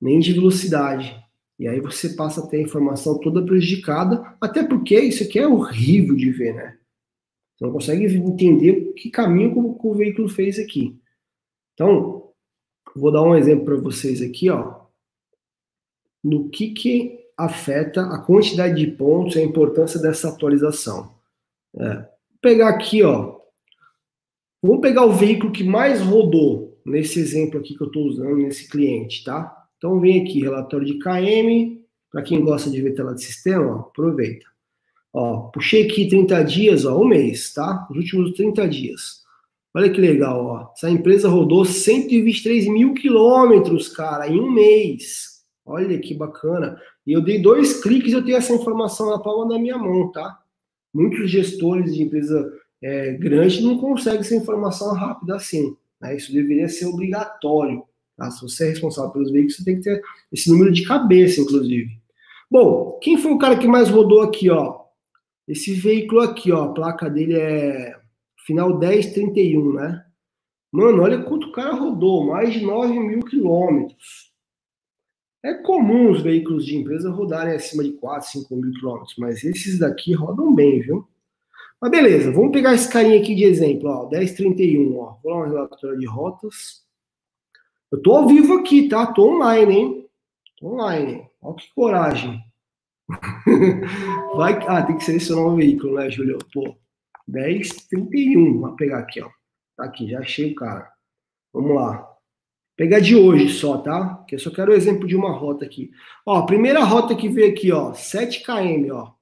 nem 0.00 0.18
de 0.18 0.32
velocidade. 0.32 1.14
E 1.58 1.68
aí 1.68 1.80
você 1.80 2.10
passa 2.10 2.42
a 2.42 2.46
ter 2.46 2.56
a 2.56 2.62
informação 2.62 3.18
toda 3.20 3.44
prejudicada, 3.44 4.36
até 4.40 4.64
porque 4.64 4.98
isso 4.98 5.22
aqui 5.22 5.38
é 5.38 5.46
horrível 5.46 6.16
de 6.16 6.30
ver, 6.30 6.54
né? 6.54 6.78
Você 7.54 7.64
não 7.66 7.72
consegue 7.72 8.06
entender 8.06 8.94
que 8.94 9.10
caminho 9.10 9.78
que 9.78 9.86
o 9.86 9.94
veículo 9.94 10.28
fez 10.28 10.58
aqui. 10.58 10.98
Então, 11.74 12.29
vou 12.94 13.12
dar 13.12 13.22
um 13.22 13.34
exemplo 13.34 13.64
para 13.64 13.76
vocês 13.76 14.20
aqui, 14.20 14.50
ó 14.50 14.80
no 16.22 16.48
que, 16.48 16.70
que 16.70 17.18
afeta 17.36 18.02
a 18.02 18.18
quantidade 18.18 18.74
de 18.74 18.90
pontos 18.92 19.36
e 19.36 19.40
a 19.40 19.44
importância 19.44 20.00
dessa 20.00 20.28
atualização. 20.28 21.14
É, 21.76 21.94
vou 21.94 22.38
pegar 22.40 22.68
aqui, 22.68 23.02
ó. 23.02 23.38
Vamos 24.62 24.82
pegar 24.82 25.06
o 25.06 25.12
veículo 25.12 25.52
que 25.52 25.64
mais 25.64 26.00
rodou 26.02 26.78
nesse 26.84 27.18
exemplo 27.18 27.58
aqui 27.58 27.74
que 27.74 27.82
eu 27.82 27.86
estou 27.86 28.04
usando 28.04 28.36
nesse 28.36 28.68
cliente, 28.68 29.24
tá? 29.24 29.56
Então 29.78 29.98
vem 29.98 30.22
aqui, 30.22 30.40
relatório 30.40 30.86
de 30.86 30.98
KM, 30.98 31.80
para 32.10 32.22
quem 32.22 32.44
gosta 32.44 32.70
de 32.70 32.82
ver 32.82 32.94
tela 32.94 33.14
de 33.14 33.24
sistema, 33.24 33.64
ó, 33.64 33.80
aproveita. 33.80 34.46
Ó, 35.12 35.48
puxei 35.48 35.86
aqui 35.86 36.08
30 36.08 36.42
dias, 36.44 36.84
ó, 36.84 37.00
um 37.00 37.06
mês, 37.06 37.54
tá? 37.54 37.86
Os 37.90 37.96
últimos 37.96 38.32
30 38.32 38.68
dias. 38.68 39.19
Olha 39.74 39.90
que 39.90 40.00
legal, 40.00 40.44
ó. 40.44 40.72
Essa 40.76 40.90
empresa 40.90 41.28
rodou 41.28 41.64
123 41.64 42.66
mil 42.68 42.92
quilômetros, 42.94 43.88
cara, 43.88 44.28
em 44.28 44.40
um 44.40 44.50
mês. 44.50 45.44
Olha 45.64 45.96
que 45.98 46.14
bacana. 46.14 46.80
E 47.06 47.12
eu 47.12 47.22
dei 47.22 47.40
dois 47.40 47.80
cliques 47.80 48.12
e 48.12 48.16
eu 48.16 48.24
tenho 48.24 48.36
essa 48.36 48.52
informação 48.52 49.08
na 49.10 49.18
palma 49.18 49.48
da 49.48 49.58
minha 49.58 49.78
mão, 49.78 50.10
tá? 50.10 50.38
Muitos 50.92 51.30
gestores 51.30 51.94
de 51.94 52.02
empresa 52.02 52.52
é, 52.82 53.12
grande 53.12 53.62
não 53.62 53.78
conseguem 53.78 54.20
essa 54.20 54.34
informação 54.34 54.92
rápida 54.92 55.36
assim. 55.36 55.76
Né? 56.00 56.16
Isso 56.16 56.32
deveria 56.32 56.68
ser 56.68 56.86
obrigatório. 56.86 57.84
Tá? 58.16 58.30
Se 58.30 58.42
você 58.42 58.66
é 58.66 58.70
responsável 58.70 59.12
pelos 59.12 59.30
veículos, 59.30 59.56
você 59.56 59.64
tem 59.64 59.76
que 59.76 59.82
ter 59.82 60.02
esse 60.32 60.50
número 60.50 60.72
de 60.72 60.84
cabeça, 60.84 61.40
inclusive. 61.40 61.90
Bom, 62.50 62.98
quem 63.00 63.16
foi 63.16 63.32
o 63.32 63.38
cara 63.38 63.56
que 63.56 63.68
mais 63.68 63.88
rodou 63.88 64.22
aqui, 64.22 64.50
ó? 64.50 64.80
Esse 65.46 65.72
veículo 65.74 66.20
aqui, 66.20 66.50
ó, 66.50 66.64
a 66.64 66.72
placa 66.72 67.08
dele 67.08 67.34
é 67.34 67.99
final 68.50 68.76
1031, 68.76 69.74
né? 69.74 70.04
Mano, 70.72 71.02
olha 71.02 71.22
quanto 71.22 71.46
o 71.46 71.52
cara 71.52 71.72
rodou, 71.72 72.26
mais 72.26 72.52
de 72.52 72.64
9 72.64 72.98
mil 72.98 73.20
quilômetros. 73.20 74.32
É 75.42 75.54
comum 75.54 76.10
os 76.10 76.20
veículos 76.20 76.66
de 76.66 76.76
empresa 76.76 77.10
rodarem 77.10 77.54
acima 77.54 77.84
de 77.84 77.92
4, 77.92 78.28
5 78.28 78.56
mil 78.56 78.72
quilômetros, 78.72 79.14
mas 79.16 79.44
esses 79.44 79.78
daqui 79.78 80.12
rodam 80.12 80.52
bem, 80.52 80.80
viu? 80.80 81.08
Mas 81.80 81.90
beleza, 81.92 82.32
vamos 82.32 82.50
pegar 82.50 82.74
esse 82.74 82.92
carinha 82.92 83.20
aqui 83.20 83.36
de 83.36 83.44
exemplo, 83.44 83.88
ó, 83.88 84.08
1031, 84.10 84.98
ó. 84.98 85.16
Vou 85.22 85.32
lá 85.32 85.46
no 85.46 85.52
relatório 85.52 85.98
de 85.98 86.06
rotas. 86.06 86.84
Eu 87.90 88.02
tô 88.02 88.16
ao 88.16 88.26
vivo 88.26 88.54
aqui, 88.54 88.88
tá? 88.88 89.06
Tô 89.06 89.36
online, 89.36 89.74
hein? 89.74 90.08
Tô 90.58 90.74
online. 90.74 91.24
Ó 91.40 91.52
que 91.54 91.72
coragem. 91.72 92.42
Vai, 94.36 94.58
ah, 94.66 94.82
tem 94.82 94.96
que 94.96 95.04
selecionar 95.04 95.46
o 95.46 95.56
veículo, 95.56 95.94
né, 95.94 96.10
Júlio? 96.10 96.38
Pô, 96.52 96.76
1031, 97.30 98.60
vou 98.60 98.76
pegar 98.76 98.98
aqui, 98.98 99.20
ó. 99.20 99.28
Tá 99.76 99.84
aqui, 99.84 100.10
já 100.10 100.18
achei 100.18 100.52
o 100.52 100.54
cara. 100.54 100.90
Vamos 101.52 101.74
lá. 101.74 102.06
Pegar 102.76 103.00
de 103.00 103.14
hoje 103.14 103.50
só, 103.50 103.78
tá? 103.78 104.24
Que 104.26 104.34
eu 104.34 104.38
só 104.38 104.50
quero 104.50 104.72
o 104.72 104.74
exemplo 104.74 105.06
de 105.06 105.14
uma 105.14 105.32
rota 105.32 105.64
aqui. 105.64 105.90
Ó, 106.24 106.36
a 106.36 106.46
primeira 106.46 106.82
rota 106.82 107.14
que 107.14 107.28
veio 107.28 107.52
aqui, 107.52 107.70
ó, 107.70 107.92
7 107.92 108.42
km, 108.42 108.90
ó. 108.92 109.12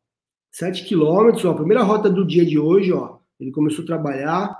7 0.53 0.85
quilômetros, 0.85 1.45
ó, 1.45 1.51
a 1.51 1.57
primeira 1.57 1.83
rota 1.83 2.09
do 2.09 2.27
dia 2.27 2.47
de 2.47 2.59
hoje, 2.59 2.93
ó. 2.93 3.19
Ele 3.39 3.51
começou 3.51 3.83
a 3.85 3.87
trabalhar. 3.87 4.57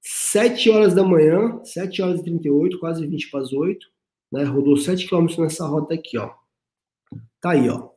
7 0.00 0.70
horas 0.70 0.94
da 0.94 1.04
manhã, 1.04 1.60
7 1.64 2.02
horas 2.02 2.20
e 2.20 2.24
38, 2.24 2.78
quase 2.80 3.06
20 3.06 3.30
para 3.30 3.40
as 3.40 3.52
8, 3.52 3.86
né? 4.32 4.42
Rodou 4.42 4.76
7 4.76 5.08
km 5.08 5.26
nessa 5.38 5.66
rota 5.66 5.94
aqui, 5.94 6.18
ó. 6.18 6.32
Tá 7.40 7.52
aí, 7.52 7.68
ó. 7.68 7.90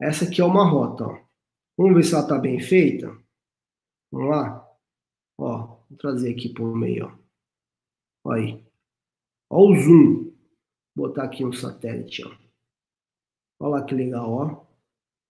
Essa 0.00 0.26
aqui 0.26 0.40
é 0.40 0.44
uma 0.44 0.68
rota, 0.68 1.04
ó. 1.04 1.18
Vamos 1.76 1.94
ver 1.94 2.02
se 2.04 2.14
ela 2.14 2.26
tá 2.26 2.38
bem 2.38 2.60
feita. 2.60 3.10
Vamos 4.10 4.30
lá? 4.30 4.68
Ó, 5.38 5.66
vou 5.88 5.98
trazer 5.98 6.32
aqui 6.32 6.52
o 6.58 6.76
meio, 6.76 7.06
ó. 8.24 8.32
Aí. 8.32 8.64
Ó 9.50 9.68
o 9.68 9.76
zoom. 9.76 10.32
Vou 10.94 11.08
botar 11.08 11.24
aqui 11.24 11.44
um 11.44 11.52
satélite, 11.52 12.24
ó. 12.26 12.30
Olha 13.60 13.70
lá 13.70 13.84
que 13.84 13.94
legal, 13.94 14.30
ó. 14.30 14.66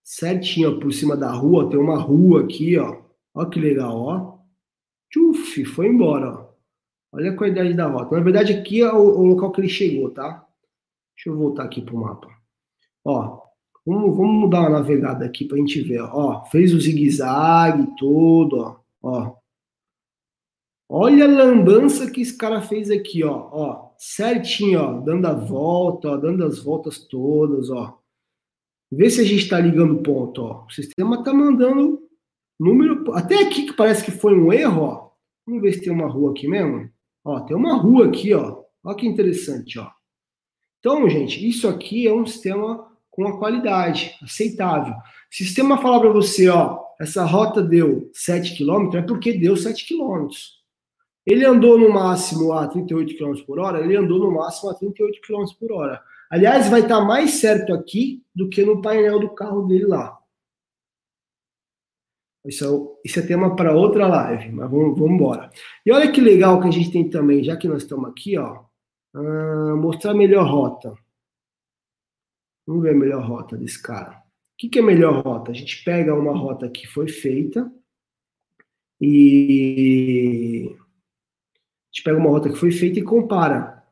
Certinho, 0.02 0.76
ó, 0.76 0.80
por 0.80 0.92
cima 0.92 1.16
da 1.16 1.30
rua, 1.30 1.68
tem 1.68 1.78
uma 1.78 1.98
rua 1.98 2.44
aqui, 2.44 2.78
ó. 2.78 3.02
Olha 3.34 3.50
que 3.50 3.60
legal, 3.60 3.96
ó. 3.96 4.38
Tchuf, 5.10 5.64
foi 5.64 5.88
embora, 5.88 6.30
ó. 6.30 6.48
Olha 7.12 7.30
a 7.32 7.36
qualidade 7.36 7.74
da 7.74 7.86
rota. 7.86 8.16
Na 8.16 8.22
verdade, 8.22 8.52
aqui 8.52 8.82
é 8.82 8.92
o, 8.92 8.98
o 8.98 9.24
local 9.24 9.50
que 9.50 9.60
ele 9.60 9.68
chegou, 9.68 10.10
tá? 10.10 10.46
Deixa 11.14 11.30
eu 11.30 11.36
voltar 11.36 11.64
aqui 11.64 11.80
pro 11.82 11.96
mapa. 11.96 12.28
Ó, 13.04 13.47
vamos, 13.88 14.16
vamos 14.16 14.50
dar 14.50 14.60
uma 14.60 14.70
navegada 14.70 15.24
aqui 15.24 15.44
pra 15.44 15.56
gente 15.56 15.80
ver, 15.82 16.00
ó. 16.00 16.44
Fez 16.46 16.74
o 16.74 16.80
zigue-zague 16.80 17.96
todo, 17.96 18.58
ó. 18.58 18.76
Ó. 19.02 19.36
Olha 20.90 21.24
a 21.24 21.28
lambança 21.28 22.10
que 22.10 22.20
esse 22.20 22.36
cara 22.36 22.60
fez 22.60 22.90
aqui, 22.90 23.22
ó. 23.24 23.48
Ó, 23.50 23.90
certinho, 23.98 24.80
ó, 24.80 25.00
dando 25.00 25.26
a 25.26 25.34
volta, 25.34 26.10
ó, 26.10 26.16
dando 26.16 26.44
as 26.44 26.58
voltas 26.58 26.98
todas, 26.98 27.70
ó. 27.70 27.98
Vê 28.90 29.10
se 29.10 29.20
a 29.20 29.24
gente 29.24 29.42
está 29.42 29.60
ligando 29.60 30.02
ponto, 30.02 30.42
ó. 30.42 30.64
O 30.66 30.70
sistema 30.70 31.16
está 31.16 31.32
mandando 31.32 32.00
número. 32.58 33.12
Até 33.12 33.42
aqui 33.42 33.66
que 33.66 33.72
parece 33.74 34.04
que 34.04 34.10
foi 34.10 34.34
um 34.38 34.52
erro, 34.52 34.82
ó. 34.82 35.10
Vamos 35.46 35.62
ver 35.62 35.72
se 35.74 35.80
tem 35.80 35.92
uma 35.92 36.08
rua 36.08 36.30
aqui 36.30 36.48
mesmo. 36.48 36.90
Ó, 37.24 37.40
tem 37.40 37.56
uma 37.56 37.74
rua 37.76 38.06
aqui, 38.06 38.32
ó. 38.34 38.62
Olha 38.82 38.96
que 38.96 39.06
interessante, 39.06 39.78
ó. 39.78 39.90
Então, 40.78 41.08
gente, 41.08 41.46
isso 41.46 41.68
aqui 41.68 42.06
é 42.06 42.12
um 42.12 42.24
sistema 42.24 42.88
com 43.18 43.24
uma 43.24 43.36
qualidade 43.36 44.14
aceitável. 44.22 44.94
Se 45.28 45.42
o 45.42 45.46
sistema 45.46 45.82
falar 45.82 45.98
para 45.98 46.12
você, 46.12 46.48
ó, 46.48 46.78
essa 47.00 47.24
rota 47.24 47.60
deu 47.60 48.08
7 48.14 48.56
km, 48.56 48.94
é 48.94 49.02
porque 49.02 49.32
deu 49.32 49.56
7 49.56 49.88
km. 49.88 50.28
Ele 51.26 51.44
andou 51.44 51.76
no 51.76 51.90
máximo 51.90 52.52
a 52.52 52.68
38 52.68 53.18
km 53.18 53.44
por 53.44 53.58
hora, 53.58 53.80
ele 53.80 53.96
andou 53.96 54.20
no 54.20 54.30
máximo 54.30 54.70
a 54.70 54.74
38 54.74 55.20
km 55.20 55.44
por 55.58 55.72
hora. 55.72 56.00
Aliás, 56.30 56.70
vai 56.70 56.82
estar 56.82 57.00
mais 57.00 57.32
certo 57.32 57.74
aqui 57.74 58.22
do 58.32 58.48
que 58.48 58.64
no 58.64 58.80
painel 58.80 59.18
do 59.18 59.30
carro 59.30 59.66
dele 59.66 59.86
lá. 59.86 60.16
Isso 62.46 62.64
é, 62.64 63.08
isso 63.08 63.18
é 63.18 63.22
tema 63.26 63.56
para 63.56 63.74
outra 63.74 64.06
live, 64.06 64.52
mas 64.52 64.70
vamos, 64.70 64.96
vamos 64.96 65.14
embora. 65.14 65.50
E 65.84 65.90
olha 65.90 66.12
que 66.12 66.20
legal 66.20 66.60
que 66.60 66.68
a 66.68 66.70
gente 66.70 66.92
tem 66.92 67.10
também, 67.10 67.42
já 67.42 67.56
que 67.56 67.66
nós 67.66 67.82
estamos 67.82 68.08
aqui, 68.08 68.38
ó, 68.38 68.60
uh, 69.16 69.76
mostrar 69.76 70.12
a 70.12 70.14
melhor 70.14 70.48
rota. 70.48 70.94
Vamos 72.68 72.82
ver 72.82 72.90
a 72.90 72.98
melhor 72.98 73.26
rota 73.26 73.56
desse 73.56 73.82
cara. 73.82 74.10
O 74.10 74.22
que, 74.58 74.68
que 74.68 74.78
é 74.78 74.82
a 74.82 74.84
melhor 74.84 75.24
rota? 75.24 75.50
A 75.50 75.54
gente 75.54 75.82
pega 75.82 76.14
uma 76.14 76.36
rota 76.36 76.68
que 76.68 76.86
foi 76.86 77.08
feita 77.08 77.72
e 79.00 80.68
a 80.68 81.86
gente 81.90 82.02
pega 82.04 82.18
uma 82.18 82.28
rota 82.28 82.50
que 82.50 82.58
foi 82.58 82.70
feita 82.70 82.98
e 82.98 83.02
compara. 83.02 83.82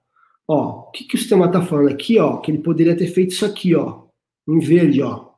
Ó, 0.47 0.81
o 0.81 0.91
que, 0.91 1.05
que 1.05 1.15
o 1.15 1.19
sistema 1.19 1.47
está 1.47 1.63
falando 1.63 1.89
aqui, 1.89 2.19
ó? 2.19 2.37
Que 2.37 2.51
ele 2.51 2.59
poderia 2.59 2.95
ter 2.95 3.07
feito 3.07 3.31
isso 3.31 3.47
aqui, 3.47 3.75
ó, 3.75 4.09
em 4.47 4.59
verde, 4.59 5.01
ó. 5.01 5.31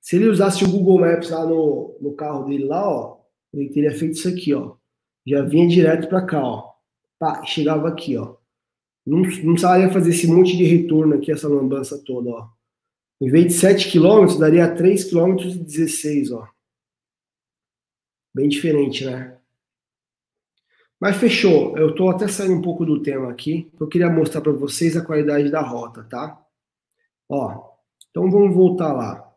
Se 0.00 0.14
ele 0.14 0.28
usasse 0.28 0.62
o 0.62 0.70
Google 0.70 1.00
Maps 1.00 1.28
lá 1.28 1.44
no, 1.44 1.98
no 2.00 2.14
carro 2.14 2.44
dele 2.44 2.66
lá, 2.66 2.88
ó, 2.88 3.18
ele 3.52 3.68
teria 3.70 3.90
feito 3.90 4.12
isso 4.12 4.28
aqui, 4.28 4.54
ó. 4.54 4.76
Já 5.26 5.42
vinha 5.42 5.66
direto 5.66 6.08
para 6.08 6.24
cá, 6.24 6.40
ó. 6.40 6.70
Pá, 7.18 7.44
chegava 7.44 7.88
aqui, 7.88 8.16
ó. 8.16 8.36
Não, 9.06 9.18
não 9.18 9.52
precisaria 9.54 9.90
fazer 9.90 10.10
esse 10.10 10.26
monte 10.26 10.56
de 10.56 10.64
retorno 10.64 11.14
aqui, 11.14 11.32
essa 11.32 11.48
lambança 11.48 12.02
toda, 12.04 12.30
ó. 12.30 12.48
Em 13.20 13.30
vez 13.30 13.46
de 13.46 13.52
7 13.52 13.90
km, 13.92 14.38
daria 14.38 14.74
3 14.74 15.10
km 15.10 15.36
e 15.44 15.58
16, 15.58 16.32
ó. 16.32 16.48
Bem 18.34 18.48
diferente, 18.48 19.04
né? 19.04 19.38
Mas 21.00 21.16
fechou. 21.16 21.76
Eu 21.76 21.90
estou 21.90 22.10
até 22.10 22.28
saindo 22.28 22.54
um 22.54 22.62
pouco 22.62 22.84
do 22.84 23.02
tema 23.02 23.30
aqui. 23.30 23.70
Eu 23.78 23.88
queria 23.88 24.08
mostrar 24.08 24.40
para 24.40 24.52
vocês 24.52 24.96
a 24.96 25.04
qualidade 25.04 25.50
da 25.50 25.60
rota, 25.60 26.04
tá? 26.04 26.40
Ó, 27.28 27.72
então 28.10 28.30
vamos 28.30 28.54
voltar 28.54 28.92
lá. 28.92 29.32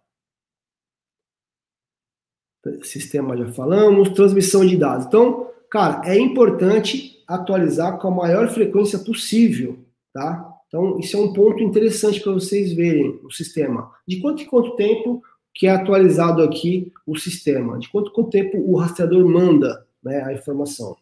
Sistema 2.83 3.37
já 3.37 3.51
falamos, 3.51 4.09
transmissão 4.09 4.65
de 4.65 4.77
dados. 4.77 5.05
Então, 5.05 5.51
cara, 5.69 6.01
é 6.07 6.17
importante 6.17 7.14
atualizar 7.27 7.97
com 7.97 8.07
a 8.07 8.11
maior 8.11 8.47
frequência 8.49 8.99
possível, 8.99 9.79
tá? 10.13 10.51
Então, 10.67 10.99
isso 10.99 11.15
é 11.15 11.19
um 11.19 11.31
ponto 11.31 11.61
interessante 11.63 12.19
para 12.19 12.33
vocês 12.33 12.73
verem 12.73 13.19
o 13.23 13.31
sistema. 13.31 13.91
De 14.07 14.19
quanto 14.19 14.43
em 14.43 14.45
quanto 14.45 14.75
tempo 14.75 15.21
que 15.53 15.67
é 15.67 15.71
atualizado 15.71 16.41
aqui 16.43 16.91
o 17.07 17.15
sistema? 17.15 17.79
De 17.79 17.89
quanto 17.89 18.09
em 18.09 18.13
quanto 18.13 18.29
tempo 18.29 18.57
o 18.57 18.75
rastreador 18.77 19.25
manda 19.27 19.85
né, 20.03 20.21
a 20.23 20.33
informação? 20.33 20.97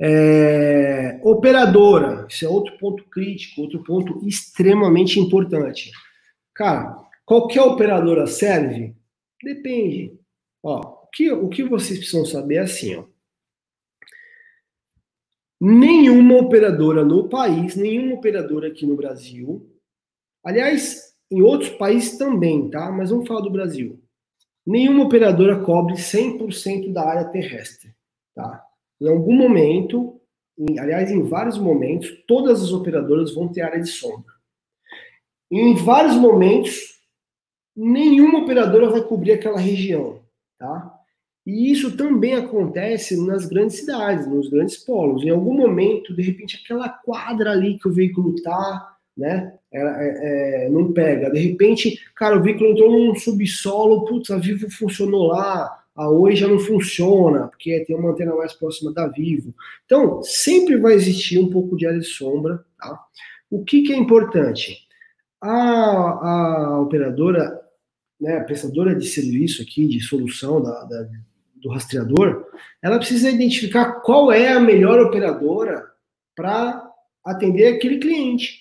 É, 0.00 1.20
operadora, 1.22 2.26
isso 2.28 2.44
é 2.44 2.48
outro 2.48 2.76
ponto 2.78 3.04
crítico, 3.04 3.60
outro 3.60 3.84
ponto 3.84 4.26
extremamente 4.26 5.20
importante. 5.20 5.92
Cara, 6.52 6.98
qualquer 7.24 7.62
operadora 7.62 8.26
serve? 8.26 8.96
Depende. 9.40 10.18
Ó, 10.62 10.80
o, 10.80 11.06
que, 11.12 11.30
o 11.30 11.48
que 11.48 11.62
vocês 11.62 11.98
precisam 11.98 12.26
saber 12.26 12.56
é 12.56 12.60
assim, 12.60 12.96
ó. 12.96 13.04
Nenhuma 15.64 16.38
operadora 16.38 17.04
no 17.04 17.28
país, 17.28 17.76
nenhuma 17.76 18.16
operadora 18.16 18.66
aqui 18.66 18.84
no 18.84 18.96
Brasil, 18.96 19.64
aliás, 20.44 21.14
em 21.30 21.40
outros 21.40 21.70
países 21.70 22.18
também, 22.18 22.68
tá? 22.68 22.90
Mas 22.90 23.10
vamos 23.10 23.28
falar 23.28 23.42
do 23.42 23.50
Brasil. 23.52 24.02
Nenhuma 24.66 25.04
operadora 25.04 25.60
cobre 25.60 25.94
100% 25.94 26.92
da 26.92 27.08
área 27.08 27.26
terrestre, 27.26 27.94
tá? 28.34 28.60
Em 29.00 29.08
algum 29.08 29.36
momento, 29.36 30.20
em, 30.58 30.80
aliás, 30.80 31.12
em 31.12 31.22
vários 31.22 31.58
momentos, 31.58 32.10
todas 32.26 32.60
as 32.60 32.72
operadoras 32.72 33.32
vão 33.32 33.46
ter 33.46 33.60
área 33.60 33.80
de 33.80 33.88
sombra. 33.88 34.34
Em 35.48 35.76
vários 35.76 36.16
momentos, 36.16 37.00
nenhuma 37.76 38.40
operadora 38.40 38.90
vai 38.90 39.04
cobrir 39.04 39.30
aquela 39.30 39.60
região, 39.60 40.24
tá? 40.58 41.01
E 41.44 41.72
isso 41.72 41.96
também 41.96 42.34
acontece 42.34 43.16
nas 43.26 43.46
grandes 43.46 43.78
cidades, 43.78 44.26
nos 44.26 44.48
grandes 44.48 44.76
polos. 44.76 45.24
Em 45.24 45.30
algum 45.30 45.54
momento, 45.54 46.14
de 46.14 46.22
repente, 46.22 46.60
aquela 46.64 46.88
quadra 46.88 47.50
ali 47.50 47.78
que 47.78 47.88
o 47.88 47.92
veículo 47.92 48.34
tá, 48.42 48.96
né, 49.16 49.52
é, 49.72 50.66
é, 50.66 50.68
não 50.70 50.92
pega. 50.92 51.30
De 51.30 51.40
repente, 51.40 51.98
cara, 52.14 52.38
o 52.38 52.42
veículo 52.42 52.70
entrou 52.70 52.90
num 52.90 53.14
subsolo, 53.14 54.04
putz, 54.04 54.30
a 54.30 54.38
Vivo 54.38 54.70
funcionou 54.70 55.26
lá, 55.26 55.82
a 55.94 56.08
Oi 56.08 56.36
já 56.36 56.46
não 56.46 56.58
funciona, 56.58 57.48
porque 57.48 57.84
tem 57.84 57.96
uma 57.96 58.10
antena 58.10 58.34
mais 58.34 58.52
próxima 58.52 58.92
da 58.92 59.08
Vivo. 59.08 59.54
Então, 59.84 60.22
sempre 60.22 60.76
vai 60.76 60.94
existir 60.94 61.38
um 61.38 61.50
pouco 61.50 61.76
de 61.76 61.86
área 61.86 61.98
de 61.98 62.06
sombra. 62.06 62.64
Tá? 62.78 62.98
O 63.50 63.64
que, 63.64 63.82
que 63.82 63.92
é 63.92 63.96
importante? 63.96 64.86
A, 65.40 65.50
a 65.50 66.80
operadora, 66.80 67.60
né, 68.20 68.38
a 68.38 68.44
prestadora 68.44 68.94
de 68.94 69.06
serviço 69.06 69.60
aqui, 69.60 69.86
de 69.86 70.00
solução 70.00 70.62
da, 70.62 70.84
da, 70.84 71.08
do 71.62 71.70
rastreador, 71.70 72.46
ela 72.82 72.98
precisa 72.98 73.30
identificar 73.30 74.00
qual 74.00 74.32
é 74.32 74.52
a 74.52 74.60
melhor 74.60 75.00
operadora 75.00 75.86
para 76.34 76.90
atender 77.24 77.74
aquele 77.74 77.98
cliente. 77.98 78.60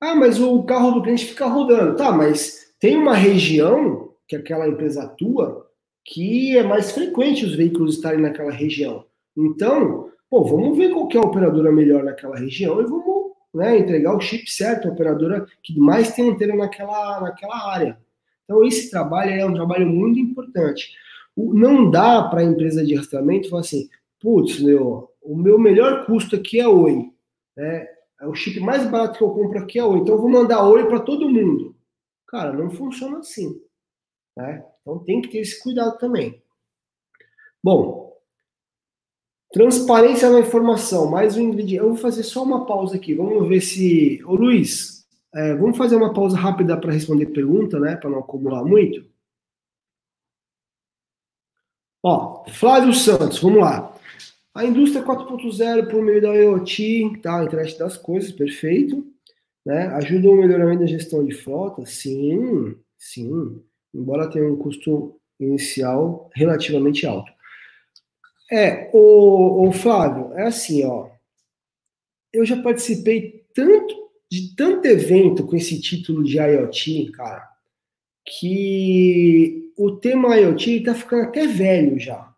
Ah, 0.00 0.14
mas 0.14 0.40
o 0.40 0.62
carro 0.64 0.92
do 0.92 1.02
cliente 1.02 1.26
fica 1.26 1.46
rodando. 1.46 1.96
Tá, 1.96 2.12
mas 2.12 2.72
tem 2.80 2.96
uma 2.96 3.14
região 3.14 4.12
que 4.26 4.36
aquela 4.36 4.68
empresa 4.68 5.04
atua 5.04 5.66
que 6.04 6.56
é 6.56 6.62
mais 6.62 6.92
frequente 6.92 7.44
os 7.44 7.54
veículos 7.54 7.96
estarem 7.96 8.20
naquela 8.20 8.50
região. 8.50 9.04
Então, 9.36 10.10
pô, 10.30 10.42
vamos 10.42 10.76
ver 10.76 10.90
qual 10.90 11.08
é 11.12 11.18
a 11.18 11.20
operadora 11.20 11.70
melhor 11.70 12.02
naquela 12.02 12.36
região 12.36 12.80
e 12.80 12.84
vamos 12.84 13.32
né, 13.54 13.78
entregar 13.78 14.16
o 14.16 14.20
chip 14.20 14.50
certo, 14.50 14.88
a 14.88 14.90
operadora 14.90 15.46
que 15.62 15.78
mais 15.78 16.12
tem 16.14 16.30
antena 16.30 16.56
naquela, 16.56 17.20
naquela 17.20 17.70
área. 17.70 17.98
Então, 18.44 18.64
esse 18.64 18.90
trabalho 18.90 19.32
é 19.32 19.44
um 19.44 19.52
trabalho 19.52 19.86
muito 19.86 20.18
importante. 20.18 20.92
Não 21.38 21.90
dá 21.90 22.22
para 22.24 22.40
a 22.40 22.44
empresa 22.44 22.84
de 22.84 22.94
rastreamento 22.94 23.48
falar 23.48 23.60
assim, 23.60 23.88
putz, 24.20 24.60
meu, 24.60 25.10
o 25.22 25.36
meu 25.36 25.58
melhor 25.58 26.04
custo 26.04 26.36
aqui 26.36 26.60
é 26.60 26.66
Oi. 26.66 27.10
Né? 27.56 27.86
É 28.20 28.26
o 28.26 28.34
chip 28.34 28.58
mais 28.60 28.88
barato 28.90 29.18
que 29.18 29.24
eu 29.24 29.30
compro 29.30 29.58
aqui 29.58 29.78
é 29.78 29.84
Oi. 29.84 29.98
Então, 29.98 30.14
eu 30.16 30.20
vou 30.20 30.28
mandar 30.28 30.66
Oi 30.66 30.86
para 30.86 31.00
todo 31.00 31.28
mundo. 31.28 31.76
Cara, 32.26 32.52
não 32.52 32.70
funciona 32.70 33.18
assim. 33.18 33.60
Né? 34.36 34.64
Então 34.82 34.98
tem 35.00 35.20
que 35.20 35.28
ter 35.28 35.38
esse 35.38 35.60
cuidado 35.62 35.98
também. 35.98 36.42
Bom, 37.62 38.16
transparência 39.52 40.30
na 40.30 40.40
informação, 40.40 41.10
mais 41.10 41.36
um 41.36 41.42
ingrediente. 41.42 41.82
Eu 41.82 41.88
vou 41.88 41.96
fazer 41.96 42.22
só 42.22 42.42
uma 42.42 42.66
pausa 42.66 42.96
aqui. 42.96 43.14
Vamos 43.14 43.48
ver 43.48 43.60
se. 43.60 44.22
Ô 44.24 44.34
Luiz, 44.34 45.06
é, 45.34 45.54
vamos 45.54 45.76
fazer 45.76 45.96
uma 45.96 46.12
pausa 46.12 46.36
rápida 46.36 46.76
para 46.76 46.92
responder 46.92 47.26
pergunta, 47.26 47.80
né? 47.80 47.96
Para 47.96 48.10
não 48.10 48.20
acumular 48.20 48.64
muito. 48.64 49.07
Ó, 52.02 52.44
Flávio 52.48 52.92
Santos, 52.94 53.40
vamos 53.40 53.60
lá. 53.60 53.94
A 54.54 54.64
indústria 54.64 55.04
4.0 55.04 55.90
por 55.90 56.02
meio 56.02 56.22
da 56.22 56.34
IoT, 56.34 57.20
tá? 57.22 57.44
Internet 57.44 57.78
das 57.78 57.96
coisas, 57.96 58.32
perfeito. 58.32 59.06
Né? 59.64 59.86
Ajuda 59.88 60.30
o 60.30 60.36
melhoramento 60.36 60.80
da 60.80 60.86
gestão 60.86 61.24
de 61.24 61.34
frota? 61.34 61.84
Sim, 61.84 62.76
sim. 62.96 63.62
Embora 63.94 64.30
tenha 64.30 64.50
um 64.50 64.56
custo 64.56 65.20
inicial 65.38 66.30
relativamente 66.34 67.06
alto. 67.06 67.30
É, 68.50 68.90
o, 68.92 69.68
o 69.68 69.72
Flávio, 69.72 70.32
é 70.34 70.46
assim, 70.46 70.84
ó. 70.84 71.08
Eu 72.32 72.44
já 72.44 72.60
participei 72.62 73.44
tanto 73.54 74.08
de 74.30 74.54
tanto 74.54 74.86
evento 74.86 75.46
com 75.46 75.56
esse 75.56 75.80
título 75.80 76.22
de 76.22 76.38
IoT, 76.38 77.12
cara, 77.12 77.48
que 78.28 79.72
o 79.76 79.92
tema 79.92 80.36
IoT 80.36 80.78
está 80.78 80.94
ficando 80.94 81.24
até 81.24 81.46
velho 81.46 81.98
já. 81.98 82.28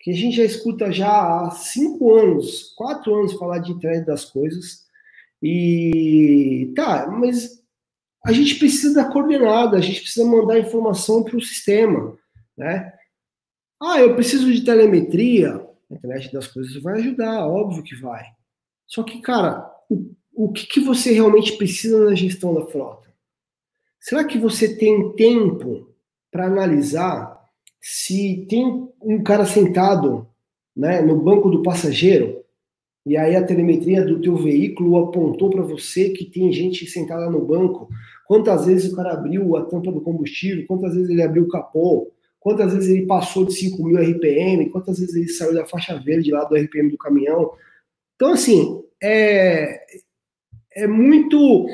Que 0.00 0.10
a 0.10 0.14
gente 0.14 0.36
já 0.36 0.44
escuta 0.44 0.92
já 0.92 1.08
há 1.08 1.50
cinco 1.50 2.14
anos, 2.14 2.74
quatro 2.76 3.14
anos 3.14 3.32
falar 3.34 3.58
de 3.58 3.72
internet 3.72 4.04
das 4.06 4.24
coisas. 4.24 4.86
E 5.42 6.72
tá, 6.76 7.06
mas 7.08 7.62
a 8.24 8.32
gente 8.32 8.56
precisa 8.56 8.94
da 8.94 9.10
coordenada, 9.10 9.76
a 9.76 9.80
gente 9.80 10.00
precisa 10.00 10.26
mandar 10.26 10.58
informação 10.58 11.22
para 11.22 11.36
o 11.36 11.40
sistema, 11.40 12.16
né? 12.56 12.92
Ah, 13.80 14.00
eu 14.00 14.14
preciso 14.14 14.52
de 14.52 14.64
telemetria. 14.64 15.64
A 15.90 15.94
internet 15.94 16.32
das 16.32 16.46
coisas 16.46 16.82
vai 16.82 16.98
ajudar, 16.98 17.46
óbvio 17.46 17.82
que 17.82 17.94
vai. 17.96 18.24
Só 18.86 19.02
que, 19.02 19.20
cara, 19.20 19.70
o, 19.88 20.14
o 20.34 20.52
que, 20.52 20.66
que 20.66 20.80
você 20.80 21.12
realmente 21.12 21.56
precisa 21.56 22.04
na 22.04 22.14
gestão 22.14 22.54
da 22.54 22.66
frota? 22.66 23.07
Será 24.08 24.24
que 24.24 24.38
você 24.38 24.74
tem 24.74 25.12
tempo 25.12 25.86
para 26.32 26.46
analisar 26.46 27.44
se 27.78 28.46
tem 28.48 28.88
um 29.02 29.22
cara 29.22 29.44
sentado 29.44 30.26
né, 30.74 31.02
no 31.02 31.20
banco 31.20 31.50
do 31.50 31.62
passageiro 31.62 32.42
e 33.04 33.18
aí 33.18 33.36
a 33.36 33.44
telemetria 33.44 34.02
do 34.02 34.18
teu 34.18 34.34
veículo 34.34 34.96
apontou 34.96 35.50
para 35.50 35.60
você 35.60 36.08
que 36.08 36.24
tem 36.24 36.50
gente 36.50 36.86
sentada 36.86 37.28
no 37.28 37.44
banco, 37.44 37.90
quantas 38.26 38.64
vezes 38.64 38.90
o 38.90 38.96
cara 38.96 39.12
abriu 39.12 39.54
a 39.58 39.66
tampa 39.66 39.92
do 39.92 40.00
combustível, 40.00 40.66
quantas 40.66 40.94
vezes 40.94 41.10
ele 41.10 41.20
abriu 41.20 41.42
o 41.42 41.48
capô, 41.48 42.10
quantas 42.40 42.72
vezes 42.72 42.88
ele 42.88 43.04
passou 43.04 43.44
de 43.44 43.52
5 43.52 43.84
mil 43.84 44.00
RPM, 44.00 44.70
quantas 44.70 45.00
vezes 45.00 45.14
ele 45.14 45.28
saiu 45.28 45.52
da 45.52 45.66
faixa 45.66 45.98
verde 45.98 46.30
lá 46.30 46.44
do 46.44 46.56
RPM 46.56 46.90
do 46.90 46.96
caminhão. 46.96 47.52
Então, 48.14 48.32
assim, 48.32 48.82
é, 49.02 49.82
é 50.74 50.86
muito 50.86 51.66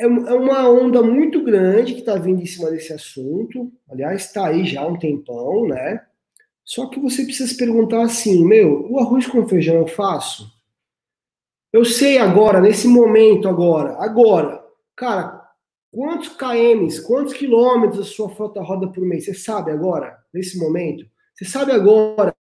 é, 0.00 0.04
é 0.04 0.34
uma 0.34 0.68
onda 0.68 1.02
muito 1.02 1.44
grande 1.44 1.92
que 1.92 2.00
está 2.00 2.16
vindo 2.16 2.40
em 2.40 2.46
cima 2.46 2.70
desse 2.70 2.92
assunto. 2.92 3.70
Aliás, 3.88 4.24
está 4.24 4.46
aí 4.46 4.64
já 4.64 4.80
há 4.80 4.86
um 4.86 4.98
tempão, 4.98 5.68
né? 5.68 6.02
Só 6.64 6.86
que 6.86 6.98
você 6.98 7.24
precisa 7.24 7.48
se 7.48 7.56
perguntar 7.56 8.02
assim: 8.02 8.44
meu, 8.44 8.90
o 8.90 8.98
arroz 8.98 9.26
com 9.26 9.46
feijão 9.46 9.76
eu 9.76 9.86
faço? 9.86 10.50
Eu 11.72 11.84
sei 11.84 12.18
agora, 12.18 12.60
nesse 12.60 12.88
momento 12.88 13.48
agora, 13.48 13.96
agora, 13.98 14.64
cara, 14.96 15.40
quantos 15.92 16.30
kms, 16.30 17.00
quantos 17.06 17.32
quilômetros 17.32 18.00
a 18.00 18.10
sua 18.10 18.28
frota 18.28 18.60
roda 18.60 18.88
por 18.88 19.04
mês? 19.04 19.24
Você 19.24 19.34
sabe 19.34 19.70
agora, 19.70 20.18
nesse 20.32 20.58
momento? 20.58 21.04
Você 21.34 21.44
sabe 21.44 21.72
agora 21.72 22.34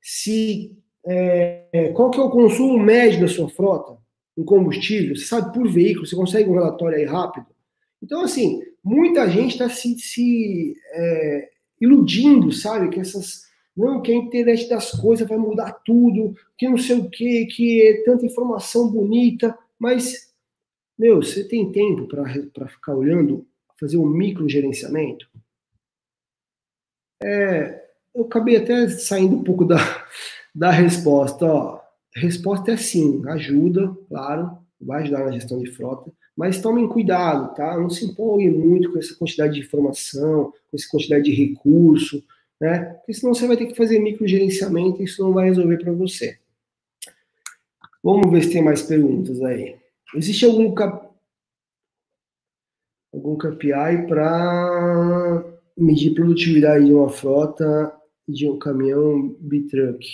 se 0.00 0.76
é, 1.06 1.92
qual 1.94 2.10
que 2.10 2.18
é 2.18 2.22
o 2.22 2.30
consumo 2.30 2.78
médio 2.78 3.20
da 3.20 3.28
sua 3.28 3.48
frota? 3.48 3.98
Um 4.36 4.44
combustível, 4.44 5.16
você 5.16 5.24
sabe 5.24 5.52
por 5.52 5.70
veículo, 5.70 6.06
você 6.06 6.16
consegue 6.16 6.48
um 6.48 6.54
relatório 6.54 6.98
aí 6.98 7.04
rápido. 7.04 7.46
Então, 8.02 8.22
assim, 8.22 8.62
muita 8.82 9.28
gente 9.28 9.52
está 9.52 9.68
se, 9.68 9.98
se 9.98 10.76
é, 10.92 11.50
iludindo, 11.80 12.52
sabe, 12.52 12.90
que 12.90 13.00
essas. 13.00 13.44
Não, 13.76 14.00
que 14.00 14.12
a 14.12 14.14
internet 14.14 14.68
das 14.68 14.92
coisas 14.92 15.28
vai 15.28 15.36
mudar 15.36 15.72
tudo, 15.84 16.36
que 16.56 16.68
não 16.68 16.78
sei 16.78 16.96
o 16.96 17.10
que, 17.10 17.46
que 17.46 17.82
é 17.82 18.04
tanta 18.04 18.24
informação 18.24 18.88
bonita, 18.88 19.58
mas, 19.76 20.32
meu, 20.96 21.16
você 21.16 21.42
tem 21.42 21.72
tempo 21.72 22.06
para 22.06 22.68
ficar 22.68 22.94
olhando, 22.94 23.44
fazer 23.80 23.96
um 23.96 24.06
micro 24.06 24.48
gerenciamento? 24.48 25.28
É, 27.20 27.84
eu 28.14 28.24
acabei 28.26 28.56
até 28.56 28.88
saindo 28.88 29.36
um 29.36 29.42
pouco 29.42 29.64
da, 29.64 29.76
da 30.54 30.70
resposta, 30.70 31.44
ó. 31.44 31.83
A 32.16 32.20
resposta 32.20 32.72
é 32.72 32.76
sim, 32.76 33.22
ajuda, 33.28 33.92
claro, 34.08 34.58
vai 34.80 35.02
ajudar 35.02 35.24
na 35.24 35.32
gestão 35.32 35.58
de 35.58 35.70
frota, 35.70 36.12
mas 36.36 36.60
tomem 36.60 36.88
cuidado, 36.88 37.54
tá? 37.54 37.78
Não 37.78 37.90
se 37.90 38.04
empolguem 38.04 38.50
muito 38.50 38.92
com 38.92 38.98
essa 38.98 39.14
quantidade 39.14 39.54
de 39.54 39.60
informação, 39.60 40.52
com 40.70 40.76
essa 40.76 40.88
quantidade 40.88 41.24
de 41.24 41.32
recurso, 41.32 42.22
né? 42.60 42.84
Porque 42.84 43.14
senão 43.14 43.34
você 43.34 43.46
vai 43.46 43.56
ter 43.56 43.66
que 43.66 43.76
fazer 43.76 43.98
microgerenciamento 43.98 45.00
e 45.00 45.04
isso 45.04 45.22
não 45.22 45.32
vai 45.32 45.46
resolver 45.46 45.78
para 45.78 45.92
você. 45.92 46.38
Vamos 48.02 48.30
ver 48.30 48.42
se 48.42 48.52
tem 48.52 48.62
mais 48.62 48.82
perguntas 48.82 49.40
aí. 49.42 49.76
Existe 50.14 50.44
algum 50.44 50.72
cap... 50.74 51.08
algum 53.12 53.36
KPI 53.36 54.06
para 54.06 55.44
medir 55.76 56.14
produtividade 56.14 56.84
de 56.84 56.92
uma 56.92 57.08
frota 57.08 57.92
de 58.28 58.48
um 58.48 58.58
caminhão 58.58 59.36
bitruck? 59.40 60.06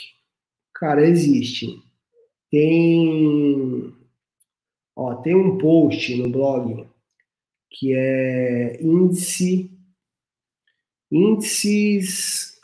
Cara, 0.74 1.07
existe. 1.07 1.89
Tem, 2.51 3.94
ó, 4.96 5.14
tem 5.16 5.34
um 5.34 5.57
post 5.59 6.16
no 6.16 6.28
blog 6.28 6.86
que 7.70 7.94
é 7.94 8.82
índice 8.82 9.70
índices 11.11 12.59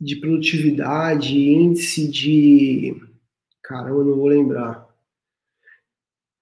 de 0.00 0.16
produtividade, 0.16 1.38
índice 1.38 2.08
de 2.08 2.96
caramba, 3.62 4.04
não 4.04 4.16
vou 4.16 4.26
lembrar. 4.26 4.88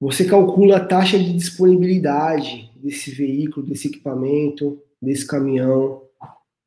Você 0.00 0.24
calcula 0.24 0.78
a 0.78 0.84
taxa 0.84 1.18
de 1.18 1.32
disponibilidade 1.34 2.70
desse 2.76 3.10
veículo, 3.10 3.66
desse 3.66 3.88
equipamento, 3.88 4.82
desse 5.00 5.26
caminhão. 5.26 6.08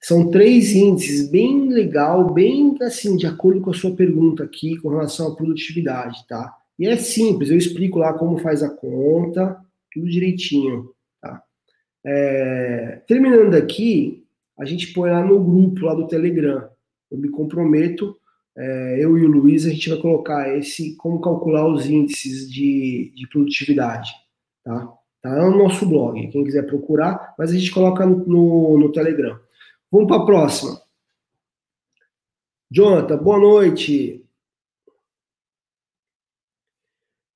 São 0.03 0.29
três 0.29 0.73
índices 0.73 1.29
bem 1.29 1.69
legal, 1.69 2.33
bem 2.33 2.75
assim, 2.81 3.15
de 3.15 3.25
acordo 3.25 3.61
com 3.61 3.71
a 3.71 3.73
sua 3.73 3.95
pergunta 3.95 4.43
aqui 4.43 4.75
com 4.79 4.89
relação 4.89 5.31
à 5.31 5.35
produtividade, 5.35 6.27
tá? 6.27 6.53
E 6.77 6.85
é 6.85 6.97
simples, 6.97 7.49
eu 7.49 7.57
explico 7.57 7.99
lá 7.99 8.11
como 8.11 8.37
faz 8.37 8.61
a 8.61 8.69
conta, 8.69 9.57
tudo 9.93 10.09
direitinho, 10.09 10.89
tá? 11.21 11.41
É, 12.05 13.01
terminando 13.07 13.55
aqui, 13.55 14.25
a 14.59 14.65
gente 14.65 14.91
põe 14.91 15.09
lá 15.09 15.23
no 15.23 15.41
grupo 15.41 15.85
lá 15.85 15.93
do 15.93 16.05
Telegram. 16.05 16.67
Eu 17.09 17.17
me 17.17 17.29
comprometo, 17.29 18.13
é, 18.57 18.97
eu 18.99 19.17
e 19.17 19.23
o 19.23 19.31
Luiz, 19.31 19.65
a 19.65 19.69
gente 19.69 19.89
vai 19.89 19.99
colocar 19.99 20.53
esse, 20.57 20.97
como 20.97 21.21
calcular 21.21 21.65
os 21.65 21.89
índices 21.89 22.51
de, 22.51 23.13
de 23.15 23.25
produtividade, 23.29 24.11
tá? 24.65 24.91
Tá 25.21 25.49
no 25.49 25.57
nosso 25.57 25.87
blog, 25.87 26.27
quem 26.27 26.43
quiser 26.43 26.65
procurar, 26.65 27.33
mas 27.39 27.51
a 27.51 27.53
gente 27.53 27.71
coloca 27.71 28.05
no, 28.05 28.17
no, 28.27 28.77
no 28.77 28.91
Telegram. 28.91 29.39
Vamos 29.93 30.07
para 30.07 30.23
a 30.23 30.25
próxima. 30.25 30.81
Jonathan, 32.71 33.15
boa 33.15 33.37
noite. 33.37 34.25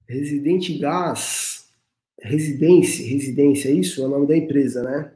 Residente 0.10 0.76
Gás, 0.80 1.72
Residência, 2.20 3.08
Residência, 3.08 3.70
é 3.70 3.74
isso? 3.74 4.02
É 4.02 4.08
o 4.08 4.10
nome 4.10 4.26
da 4.26 4.36
empresa, 4.36 4.82
né? 4.82 5.14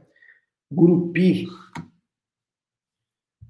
Grupi. 0.70 1.48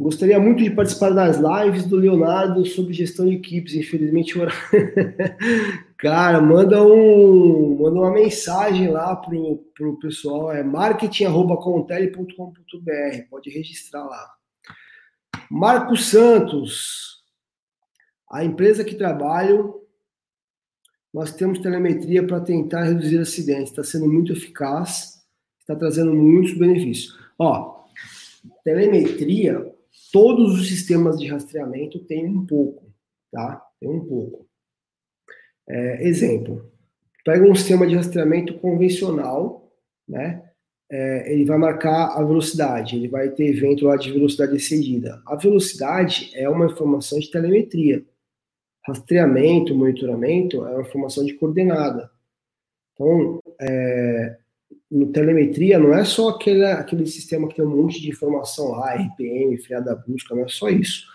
Gostaria 0.00 0.40
muito 0.40 0.62
de 0.62 0.70
participar 0.70 1.10
das 1.10 1.36
lives 1.36 1.84
do 1.84 1.96
Leonardo 1.96 2.64
sobre 2.64 2.94
gestão 2.94 3.26
de 3.26 3.34
equipes. 3.34 3.74
Infelizmente, 3.74 4.38
cara, 6.02 6.38
manda 6.40 6.82
um, 6.82 7.78
manda 7.78 8.00
uma 8.00 8.10
mensagem 8.10 8.88
lá 8.88 9.14
pro, 9.16 9.58
pro 9.74 9.98
pessoal, 9.98 10.52
é 10.52 10.62
marketing@contele.com.br. 10.62 13.28
Pode 13.30 13.48
registrar 13.48 14.04
lá. 14.04 14.30
Marco 15.50 15.96
Santos, 15.96 17.22
a 18.30 18.44
empresa 18.44 18.84
que 18.84 18.96
trabalho, 18.96 19.80
nós 21.14 21.32
temos 21.32 21.60
telemetria 21.60 22.26
para 22.26 22.40
tentar 22.40 22.84
reduzir 22.84 23.18
acidentes. 23.18 23.70
Está 23.70 23.84
sendo 23.84 24.06
muito 24.06 24.32
eficaz, 24.32 25.22
está 25.60 25.76
trazendo 25.76 26.12
muitos 26.12 26.58
benefícios. 26.58 27.18
Ó, 27.38 27.86
telemetria 28.64 29.72
Todos 30.12 30.60
os 30.60 30.68
sistemas 30.68 31.18
de 31.18 31.26
rastreamento 31.26 31.98
têm 32.00 32.26
um 32.26 32.44
pouco, 32.44 32.84
tá? 33.30 33.66
Tem 33.80 33.88
um 33.88 34.04
pouco. 34.04 34.46
É, 35.68 36.06
exemplo, 36.06 36.70
pega 37.24 37.44
um 37.44 37.54
sistema 37.54 37.86
de 37.86 37.94
rastreamento 37.94 38.58
convencional, 38.58 39.72
né? 40.08 40.42
É, 40.90 41.32
ele 41.32 41.46
vai 41.46 41.56
marcar 41.56 42.08
a 42.08 42.22
velocidade, 42.22 42.96
ele 42.96 43.08
vai 43.08 43.30
ter 43.30 43.46
evento 43.46 43.86
lá 43.86 43.96
de 43.96 44.12
velocidade 44.12 44.54
excedida. 44.54 45.22
A 45.26 45.36
velocidade 45.36 46.30
é 46.34 46.46
uma 46.48 46.66
informação 46.66 47.18
de 47.18 47.30
telemetria. 47.30 48.04
Rastreamento, 48.86 49.74
monitoramento 49.74 50.66
é 50.66 50.72
uma 50.72 50.82
informação 50.82 51.24
de 51.24 51.32
coordenada. 51.34 52.10
Então, 52.92 53.40
é, 53.58 54.36
no 54.90 55.10
telemetria 55.10 55.78
não 55.78 55.94
é 55.94 56.04
só 56.04 56.28
aquele, 56.28 56.64
aquele 56.66 57.06
sistema 57.06 57.48
que 57.48 57.54
tem 57.54 57.64
um 57.64 57.74
monte 57.74 57.98
de 57.98 58.10
informação 58.10 58.72
lá, 58.72 58.94
RPM, 58.94 59.56
freada 59.56 59.94
brusca, 59.94 60.34
não 60.34 60.44
é 60.44 60.48
só 60.48 60.68
isso. 60.68 61.06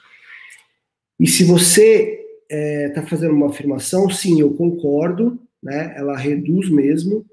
E 1.19 1.27
se 1.27 1.43
você 1.43 2.26
está 2.49 2.55
é, 2.55 2.89
tá 2.89 3.03
fazendo 3.03 3.33
uma 3.33 3.47
afirmação, 3.47 4.09
sim, 4.09 4.39
eu 4.39 4.53
concordo, 4.53 5.39
né? 5.61 5.93
Ela 5.97 6.15
reduz 6.15 6.69
mesmo. 6.69 7.25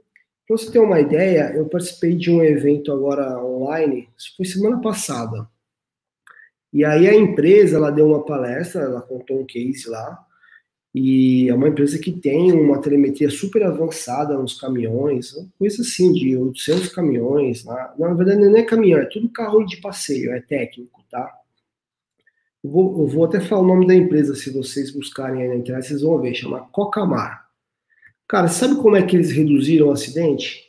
Para 0.46 0.58
você 0.58 0.70
ter 0.70 0.78
uma 0.78 1.00
ideia, 1.00 1.52
eu 1.54 1.66
participei 1.66 2.14
de 2.14 2.30
um 2.30 2.42
evento 2.42 2.92
agora 2.92 3.42
online, 3.42 4.08
isso 4.16 4.34
foi 4.36 4.44
semana 4.44 4.80
passada. 4.80 5.48
E 6.72 6.84
aí 6.84 7.08
a 7.08 7.14
empresa, 7.14 7.76
ela 7.76 7.90
deu 7.90 8.08
uma 8.08 8.24
palestra, 8.24 8.82
ela 8.82 9.00
contou 9.00 9.40
um 9.40 9.46
case 9.46 9.88
lá, 9.88 10.18
e 10.94 11.48
é 11.48 11.54
uma 11.54 11.68
empresa 11.68 11.98
que 11.98 12.12
tem 12.12 12.52
uma 12.52 12.80
telemetria 12.80 13.30
super 13.30 13.64
avançada 13.64 14.36
nos 14.36 14.60
caminhões, 14.60 15.32
coisa 15.58 15.82
assim, 15.82 16.12
de 16.12 16.36
800 16.36 16.88
caminhões. 16.90 17.64
Né? 17.64 17.90
Na 17.98 18.14
verdade, 18.14 18.38
não 18.38 18.56
é 18.56 18.62
caminhão, 18.62 19.00
é 19.00 19.06
tudo 19.06 19.28
carro 19.28 19.64
de 19.64 19.78
passeio, 19.78 20.32
é 20.32 20.40
técnico, 20.40 21.02
tá? 21.10 21.32
Vou, 22.64 23.02
eu 23.02 23.06
vou 23.06 23.26
até 23.26 23.40
falar 23.40 23.60
o 23.60 23.66
nome 23.66 23.86
da 23.86 23.94
empresa, 23.94 24.34
se 24.34 24.48
vocês 24.48 24.90
buscarem 24.90 25.42
aí 25.42 25.48
na 25.48 25.56
internet, 25.56 25.86
vocês 25.86 26.00
vão 26.00 26.18
ver, 26.18 26.34
chama 26.34 26.66
Cocamar. 26.72 27.46
Cara, 28.26 28.48
sabe 28.48 28.76
como 28.76 28.96
é 28.96 29.02
que 29.06 29.14
eles 29.14 29.30
reduziram 29.30 29.88
o 29.88 29.92
acidente? 29.92 30.64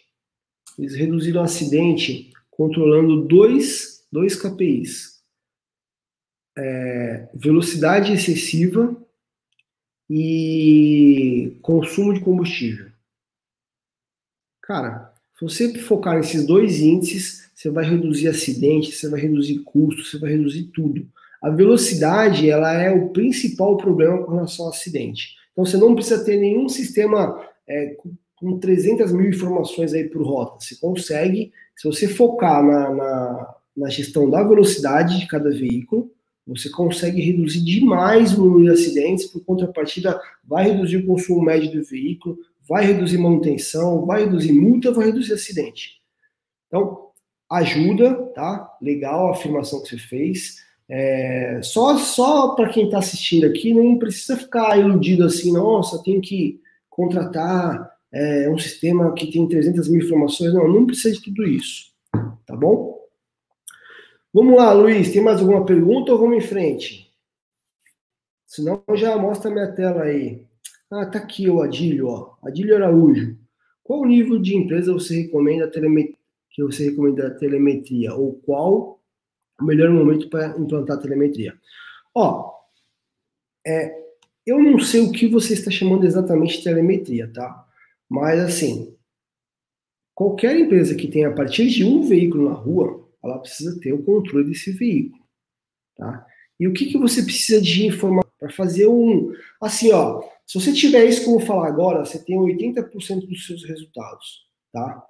Eles 0.78 0.94
reduziram 0.94 1.40
o 1.40 1.46
acidente 1.46 2.34
controlando 2.52 3.22
dois, 3.22 4.06
dois 4.12 4.36
KPIs. 4.36 5.24
É, 6.58 7.30
velocidade 7.34 8.12
excessiva 8.12 8.94
e 10.10 11.58
consumo 11.62 12.14
de 12.14 12.20
combustível. 12.20 12.92
Cara, 14.62 15.14
se 15.40 15.46
você 15.46 15.80
focar 15.80 16.18
nesses 16.18 16.46
dois 16.46 16.82
índices, 16.82 17.50
você 17.56 17.70
vai 17.70 17.86
reduzir 17.86 18.28
acidente, 18.28 18.92
você 18.92 19.08
vai 19.08 19.22
reduzir 19.22 19.60
custo, 19.60 20.04
você 20.04 20.20
vai 20.20 20.32
reduzir 20.32 20.64
tudo. 20.74 21.10
A 21.46 21.52
velocidade, 21.52 22.50
ela 22.50 22.74
é 22.74 22.92
o 22.92 23.10
principal 23.10 23.78
problema 23.78 24.24
com 24.24 24.32
relação 24.32 24.66
ao 24.66 24.72
acidente. 24.72 25.36
Então, 25.52 25.64
você 25.64 25.78
não 25.78 25.94
precisa 25.94 26.26
ter 26.26 26.38
nenhum 26.38 26.68
sistema 26.68 27.40
é, 27.70 27.96
com 28.36 28.58
300 28.58 29.12
mil 29.12 29.30
informações 29.30 29.94
aí 29.94 30.06
por 30.06 30.26
rota. 30.26 30.58
Você 30.60 30.76
consegue, 30.78 31.54
se 31.76 31.88
você 31.88 32.08
focar 32.08 32.66
na, 32.66 32.90
na, 32.90 33.56
na 33.78 33.90
gestão 33.90 34.28
da 34.28 34.42
velocidade 34.42 35.20
de 35.20 35.28
cada 35.28 35.52
veículo, 35.52 36.10
você 36.48 36.68
consegue 36.68 37.22
reduzir 37.22 37.64
demais 37.64 38.34
o 38.34 38.44
número 38.44 38.64
de 38.64 38.82
acidentes, 38.82 39.28
por 39.28 39.46
contrapartida, 39.46 40.20
vai 40.44 40.72
reduzir 40.72 40.98
o 40.98 41.06
consumo 41.06 41.44
médio 41.44 41.72
do 41.72 41.86
veículo, 41.86 42.40
vai 42.68 42.88
reduzir 42.88 43.20
manutenção, 43.20 44.04
vai 44.04 44.24
reduzir 44.24 44.52
multa, 44.52 44.92
vai 44.92 45.06
reduzir 45.06 45.34
acidente. 45.34 46.02
Então, 46.66 47.10
ajuda, 47.52 48.16
tá? 48.34 48.68
Legal 48.82 49.28
a 49.28 49.32
afirmação 49.34 49.84
que 49.84 49.90
você 49.90 50.00
fez. 50.00 50.65
É, 50.88 51.62
só 51.64 51.98
só 51.98 52.56
para 52.56 52.70
quem 52.70 52.86
está 52.86 53.00
assistindo 53.00 53.46
aqui, 53.46 53.74
não 53.74 53.98
precisa 53.98 54.38
ficar 54.38 54.78
iludido 54.78 55.26
assim, 55.26 55.52
nossa, 55.52 56.02
tem 56.04 56.22
que 56.22 56.62
contratar 56.90 57.92
é, 58.12 58.50
um 58.50 58.58
sistema 58.58 59.14
que 59.14 59.32
tem 59.32 59.48
300 59.48 59.90
mil 59.90 60.02
informações. 60.04 60.54
Não, 60.54 60.68
não 60.68 60.86
precisa 60.86 61.16
de 61.16 61.22
tudo 61.22 61.44
isso, 61.44 61.92
tá 62.46 62.56
bom? 62.56 62.96
Vamos 64.34 64.58
lá, 64.58 64.74
Luiz, 64.74 65.12
tem 65.12 65.24
mais 65.24 65.40
alguma 65.40 65.66
pergunta 65.66 66.12
ou 66.12 66.20
vamos 66.20 66.38
em 66.38 66.48
frente? 66.48 67.10
Senão 68.46 68.84
já 68.94 69.18
mostra 69.18 69.50
a 69.50 69.54
minha 69.54 69.72
tela 69.72 70.04
aí. 70.04 70.46
Ah, 70.92 71.06
tá 71.06 71.20
aqui 71.20 71.50
o 71.50 71.62
Adílio, 71.62 72.08
ó. 72.08 72.36
Adílio 72.44 72.76
Araújo. 72.76 73.38
Qual 73.84 74.06
nível 74.06 74.40
de 74.40 74.56
empresa 74.56 74.94
você 74.94 75.24
recomenda 75.24 75.70
telemet... 75.70 76.18
que 76.52 76.64
você 76.64 76.90
recomenda 76.90 77.28
a 77.28 77.32
telemetria? 77.32 78.14
Ou 78.14 78.34
qual 78.46 79.00
o 79.60 79.66
melhor 79.66 79.90
momento 79.90 80.30
para 80.30 80.58
implantar 80.58 80.98
a 80.98 81.02
telemetria? 81.02 81.58
Ó, 82.14 82.54
é, 83.66 84.06
eu 84.46 84.62
não 84.62 84.80
sei 84.80 85.02
o 85.02 85.12
que 85.12 85.28
você 85.28 85.54
está 85.54 85.72
chamando 85.72 86.06
exatamente 86.06 86.58
de 86.58 86.64
telemetria, 86.64 87.32
tá? 87.34 87.68
Mas 88.08 88.40
assim, 88.40 88.96
qualquer 90.14 90.58
empresa 90.60 90.96
que 90.96 91.08
tenha 91.08 91.30
a 91.30 91.34
partir 91.34 91.68
de 91.68 91.84
um 91.84 92.08
veículo 92.08 92.50
na 92.50 92.56
rua, 92.56 93.10
ela 93.24 93.40
precisa 93.40 93.80
ter 93.80 93.92
o 93.92 94.04
controle 94.04 94.48
desse 94.48 94.72
veículo, 94.72 95.24
tá? 95.98 96.26
E 96.60 96.68
o 96.68 96.74
que, 96.74 96.86
que 96.86 96.98
você 96.98 97.24
precisa 97.24 97.62
de 97.62 97.88
informação 97.88 98.32
para 98.40 98.50
fazer 98.52 98.88
um... 98.88 99.34
Assim, 99.60 99.92
ó, 99.92 100.22
se 100.46 100.60
você 100.60 100.72
tiver 100.72 101.06
isso 101.06 101.22
que 101.22 101.28
eu 101.28 101.38
vou 101.38 101.42
falar 101.42 101.68
agora, 101.68 102.06
você 102.06 102.24
tem 102.24 102.38
80% 102.38 103.28
dos 103.28 103.46
seus 103.46 103.66
resultados, 103.66 104.48
tá? 104.72 105.06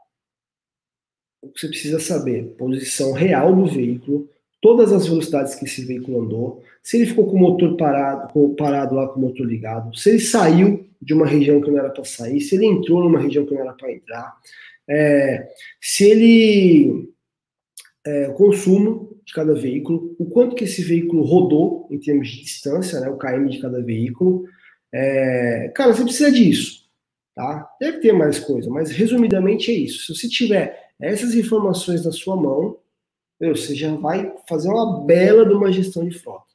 O 1.41 1.49
que 1.49 1.59
você 1.59 1.67
precisa 1.67 1.99
saber, 1.99 2.55
posição 2.55 3.11
real 3.11 3.55
do 3.55 3.67
veículo, 3.67 4.29
todas 4.65 4.91
as 4.91 5.05
velocidades 5.05 5.53
que 5.53 5.65
esse 5.65 5.85
veículo 5.85 6.23
andou, 6.23 6.63
se 6.81 6.97
ele 6.97 7.05
ficou 7.05 7.27
com 7.27 7.35
o 7.35 7.39
motor 7.39 7.77
parado, 7.77 8.33
com, 8.33 8.55
parado 8.55 8.95
lá 8.95 9.07
com 9.07 9.19
o 9.19 9.21
motor 9.21 9.45
ligado, 9.45 9.95
se 9.95 10.09
ele 10.09 10.19
saiu 10.19 10.89
de 10.99 11.13
uma 11.13 11.27
região 11.27 11.61
que 11.61 11.69
não 11.69 11.77
era 11.77 11.91
para 11.91 12.03
sair, 12.03 12.41
se 12.41 12.55
ele 12.55 12.65
entrou 12.65 13.03
numa 13.03 13.19
região 13.19 13.45
que 13.45 13.53
não 13.53 13.61
era 13.61 13.73
para 13.73 13.91
entrar, 13.91 14.35
é, 14.89 15.49
se 15.79 16.09
ele 16.09 17.13
é, 18.07 18.27
o 18.29 18.33
consumo 18.33 19.15
de 19.23 19.33
cada 19.33 19.53
veículo, 19.53 20.15
o 20.17 20.25
quanto 20.25 20.55
que 20.55 20.63
esse 20.63 20.81
veículo 20.81 21.21
rodou 21.21 21.87
em 21.91 21.99
termos 21.99 22.27
de 22.27 22.41
distância, 22.41 22.99
né, 22.99 23.07
o 23.07 23.17
KM 23.17 23.47
de 23.47 23.59
cada 23.59 23.83
veículo. 23.83 24.45
É, 24.91 25.71
cara, 25.75 25.93
você 25.93 26.03
precisa 26.03 26.31
disso, 26.31 26.89
tá? 27.35 27.69
Deve 27.79 27.99
ter 27.99 28.13
mais 28.13 28.39
coisa, 28.39 28.67
mas 28.71 28.89
resumidamente 28.89 29.69
é 29.69 29.75
isso. 29.75 30.07
Se 30.07 30.19
você 30.19 30.27
tiver 30.27 30.89
essas 30.99 31.35
informações 31.35 32.03
na 32.03 32.11
sua 32.11 32.35
mão, 32.35 32.79
você 33.39 33.75
já 33.75 33.93
vai 33.95 34.33
fazer 34.47 34.69
uma 34.69 35.01
bela 35.01 35.45
de 35.45 35.53
uma 35.53 35.71
gestão 35.71 36.07
de 36.07 36.17
frota. 36.17 36.45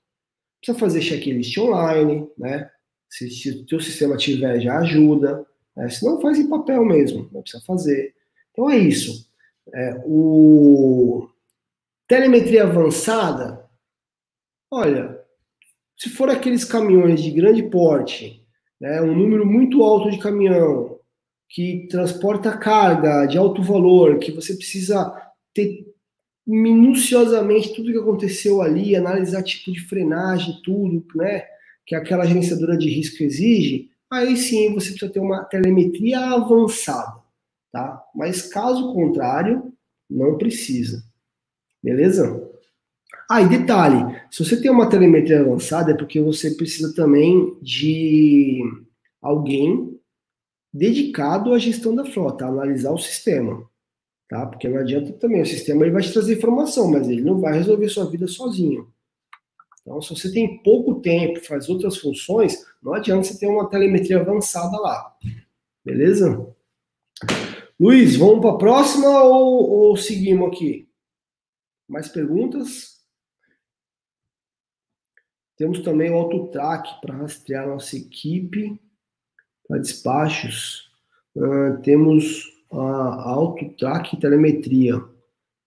Precisa 0.60 0.78
fazer 0.78 1.02
checklist 1.02 1.56
online, 1.58 2.28
né? 2.36 2.70
Se 3.08 3.50
o 3.50 3.66
teu 3.66 3.80
sistema 3.80 4.16
tiver, 4.16 4.60
já 4.60 4.78
ajuda. 4.78 5.44
Né? 5.76 5.88
Se 5.88 6.04
não, 6.04 6.20
faz 6.20 6.38
em 6.38 6.48
papel 6.48 6.84
mesmo, 6.84 7.28
não 7.32 7.42
precisa 7.42 7.62
fazer. 7.64 8.14
Então 8.52 8.70
é 8.70 8.78
isso. 8.78 9.28
É, 9.72 10.02
o, 10.04 11.28
Telemetria 12.10 12.64
avançada, 12.64 13.64
olha, 14.68 15.16
se 15.96 16.08
for 16.08 16.28
aqueles 16.28 16.64
caminhões 16.64 17.22
de 17.22 17.30
grande 17.30 17.62
porte, 17.62 18.44
né, 18.80 19.00
um 19.00 19.14
número 19.14 19.46
muito 19.46 19.80
alto 19.84 20.10
de 20.10 20.18
caminhão, 20.18 20.98
que 21.48 21.86
transporta 21.88 22.58
carga 22.58 23.26
de 23.26 23.38
alto 23.38 23.62
valor, 23.62 24.18
que 24.18 24.32
você 24.32 24.56
precisa 24.56 25.14
ter 25.54 25.89
minuciosamente 26.50 27.74
tudo 27.74 27.92
que 27.92 27.98
aconteceu 27.98 28.60
ali, 28.60 28.96
analisar 28.96 29.42
tipo 29.42 29.70
de 29.70 29.80
frenagem, 29.80 30.60
tudo, 30.64 31.04
né, 31.14 31.44
que 31.86 31.94
aquela 31.94 32.24
gerenciadora 32.24 32.76
de 32.76 32.88
risco 32.88 33.22
exige, 33.22 33.90
aí 34.10 34.36
sim 34.36 34.74
você 34.74 34.90
precisa 34.90 35.12
ter 35.12 35.20
uma 35.20 35.44
telemetria 35.44 36.18
avançada, 36.18 37.20
tá? 37.72 38.02
Mas 38.14 38.42
caso 38.42 38.92
contrário, 38.92 39.72
não 40.08 40.36
precisa. 40.36 41.04
Beleza? 41.82 42.48
Ah, 43.30 43.40
e 43.40 43.48
detalhe, 43.48 44.20
se 44.28 44.44
você 44.44 44.60
tem 44.60 44.70
uma 44.70 44.88
telemetria 44.90 45.40
avançada 45.40 45.92
é 45.92 45.96
porque 45.96 46.20
você 46.20 46.50
precisa 46.50 46.92
também 46.94 47.56
de 47.62 48.60
alguém 49.22 49.96
dedicado 50.74 51.54
à 51.54 51.58
gestão 51.58 51.94
da 51.94 52.04
frota, 52.04 52.44
a 52.44 52.48
analisar 52.48 52.90
o 52.90 52.98
sistema, 52.98 53.69
tá? 54.30 54.46
Porque 54.46 54.68
não 54.68 54.78
adianta 54.78 55.12
também, 55.14 55.42
o 55.42 55.46
sistema 55.46 55.82
ele 55.82 55.90
vai 55.90 56.02
te 56.02 56.12
trazer 56.12 56.38
informação, 56.38 56.88
mas 56.88 57.08
ele 57.08 57.20
não 57.20 57.40
vai 57.40 57.52
resolver 57.52 57.88
sua 57.88 58.08
vida 58.08 58.28
sozinho. 58.28 58.90
Então, 59.82 60.00
se 60.00 60.14
você 60.14 60.32
tem 60.32 60.62
pouco 60.62 61.00
tempo, 61.00 61.44
faz 61.44 61.68
outras 61.68 61.98
funções, 61.98 62.64
não 62.80 62.94
adianta 62.94 63.24
você 63.24 63.38
ter 63.38 63.48
uma 63.48 63.68
telemetria 63.68 64.20
avançada 64.20 64.78
lá. 64.78 65.16
Beleza? 65.84 66.54
Luiz, 67.78 68.14
vamos 68.16 68.40
para 68.40 68.50
a 68.50 68.58
próxima 68.58 69.24
ou, 69.24 69.68
ou 69.68 69.96
seguimos 69.96 70.48
aqui? 70.48 70.88
Mais 71.88 72.08
perguntas? 72.08 73.00
Temos 75.56 75.80
também 75.80 76.10
o 76.10 76.14
AutoTrack 76.14 77.00
para 77.00 77.16
rastrear 77.16 77.66
nossa 77.66 77.96
equipe 77.96 78.80
para 79.66 79.78
despachos. 79.78 80.88
Uh, 81.34 81.80
temos 81.82 82.59
a 82.72 83.30
AutoTrack 83.30 84.16
telemetria. 84.18 85.02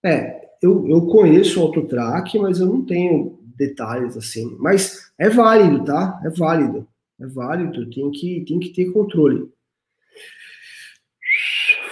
É, 0.02 0.48
eu, 0.62 0.88
eu 0.88 1.06
conheço 1.06 1.60
o 1.60 1.64
AutoTrack, 1.64 2.38
mas 2.38 2.60
eu 2.60 2.66
não 2.66 2.84
tenho 2.84 3.38
detalhes 3.56 4.16
assim. 4.16 4.56
Mas 4.58 5.12
é 5.18 5.28
válido, 5.28 5.84
tá? 5.84 6.20
É 6.24 6.30
válido. 6.30 6.86
É 7.20 7.26
válido, 7.26 7.88
tem 7.90 8.10
que, 8.10 8.44
tem 8.46 8.58
que 8.58 8.70
ter 8.70 8.92
controle. 8.92 9.48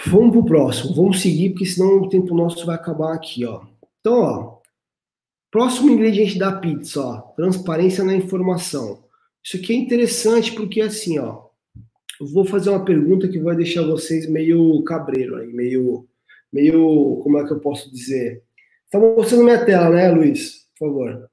Vamos 0.05 0.31
para 0.31 0.39
o 0.39 0.45
próximo, 0.45 0.93
vamos 0.93 1.21
seguir, 1.21 1.51
porque 1.51 1.65
senão 1.65 2.01
o 2.01 2.09
tempo 2.09 2.35
nosso 2.35 2.65
vai 2.65 2.75
acabar 2.75 3.13
aqui, 3.13 3.45
ó. 3.45 3.61
Então, 3.99 4.19
ó, 4.19 4.57
próximo 5.49 5.89
ingrediente 5.89 6.37
da 6.37 6.51
pizza, 6.51 7.01
ó, 7.01 7.21
transparência 7.35 8.03
na 8.03 8.13
informação. 8.13 9.01
Isso 9.41 9.55
aqui 9.57 9.71
é 9.71 9.77
interessante 9.77 10.51
porque 10.53 10.81
assim, 10.81 11.19
ó, 11.19 11.45
vou 12.19 12.45
fazer 12.45 12.69
uma 12.69 12.85
pergunta 12.85 13.27
que 13.27 13.39
vai 13.39 13.55
deixar 13.55 13.83
vocês 13.83 14.27
meio 14.29 14.83
cabreiro 14.83 15.37
aí, 15.37 15.51
meio, 15.51 16.07
meio, 16.51 17.19
como 17.23 17.39
é 17.39 17.45
que 17.45 17.53
eu 17.53 17.59
posso 17.59 17.91
dizer? 17.91 18.43
Tá 18.91 18.99
mostrando 18.99 19.43
minha 19.43 19.65
tela, 19.65 19.89
né, 19.89 20.11
Luiz? 20.11 20.67
Por 20.77 20.87
favor. 20.87 21.29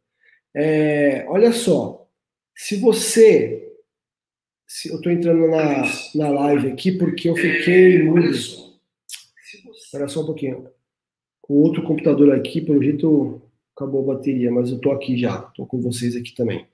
É, 0.54 1.26
olha 1.28 1.52
só, 1.52 2.08
Se 2.54 2.76
você. 2.76 3.66
Se 4.66 4.88
eu 4.88 4.96
estou 4.96 5.10
entrando 5.10 5.48
na, 5.48 5.82
na 6.14 6.28
live 6.28 6.68
aqui 6.68 6.92
porque 6.92 7.28
eu 7.28 7.36
fiquei 7.36 8.02
mudo. 8.04 8.30
Espera 8.30 10.08
só 10.08 10.22
um 10.22 10.26
pouquinho. 10.26 10.68
O 11.48 11.62
outro 11.62 11.82
computador 11.82 12.32
aqui, 12.32 12.60
pelo 12.60 12.82
jeito, 12.82 13.42
acabou 13.80 14.02
a 14.02 14.14
bateria, 14.14 14.52
mas 14.52 14.68
eu 14.68 14.76
estou 14.76 14.92
aqui 14.92 15.16
já. 15.16 15.46
Estou 15.48 15.66
com 15.66 15.80
vocês 15.80 16.14
aqui 16.14 16.34
também. 16.34 16.66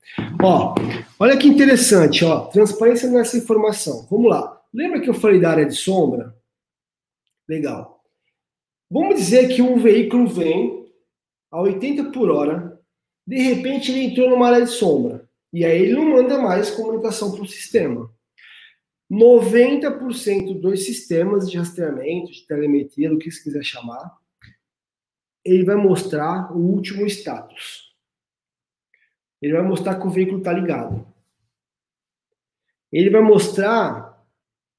Ó, 0.43 0.75
olha 1.21 1.37
que 1.37 1.47
interessante, 1.47 2.25
ó. 2.25 2.47
Transparência 2.47 3.09
nessa 3.09 3.39
informação. 3.39 4.05
Vamos 4.11 4.29
lá. 4.29 4.61
Lembra 4.75 5.01
que 5.01 5.09
eu 5.09 5.15
falei 5.15 5.41
da 5.41 5.51
área 5.51 5.67
de 5.67 5.75
sombra? 5.75 6.35
Legal. 7.49 8.03
Vamos 8.91 9.17
dizer 9.17 9.49
que 9.49 9.63
um 9.63 9.79
veículo 9.79 10.27
vem 10.27 10.85
a 11.51 11.61
80 11.61 12.11
por 12.11 12.29
hora, 12.31 12.79
de 13.27 13.37
repente 13.37 13.93
ele 13.93 14.05
entrou 14.05 14.29
numa 14.29 14.49
área 14.49 14.65
de 14.65 14.71
sombra. 14.71 15.29
E 15.53 15.65
aí 15.65 15.83
ele 15.83 15.95
não 15.95 16.11
manda 16.11 16.39
mais 16.39 16.71
comunicação 16.71 17.33
para 17.33 17.43
o 17.43 17.47
sistema. 17.47 18.11
90% 19.11 20.61
dos 20.61 20.85
sistemas 20.85 21.49
de 21.49 21.57
rastreamento, 21.57 22.33
de 22.33 22.45
telemetria, 22.47 23.09
do 23.09 23.19
que 23.19 23.31
você 23.31 23.43
quiser 23.43 23.63
chamar, 23.63 24.19
ele 25.47 25.65
vai 25.65 25.77
mostrar 25.77 26.55
o 26.55 26.59
último 26.59 27.07
status. 27.07 27.95
Ele 29.41 29.53
vai 29.53 29.63
mostrar 29.63 29.99
que 29.99 30.07
o 30.07 30.11
veículo 30.11 30.39
está 30.39 30.53
ligado. 30.53 31.07
Ele 32.93 33.11
vai 33.11 33.21
mostrar 33.21 34.07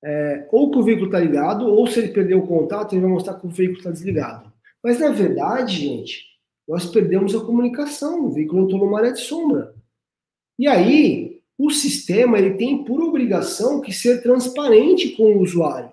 é, 0.04 0.48
ou 0.52 0.72
que 0.72 0.78
o 0.78 0.84
veículo 0.84 1.08
está 1.08 1.20
ligado, 1.20 1.68
ou 1.68 1.88
se 1.88 2.00
ele 2.00 2.14
perdeu 2.14 2.40
o 2.40 2.48
contato, 2.48 2.94
ele 2.94 3.02
vai 3.02 3.12
mostrar 3.12 3.36
que 3.36 3.48
o 3.48 3.50
veículo 3.50 3.80
está 3.80 3.92
desligado. 3.92 4.52
Mas 4.84 5.00
na 5.00 5.10
verdade, 5.10 5.76
gente, 5.76 6.26
nós 6.68 6.86
perdemos 6.86 7.36
a 7.36 7.44
comunicação, 7.44 8.26
o 8.26 8.32
veículo 8.32 8.64
entrou 8.64 8.86
numa 8.86 9.00
área 9.00 9.14
de 9.14 9.22
sombra. 9.22 9.74
E 10.60 10.68
aí, 10.68 11.42
o 11.58 11.72
sistema 11.72 12.38
ele 12.38 12.56
tem 12.56 12.84
por 12.84 13.02
obrigação 13.02 13.82
que 13.82 13.92
ser 13.92 14.22
transparente 14.22 15.10
com 15.16 15.24
o 15.24 15.42
usuário. 15.42 15.92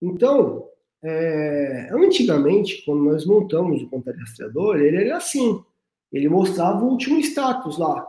Então, 0.00 0.68
é, 1.04 1.88
antigamente, 1.92 2.82
quando 2.84 3.04
nós 3.04 3.24
montamos 3.24 3.82
o 3.82 3.88
contato 3.88 4.18
rastreador, 4.18 4.76
ele 4.76 4.96
era 4.96 5.16
assim. 5.16 5.62
Ele 6.12 6.28
mostrava 6.28 6.84
o 6.84 6.88
último 6.88 7.18
status 7.20 7.78
lá. 7.78 8.06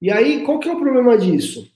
E 0.00 0.10
aí, 0.10 0.44
qual 0.44 0.58
que 0.58 0.68
é 0.68 0.72
o 0.72 0.80
problema 0.80 1.16
disso? 1.16 1.70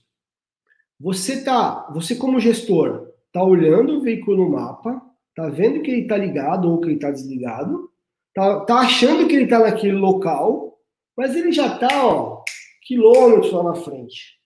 Você 0.99 1.43
tá, 1.43 1.89
você 1.93 2.15
como 2.15 2.39
gestor, 2.39 3.11
tá 3.33 3.43
olhando 3.43 3.97
o 3.97 4.01
veículo 4.01 4.37
no 4.37 4.51
mapa, 4.51 5.01
tá 5.35 5.49
vendo 5.49 5.81
que 5.81 5.89
ele 5.89 6.07
tá 6.07 6.15
ligado 6.15 6.69
ou 6.69 6.79
que 6.79 6.89
ele 6.89 6.99
tá 6.99 7.09
desligado, 7.09 7.89
tá, 8.33 8.59
tá 8.65 8.75
achando 8.81 9.27
que 9.27 9.35
ele 9.35 9.47
tá 9.47 9.59
naquele 9.59 9.93
local, 9.93 10.77
mas 11.17 11.35
ele 11.35 11.51
já 11.51 11.77
tá, 11.77 12.05
ó, 12.05 12.43
quilômetros 12.83 13.51
lá 13.51 13.63
na 13.63 13.75
frente. 13.75 14.39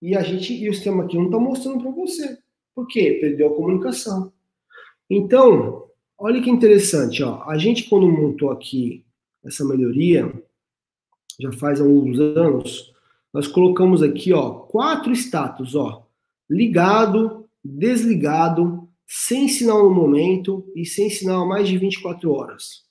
E 0.00 0.16
a 0.16 0.22
gente, 0.22 0.54
e 0.54 0.68
o 0.68 0.74
sistema 0.74 1.04
aqui 1.04 1.16
não 1.16 1.30
tá 1.30 1.38
mostrando 1.38 1.82
para 1.82 1.90
você. 1.90 2.38
Por 2.74 2.86
quê? 2.86 3.18
Perdeu 3.20 3.48
a 3.48 3.56
comunicação. 3.56 4.32
Então, 5.10 5.88
olha 6.18 6.42
que 6.42 6.50
interessante, 6.50 7.22
ó. 7.22 7.42
A 7.48 7.56
gente 7.56 7.88
quando 7.88 8.08
montou 8.08 8.50
aqui 8.50 9.04
essa 9.44 9.64
melhoria, 9.64 10.32
já 11.40 11.52
faz 11.52 11.80
alguns 11.80 12.18
anos, 12.18 12.92
nós 13.32 13.46
colocamos 13.46 14.02
aqui, 14.02 14.32
ó, 14.32 14.50
quatro 14.50 15.12
status, 15.12 15.74
ó, 15.74 16.06
ligado, 16.48 17.48
desligado, 17.64 18.88
sem 19.06 19.48
sinal 19.48 19.84
no 19.84 19.94
momento 19.94 20.70
e 20.74 20.84
sem 20.84 21.08
sinal 21.08 21.42
há 21.42 21.46
mais 21.46 21.68
de 21.68 21.78
24 21.78 22.30
horas. 22.30 22.84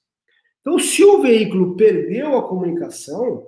Então, 0.62 0.80
se 0.80 1.04
o 1.04 1.22
veículo 1.22 1.76
perdeu 1.76 2.38
a 2.38 2.48
comunicação, 2.48 3.48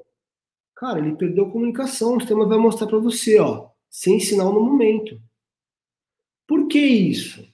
cara, 0.76 1.00
ele 1.00 1.16
perdeu 1.16 1.46
a 1.46 1.52
comunicação, 1.52 2.16
o 2.16 2.20
sistema 2.20 2.46
vai 2.46 2.58
mostrar 2.58 2.88
para 2.88 3.00
você, 3.00 3.40
ó, 3.40 3.70
sem 3.90 4.20
sinal 4.20 4.54
no 4.54 4.62
momento. 4.62 5.20
Por 6.48 6.68
que 6.68 6.80
isso? 6.80 7.48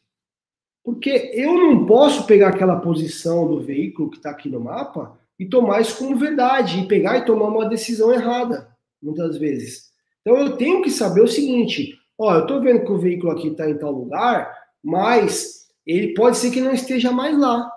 Porque 0.85 1.31
eu 1.33 1.51
não 1.51 1.83
posso 1.87 2.27
pegar 2.27 2.49
aquela 2.49 2.79
posição 2.79 3.47
do 3.47 3.59
veículo 3.59 4.11
que 4.11 4.17
está 4.17 4.29
aqui 4.29 4.47
no 4.47 4.59
mapa 4.59 5.17
e 5.39 5.43
tomar 5.43 5.81
isso 5.81 5.97
como 5.97 6.15
verdade, 6.15 6.79
e 6.79 6.87
pegar 6.87 7.17
e 7.17 7.25
tomar 7.25 7.47
uma 7.47 7.67
decisão 7.67 8.13
errada 8.13 8.69
muitas 9.01 9.35
vezes. 9.35 9.89
Então 10.21 10.37
eu 10.37 10.55
tenho 10.57 10.83
que 10.83 10.91
saber 10.91 11.21
o 11.21 11.27
seguinte: 11.27 11.97
ó, 12.15 12.35
eu 12.35 12.41
estou 12.41 12.61
vendo 12.61 12.85
que 12.85 12.91
o 12.91 12.99
veículo 12.99 13.31
aqui 13.31 13.47
está 13.47 13.67
em 13.67 13.77
tal 13.79 13.91
lugar, 13.91 14.55
mas 14.83 15.65
ele 15.87 16.13
pode 16.13 16.37
ser 16.37 16.51
que 16.51 16.61
não 16.61 16.71
esteja 16.71 17.11
mais 17.11 17.35
lá. 17.35 17.67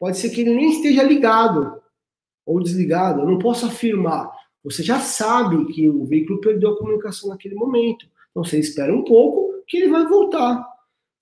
Pode 0.00 0.18
ser 0.18 0.30
que 0.30 0.40
ele 0.40 0.54
nem 0.54 0.72
esteja 0.72 1.04
ligado 1.04 1.80
ou 2.44 2.60
desligado. 2.60 3.20
Eu 3.20 3.26
não 3.26 3.38
posso 3.38 3.66
afirmar. 3.66 4.28
Você 4.64 4.82
já 4.82 4.98
sabe 4.98 5.64
que 5.72 5.88
o 5.88 6.04
veículo 6.04 6.40
perdeu 6.40 6.70
a 6.70 6.78
comunicação 6.78 7.28
naquele 7.28 7.54
momento. 7.54 8.04
Então 8.30 8.42
você 8.42 8.58
espera 8.58 8.92
um 8.92 9.04
pouco 9.04 9.62
que 9.68 9.76
ele 9.76 9.88
vai 9.88 10.04
voltar. 10.06 10.71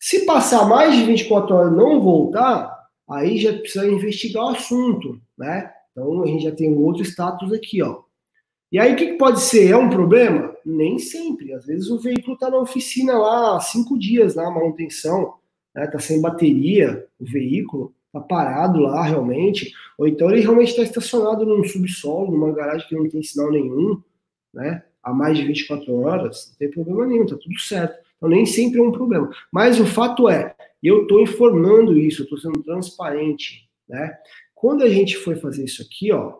Se 0.01 0.25
passar 0.25 0.67
mais 0.67 0.97
de 0.97 1.05
24 1.05 1.55
horas 1.55 1.73
e 1.73 1.77
não 1.77 2.01
voltar, 2.01 2.89
aí 3.09 3.37
já 3.37 3.53
precisa 3.53 3.87
investigar 3.87 4.47
o 4.47 4.49
assunto, 4.49 5.21
né? 5.37 5.71
Então 5.93 6.23
a 6.23 6.27
gente 6.27 6.45
já 6.45 6.53
tem 6.53 6.73
um 6.73 6.83
outro 6.83 7.03
status 7.03 7.53
aqui, 7.53 7.83
ó. 7.83 8.03
E 8.73 8.79
aí, 8.79 8.95
o 8.95 8.97
que, 8.97 9.15
pode 9.15 9.41
ser? 9.41 9.69
É 9.71 9.77
um 9.77 9.91
problema? 9.91 10.55
Nem 10.65 10.99
sempre. 10.99 11.53
Às 11.53 11.67
vezes 11.67 11.91
o 11.91 11.99
veículo 11.99 12.35
está 12.35 12.49
na 12.49 12.59
oficina 12.59 13.19
lá 13.19 13.57
há 13.57 13.61
cinco 13.61 13.99
dias, 13.99 14.37
na 14.37 14.51
manutenção, 14.51 15.35
né? 15.75 15.87
Tá 15.87 15.99
sem 15.99 16.21
bateria, 16.21 17.07
o 17.21 17.25
veículo 17.25 17.93
está 18.07 18.21
parado 18.21 18.81
lá 18.81 19.03
realmente, 19.03 19.73
ou 19.99 20.07
então 20.07 20.31
ele 20.31 20.41
realmente 20.41 20.71
está 20.71 20.83
estacionado 20.83 21.45
num 21.45 21.63
subsolo, 21.63 22.31
numa 22.31 22.53
garagem 22.53 22.89
que 22.89 22.95
não 22.95 23.09
tem 23.09 23.23
sinal 23.23 23.51
nenhum, 23.51 24.01
né? 24.55 24.83
Há 25.03 25.13
mais 25.13 25.37
de 25.37 25.45
24 25.45 25.95
horas, 25.95 26.49
não 26.51 26.57
tem 26.57 26.71
problema 26.71 27.07
nenhum, 27.07 27.27
tá 27.27 27.37
tudo 27.37 27.59
certo. 27.59 27.99
Então 28.21 28.29
nem 28.29 28.45
sempre 28.45 28.79
é 28.79 28.83
um 28.83 28.93
problema. 28.93 29.31
Mas 29.51 29.81
o 29.81 29.87
fato 29.87 30.29
é, 30.29 30.55
eu 30.83 31.03
estou 31.03 31.23
informando 31.23 31.97
isso, 31.99 32.23
estou 32.23 32.39
sendo 32.39 32.63
transparente, 32.63 33.67
né? 33.89 34.15
Quando 34.55 34.85
a 34.85 34.91
gente 34.91 35.17
foi 35.17 35.37
fazer 35.37 35.65
isso 35.65 35.81
aqui, 35.81 36.13
ó, 36.13 36.35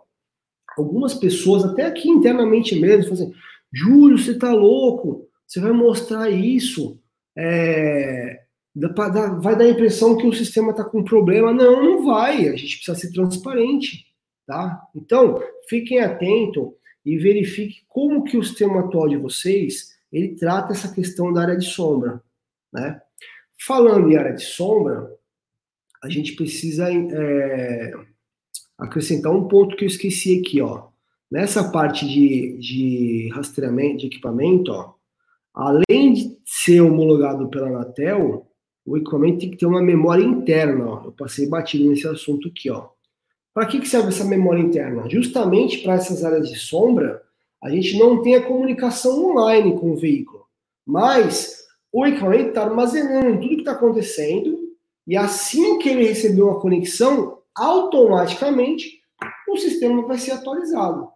algumas 0.77 1.15
pessoas, 1.15 1.65
até 1.65 1.87
aqui 1.87 2.11
internamente 2.11 2.79
mesmo, 2.79 3.05
falam 3.05 3.31
assim, 3.31 3.41
Júlio, 3.73 4.19
você 4.19 4.37
tá 4.37 4.53
louco, 4.53 5.27
você 5.47 5.59
vai 5.59 5.73
mostrar 5.73 6.29
isso, 6.29 7.01
é, 7.37 8.43
vai 8.75 9.57
dar 9.57 9.65
a 9.65 9.71
impressão 9.71 10.17
que 10.17 10.27
o 10.27 10.33
sistema 10.33 10.71
está 10.71 10.85
com 10.85 11.03
problema. 11.03 11.53
Não, 11.53 11.83
não 11.83 12.05
vai, 12.05 12.47
a 12.47 12.57
gente 12.57 12.77
precisa 12.77 12.95
ser 12.95 13.13
transparente, 13.13 14.07
tá? 14.47 14.83
Então, 14.95 15.43
fiquem 15.69 16.01
atentos 16.01 16.69
e 17.05 17.17
verifique 17.17 17.83
como 17.89 18.25
que 18.25 18.37
o 18.37 18.43
sistema 18.43 18.81
atual 18.81 19.09
de 19.09 19.17
vocês, 19.17 19.90
ele 20.13 20.35
trata 20.35 20.73
essa 20.73 20.93
questão 20.93 21.33
da 21.33 21.43
área 21.43 21.57
de 21.57 21.67
sombra, 21.67 22.23
né? 22.73 23.01
Falando 23.67 24.11
em 24.11 24.17
área 24.17 24.33
de 24.33 24.43
sombra, 24.43 25.11
a 26.03 26.09
gente 26.09 26.35
precisa 26.35 26.91
é, 26.93 27.93
acrescentar 28.79 29.33
um 29.33 29.47
ponto 29.47 29.77
que 29.77 29.85
eu 29.85 29.89
esqueci 29.89 30.41
aqui, 30.41 30.61
ó. 30.61 30.89
Nessa 31.31 31.71
parte 31.71 32.09
de, 32.09 32.59
de 32.59 33.31
rastreamento 33.35 33.99
de 33.99 34.07
equipamento, 34.07 34.73
ó, 34.73 34.95
além 35.55 36.13
de 36.13 36.39
ser 36.45 36.81
homologado 36.81 37.49
pela 37.49 37.69
Anatel, 37.69 38.47
o 38.85 38.97
equipamento 38.97 39.41
tem 39.41 39.51
que 39.51 39.59
ter 39.59 39.67
uma 39.67 39.83
memória 39.83 40.25
interna, 40.25 40.87
ó. 40.87 41.05
Eu 41.05 41.13
passei 41.13 41.49
batido 41.49 41.89
nesse 41.89 42.09
assunto 42.09 42.49
aqui, 42.49 42.71
ó. 42.71 42.89
Para 43.53 43.67
que, 43.67 43.81
que 43.81 43.89
serve 43.89 44.09
essa 44.09 44.25
memória 44.25 44.61
interna? 44.61 45.09
Justamente 45.09 45.79
para 45.79 45.95
essas 45.95 46.25
áreas 46.25 46.49
de 46.49 46.57
sombra, 46.57 47.23
a 47.63 47.71
gente 47.71 47.99
não 47.99 48.23
tem 48.23 48.35
a 48.35 48.47
comunicação 48.47 49.31
online 49.31 49.79
com 49.79 49.93
o 49.93 49.97
veículo, 49.97 50.47
mas 50.87 51.65
o 51.93 52.07
equipamento 52.07 52.51
está 52.51 52.63
armazenando 52.63 53.41
tudo 53.41 53.49
que 53.49 53.61
está 53.61 53.73
acontecendo 53.73 54.59
e 55.07 55.17
assim 55.17 55.79
que 55.79 55.89
ele 55.89 56.05
recebeu 56.05 56.51
a 56.51 56.61
conexão, 56.61 57.39
automaticamente 57.55 59.01
o 59.49 59.57
sistema 59.57 60.07
vai 60.07 60.19
ser 60.19 60.33
atualizado. 60.33 61.09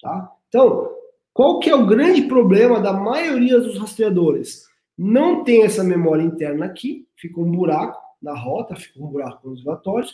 Tá? 0.00 0.32
Então, 0.48 0.90
qual 1.32 1.60
que 1.60 1.70
é 1.70 1.74
o 1.74 1.86
grande 1.86 2.22
problema 2.22 2.80
da 2.80 2.92
maioria 2.92 3.58
dos 3.58 3.78
rastreadores? 3.78 4.64
Não 4.98 5.44
tem 5.44 5.62
essa 5.62 5.82
memória 5.82 6.22
interna 6.22 6.66
aqui, 6.66 7.06
fica 7.16 7.40
um 7.40 7.50
buraco 7.50 8.00
na 8.20 8.36
rota, 8.36 8.76
fica 8.76 9.02
um 9.02 9.06
buraco 9.06 9.48
nos 9.48 9.64
relatórios, 9.64 10.12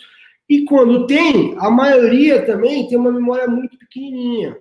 e 0.49 0.65
quando 0.65 1.07
tem, 1.07 1.55
a 1.59 1.71
maioria 1.71 2.47
também 2.47 2.89
tem 2.89 2.97
uma 2.97 3.13
memória 3.13 3.47
muito 3.47 3.77
pequenininha, 3.77 4.57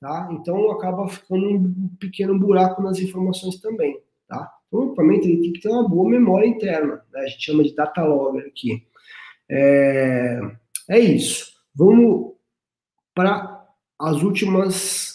tá? 0.00 0.28
Então 0.32 0.70
acaba 0.70 1.06
ficando 1.08 1.48
um 1.48 1.88
pequeno 1.98 2.38
buraco 2.38 2.82
nas 2.82 2.98
informações 2.98 3.60
também, 3.60 4.00
tá? 4.26 4.50
Então 4.66 4.80
o 4.80 4.86
equipamento 4.86 5.26
ele 5.26 5.42
tem 5.42 5.52
que 5.52 5.60
ter 5.60 5.68
uma 5.68 5.88
boa 5.88 6.08
memória 6.08 6.46
interna, 6.46 7.02
né? 7.12 7.20
A 7.20 7.26
gente 7.26 7.44
chama 7.44 7.62
de 7.62 7.74
data 7.74 8.02
logger 8.02 8.46
aqui. 8.46 8.86
É, 9.48 10.40
é 10.88 10.98
isso. 10.98 11.52
Vamos 11.74 12.32
para 13.14 13.66
as 13.98 14.22
últimas 14.22 15.10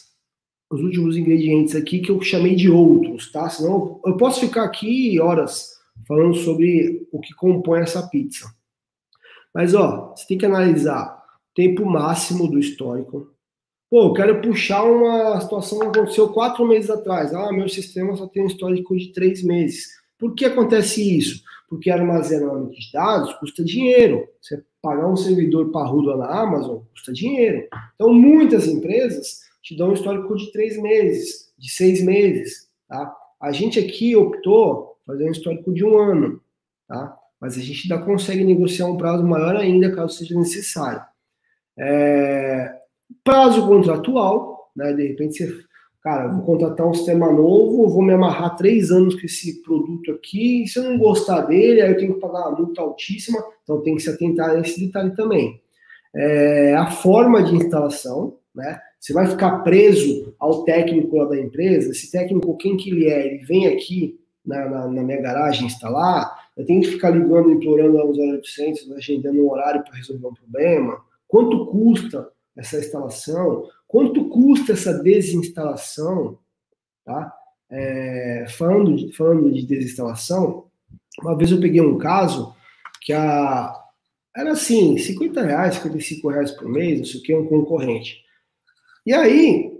os 0.70 0.82
últimos 0.82 1.16
ingredientes 1.16 1.76
aqui 1.76 2.00
que 2.00 2.10
eu 2.12 2.22
chamei 2.22 2.56
de 2.56 2.70
outros, 2.70 3.32
tá? 3.32 3.50
Senão 3.50 4.02
eu 4.06 4.18
posso 4.18 4.42
ficar 4.42 4.64
aqui 4.64 5.20
horas 5.20 5.76
falando 6.08 6.36
sobre 6.36 7.08
o 7.12 7.20
que 7.20 7.34
compõe 7.34 7.80
essa 7.80 8.08
pizza. 8.08 8.54
Mas 9.54 9.74
ó, 9.74 10.14
você 10.16 10.28
tem 10.28 10.38
que 10.38 10.46
analisar 10.46 11.24
tempo 11.54 11.86
máximo 11.86 12.50
do 12.50 12.60
histórico, 12.60 13.35
Pô, 13.96 14.08
eu 14.08 14.14
quero 14.14 14.42
puxar 14.42 14.84
uma 14.84 15.40
situação 15.40 15.80
que 15.80 15.86
aconteceu 15.86 16.28
quatro 16.28 16.68
meses 16.68 16.90
atrás. 16.90 17.34
Ah, 17.34 17.50
meu 17.54 17.70
sistema 17.70 18.14
só 18.18 18.28
tem 18.28 18.44
um 18.44 18.48
histórico 18.48 18.94
de 18.98 19.14
três 19.14 19.42
meses. 19.42 19.88
Por 20.20 20.36
que 20.36 20.44
acontece 20.44 21.18
isso? 21.18 21.42
Porque 21.70 21.90
armazenamento 21.90 22.72
de 22.72 22.92
dados 22.92 23.34
custa 23.36 23.64
dinheiro. 23.64 24.28
Você 24.42 24.62
pagar 24.82 25.08
um 25.08 25.16
servidor 25.16 25.72
parrudo 25.72 26.14
na 26.18 26.26
Amazon 26.26 26.82
custa 26.92 27.14
dinheiro. 27.14 27.70
Então, 27.96 28.14
muitas 28.14 28.68
empresas 28.68 29.40
te 29.64 29.78
dão 29.78 29.92
um 29.92 29.94
histórico 29.94 30.36
de 30.36 30.52
três 30.52 30.78
meses, 30.78 31.54
de 31.58 31.70
seis 31.70 32.04
meses. 32.04 32.68
Tá? 32.90 33.16
A 33.40 33.54
gente 33.54 33.80
aqui 33.80 34.14
optou 34.14 34.98
fazer 35.08 35.24
um 35.24 35.32
histórico 35.32 35.74
de 35.74 35.86
um 35.86 35.98
ano. 35.98 36.42
Tá? 36.86 37.18
Mas 37.40 37.58
a 37.58 37.62
gente 37.62 37.90
ainda 37.90 38.06
consegue 38.06 38.44
negociar 38.44 38.88
um 38.88 38.98
prazo 38.98 39.26
maior 39.26 39.56
ainda, 39.56 39.96
caso 39.96 40.18
seja 40.18 40.38
necessário. 40.38 41.02
É, 41.80 42.82
prazo 43.24 43.68
contratual, 43.68 44.72
né? 44.76 44.94
De 44.94 45.08
repente 45.08 45.38
você, 45.38 45.64
cara, 46.02 46.28
vou 46.28 46.44
contratar 46.46 46.88
um 46.88 46.94
sistema 46.94 47.32
novo, 47.32 47.90
vou 47.90 48.04
me 48.04 48.14
amarrar 48.14 48.56
três 48.56 48.92
anos 48.92 49.16
com 49.16 49.26
esse 49.26 49.62
produto 49.62 50.12
aqui, 50.12 50.64
e 50.64 50.68
se 50.68 50.80
eu 50.80 50.84
não 50.84 50.98
gostar 50.98 51.42
dele, 51.42 51.82
aí 51.82 51.92
eu 51.92 51.98
tenho 51.98 52.14
que 52.16 52.20
pagar 52.20 52.50
uma 52.50 52.60
multa 52.60 52.82
altíssima, 52.82 53.40
então 53.64 53.82
tem 53.82 53.96
que 53.96 54.04
se 54.04 54.10
atentar 54.10 54.52
a 54.52 54.60
esse 54.60 54.86
detalhe 54.86 55.16
também. 55.16 55.62
É, 56.16 56.76
a 56.76 56.88
forma 56.88 57.44
de 57.44 57.56
instalação, 57.56 58.38
né? 58.54 58.80
Você 59.00 59.14
vai 59.14 59.28
ficar 59.28 59.60
preso 59.60 60.34
ao 60.40 60.64
técnico 60.64 61.18
lá 61.18 61.26
da 61.26 61.40
empresa, 61.40 61.92
esse 61.92 62.10
técnico, 62.12 62.58
quem 62.58 62.76
que 62.76 62.90
ele 62.90 63.08
é? 63.08 63.28
Ele 63.28 63.46
vem 63.46 63.68
aqui 63.68 64.20
na, 64.44 64.68
na, 64.68 64.88
na 64.88 65.04
minha 65.04 65.22
garagem 65.22 65.68
instalar, 65.68 66.46
eu 66.58 66.66
tenho 66.66 66.82
que 66.82 66.88
ficar 66.88 67.10
ligando, 67.10 67.52
implorando 67.52 68.00
aos 68.00 68.18
0800, 68.18 68.92
agendando 68.94 69.44
um 69.44 69.52
horário 69.52 69.84
para 69.84 69.96
resolver 69.96 70.28
um 70.28 70.34
problema. 70.34 70.98
Quanto 71.28 71.66
custa 71.66 72.30
essa 72.58 72.78
instalação? 72.78 73.70
Quanto 73.88 74.30
custa 74.30 74.74
essa 74.74 74.94
desinstalação? 74.94 76.40
Tá? 77.04 77.34
É, 77.70 78.46
falando, 78.58 78.96
de, 78.96 79.12
falando 79.14 79.52
de 79.52 79.66
desinstalação, 79.66 80.66
uma 81.20 81.38
vez 81.38 81.52
eu 81.52 81.60
peguei 81.60 81.82
um 81.82 81.98
caso 81.98 82.56
que 83.02 83.14
a, 83.14 83.74
era 84.36 84.52
assim, 84.52 84.98
50 84.98 85.42
reais, 85.42 85.76
55 85.76 86.30
reais 86.30 86.52
por 86.52 86.68
mês, 86.68 87.00
não 87.00 87.06
sei 87.06 87.20
o 87.20 87.24
que, 87.24 87.36
um 87.36 87.48
concorrente. 87.48 88.24
E 89.06 89.14
aí, 89.14 89.72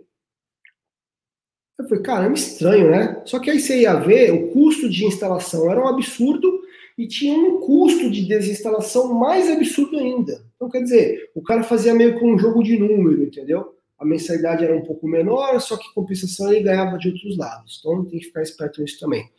eu 1.78 1.88
falei, 1.90 2.04
caramba, 2.04 2.36
estranho, 2.36 2.90
né? 2.90 3.22
Só 3.26 3.40
que 3.40 3.52
aí 3.52 3.60
você 3.60 3.82
ia 3.82 3.96
ver, 3.96 4.32
o 4.32 4.52
custo 4.52 4.90
de 4.90 5.06
instalação 5.06 5.70
era 5.70 5.84
um 5.84 5.88
absurdo 5.88 6.62
e 6.98 7.08
tinha 7.08 7.38
um 7.38 7.60
custo 7.60 8.10
de 8.10 8.26
desinstalação 8.26 9.14
mais 9.14 9.50
absurdo 9.50 9.98
ainda. 9.98 10.45
Então, 10.56 10.70
quer 10.70 10.82
dizer, 10.82 11.32
o 11.36 11.42
cara 11.42 11.64
fazia 11.64 11.94
meio 11.94 12.20
com 12.20 12.34
um 12.34 12.40
jogo 12.40 12.64
de 12.64 12.78
número, 12.78 13.24
entendeu? 13.24 13.76
A 13.98 14.06
mensalidade 14.06 14.64
era 14.64 14.76
um 14.76 14.84
pouco 14.84 15.08
menor, 15.08 15.60
só 15.60 15.78
que 15.78 15.94
compensação 15.94 16.52
ele 16.52 16.64
ganhava 16.64 16.98
de 16.98 17.10
outros 17.10 17.38
lados. 17.38 17.80
Então, 17.80 18.06
tem 18.06 18.20
que 18.20 18.26
ficar 18.26 18.42
esperto 18.42 18.82
nisso 18.82 19.00
também. 19.00 19.30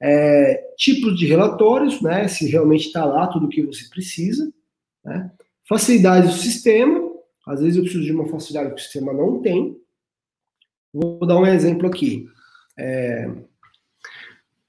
É, 0.00 0.74
tipos 0.76 1.18
de 1.18 1.26
relatórios, 1.26 2.00
né? 2.02 2.28
Se 2.28 2.46
realmente 2.46 2.86
está 2.86 3.04
lá 3.04 3.26
tudo 3.26 3.46
o 3.46 3.48
que 3.48 3.62
você 3.62 3.88
precisa. 3.88 4.52
Né? 5.04 5.30
Facilidade 5.68 6.28
do 6.28 6.34
sistema. 6.34 7.10
Às 7.46 7.60
vezes 7.60 7.76
eu 7.76 7.82
preciso 7.82 8.04
de 8.04 8.12
uma 8.12 8.28
facilidade 8.28 8.74
que 8.74 8.80
o 8.80 8.84
sistema 8.84 9.12
não 9.12 9.40
tem. 9.40 9.76
Vou 10.92 11.26
dar 11.26 11.38
um 11.38 11.46
exemplo 11.46 11.86
aqui. 11.86 12.26
É, 12.78 13.30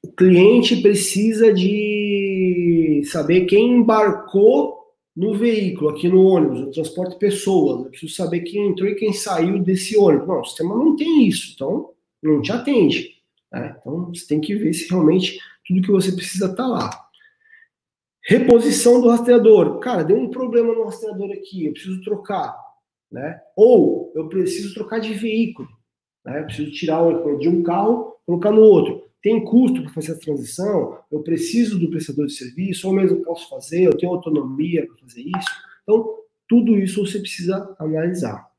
o 0.01 0.11
cliente 0.11 0.81
precisa 0.81 1.53
de 1.53 3.01
saber 3.11 3.45
quem 3.45 3.77
embarcou 3.77 4.77
no 5.17 5.33
veículo, 5.33 5.89
aqui 5.89 6.07
no 6.07 6.23
ônibus, 6.23 6.59
no 6.59 6.71
transporte 6.71 7.17
pessoas. 7.17 7.85
Eu 7.85 7.89
preciso 7.89 8.13
saber 8.13 8.41
quem 8.41 8.67
entrou 8.67 8.87
e 8.87 8.93
quem 8.93 9.11
saiu 9.11 9.57
desse 9.57 9.97
ônibus. 9.97 10.27
Não, 10.27 10.41
o 10.41 10.45
sistema 10.45 10.75
não 10.75 10.95
tem 10.95 11.27
isso, 11.27 11.53
então 11.55 11.89
não 12.21 12.39
te 12.39 12.51
atende. 12.51 13.15
Né? 13.51 13.75
Então 13.79 14.13
você 14.13 14.27
tem 14.27 14.39
que 14.39 14.55
ver 14.55 14.73
se 14.73 14.87
realmente 14.87 15.39
tudo 15.65 15.81
que 15.81 15.91
você 15.91 16.11
precisa 16.11 16.45
está 16.45 16.67
lá. 16.67 16.91
Reposição 18.21 19.01
do 19.01 19.09
rastreador. 19.09 19.79
Cara, 19.79 20.03
deu 20.03 20.17
um 20.17 20.29
problema 20.29 20.71
no 20.71 20.83
rastreador 20.83 21.31
aqui, 21.31 21.65
eu 21.65 21.73
preciso 21.73 21.99
trocar. 22.01 22.55
Né? 23.11 23.41
Ou 23.55 24.11
eu 24.13 24.29
preciso 24.29 24.71
trocar 24.75 24.99
de 24.99 25.15
veículo. 25.15 25.67
Né? 26.23 26.41
Eu 26.41 26.45
preciso 26.45 26.71
tirar 26.71 27.01
de 27.39 27.49
um 27.49 27.63
carro, 27.63 28.17
colocar 28.23 28.51
no 28.51 28.61
outro 28.61 29.06
tem 29.21 29.43
custo 29.43 29.81
para 29.81 29.93
fazer 29.93 30.13
a 30.13 30.19
transição, 30.19 30.99
eu 31.11 31.21
preciso 31.21 31.79
do 31.79 31.89
prestador 31.89 32.27
de 32.27 32.33
serviço, 32.33 32.87
ou 32.87 32.93
mesmo 32.93 33.23
posso 33.23 33.49
fazer, 33.49 33.83
eu 33.83 33.97
tenho 33.97 34.11
autonomia 34.11 34.85
para 34.85 34.97
fazer 34.97 35.21
isso. 35.21 35.49
Então, 35.83 36.17
tudo 36.47 36.77
isso 36.77 37.05
você 37.05 37.19
precisa 37.19 37.75
analisar, 37.79 38.49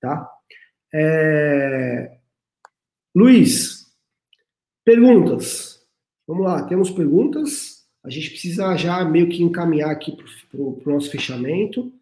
tá? 0.00 0.30
É... 0.92 2.18
Luiz, 3.14 3.86
perguntas. 4.84 5.80
Vamos 6.26 6.44
lá, 6.44 6.62
temos 6.64 6.90
perguntas. 6.90 7.86
A 8.04 8.10
gente 8.10 8.30
precisa 8.30 8.76
já 8.76 9.04
meio 9.04 9.28
que 9.28 9.42
encaminhar 9.42 9.90
aqui 9.90 10.16
para 10.16 10.60
o 10.60 10.82
nosso 10.86 11.10
fechamento. 11.10 11.92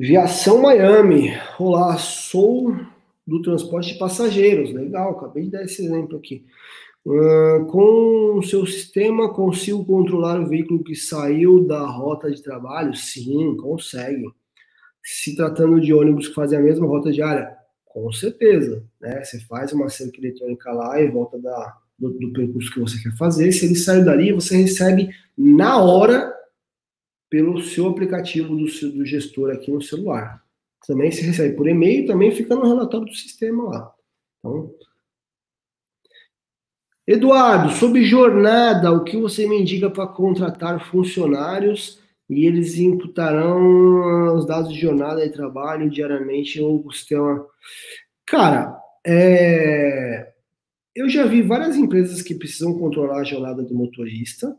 Viação 0.00 0.62
Miami. 0.62 1.32
Olá, 1.58 1.98
sou 1.98 2.72
do 3.26 3.42
transporte 3.42 3.94
de 3.94 3.98
passageiros. 3.98 4.72
Legal, 4.72 5.10
acabei 5.10 5.46
de 5.46 5.50
dar 5.50 5.64
esse 5.64 5.84
exemplo 5.84 6.16
aqui. 6.16 6.46
Uh, 7.04 7.66
com 7.66 8.38
o 8.38 8.42
seu 8.44 8.64
sistema, 8.64 9.34
consigo 9.34 9.84
controlar 9.84 10.40
o 10.40 10.46
veículo 10.46 10.84
que 10.84 10.94
saiu 10.94 11.66
da 11.66 11.84
rota 11.84 12.30
de 12.30 12.40
trabalho? 12.40 12.94
Sim, 12.94 13.56
consegue. 13.56 14.24
Se 15.02 15.34
tratando 15.34 15.80
de 15.80 15.92
ônibus 15.92 16.28
que 16.28 16.34
fazem 16.34 16.60
a 16.60 16.62
mesma 16.62 16.86
rota 16.86 17.10
diária? 17.10 17.56
Com 17.84 18.12
certeza. 18.12 18.84
Né? 19.00 19.24
Você 19.24 19.40
faz 19.40 19.72
uma 19.72 19.88
cerca 19.88 20.16
eletrônica 20.20 20.70
lá 20.70 21.00
e 21.00 21.08
volta 21.08 21.40
da, 21.40 21.76
do, 21.98 22.10
do 22.10 22.32
percurso 22.32 22.72
que 22.72 22.78
você 22.78 23.02
quer 23.02 23.16
fazer. 23.16 23.50
Se 23.50 23.66
ele 23.66 23.74
saiu 23.74 24.04
dali, 24.04 24.32
você 24.32 24.58
recebe 24.58 25.10
na 25.36 25.82
hora 25.82 26.37
pelo 27.28 27.60
seu 27.60 27.86
aplicativo 27.86 28.56
do, 28.56 28.64
do 28.64 29.06
gestor 29.06 29.50
aqui 29.50 29.70
no 29.70 29.82
celular. 29.82 30.42
Também 30.86 31.10
se 31.10 31.22
recebe 31.22 31.54
por 31.54 31.68
e-mail, 31.68 32.06
também 32.06 32.30
fica 32.30 32.54
no 32.54 32.66
relatório 32.66 33.06
do 33.06 33.14
sistema 33.14 33.64
lá. 33.64 33.94
Então, 34.38 34.74
Eduardo, 37.06 37.72
sobre 37.72 38.04
jornada, 38.04 38.92
o 38.92 39.02
que 39.02 39.16
você 39.16 39.48
me 39.48 39.58
indica 39.58 39.88
para 39.88 40.06
contratar 40.06 40.90
funcionários 40.90 41.98
e 42.28 42.44
eles 42.44 42.76
imputarão 42.76 44.36
os 44.36 44.46
dados 44.46 44.70
de 44.74 44.78
jornada 44.78 45.24
e 45.24 45.32
trabalho 45.32 45.88
diariamente 45.88 46.60
ou 46.60 46.92
sistema? 46.92 47.46
Cara, 48.26 48.78
é... 49.06 50.34
eu 50.94 51.08
já 51.08 51.24
vi 51.24 51.40
várias 51.40 51.76
empresas 51.76 52.20
que 52.20 52.34
precisam 52.34 52.78
controlar 52.78 53.20
a 53.20 53.24
jornada 53.24 53.62
do 53.62 53.74
motorista 53.74 54.54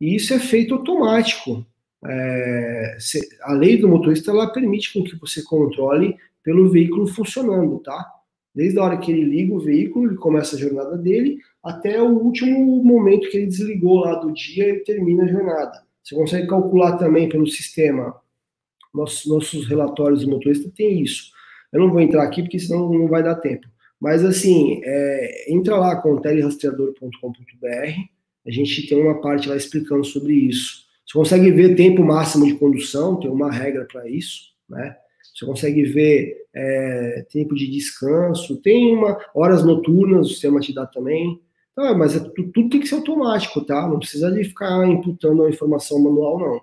e 0.00 0.16
isso 0.16 0.32
é 0.32 0.38
feito 0.38 0.74
automático 0.74 1.66
é, 2.04 2.96
a 3.42 3.52
lei 3.52 3.76
do 3.76 3.88
motorista 3.88 4.30
ela 4.30 4.52
permite 4.52 4.92
com 4.92 5.04
que 5.04 5.16
você 5.16 5.42
controle 5.42 6.16
pelo 6.42 6.70
veículo 6.70 7.06
funcionando, 7.06 7.78
tá? 7.80 8.04
Desde 8.54 8.78
a 8.78 8.84
hora 8.84 8.98
que 8.98 9.12
ele 9.12 9.24
liga 9.24 9.54
o 9.54 9.60
veículo, 9.60 10.06
ele 10.06 10.16
começa 10.16 10.56
a 10.56 10.58
jornada 10.58 10.96
dele, 10.96 11.38
até 11.62 12.02
o 12.02 12.18
último 12.18 12.82
momento 12.82 13.28
que 13.28 13.36
ele 13.36 13.46
desligou 13.46 14.00
lá 14.00 14.14
do 14.14 14.32
dia, 14.32 14.68
ele 14.68 14.80
termina 14.80 15.24
a 15.24 15.28
jornada. 15.28 15.84
Você 16.02 16.14
consegue 16.14 16.48
calcular 16.48 16.96
também 16.96 17.28
pelo 17.28 17.46
sistema. 17.46 18.16
Nossos, 18.92 19.26
nossos 19.26 19.68
relatórios 19.68 20.22
do 20.22 20.30
motorista 20.30 20.70
tem 20.74 21.02
isso. 21.02 21.30
Eu 21.72 21.80
não 21.80 21.92
vou 21.92 22.00
entrar 22.00 22.24
aqui 22.24 22.42
porque 22.42 22.58
senão 22.58 22.90
não 22.90 23.06
vai 23.06 23.22
dar 23.22 23.36
tempo. 23.36 23.68
Mas 24.00 24.24
assim, 24.24 24.80
é, 24.82 25.52
entra 25.52 25.76
lá 25.76 25.94
com 25.96 26.20
telerastreador.com.br. 26.20 27.92
A 28.46 28.50
gente 28.50 28.88
tem 28.88 29.00
uma 29.00 29.20
parte 29.20 29.48
lá 29.48 29.54
explicando 29.54 30.02
sobre 30.04 30.32
isso. 30.32 30.89
Você 31.10 31.18
consegue 31.18 31.50
ver 31.50 31.74
tempo 31.74 32.04
máximo 32.04 32.46
de 32.46 32.54
condução, 32.54 33.18
tem 33.18 33.28
uma 33.28 33.50
regra 33.50 33.84
para 33.84 34.08
isso, 34.08 34.54
né? 34.68 34.96
Você 35.34 35.44
consegue 35.44 35.82
ver 35.82 36.46
é, 36.54 37.26
tempo 37.28 37.56
de 37.56 37.68
descanso, 37.68 38.62
tem 38.62 38.94
uma 38.94 39.18
horas 39.34 39.64
noturnas, 39.64 40.28
o 40.28 40.30
sistema 40.30 40.60
te 40.60 40.72
dá 40.72 40.86
também. 40.86 41.42
Então, 41.72 41.98
mas 41.98 42.14
é, 42.14 42.20
tudo, 42.20 42.52
tudo 42.52 42.68
tem 42.70 42.78
que 42.80 42.86
ser 42.86 42.94
automático, 42.94 43.60
tá? 43.64 43.88
Não 43.88 43.98
precisa 43.98 44.30
de 44.30 44.44
ficar 44.44 44.86
imputando 44.86 45.42
a 45.42 45.50
informação 45.50 46.00
manual, 46.00 46.38
não. 46.38 46.62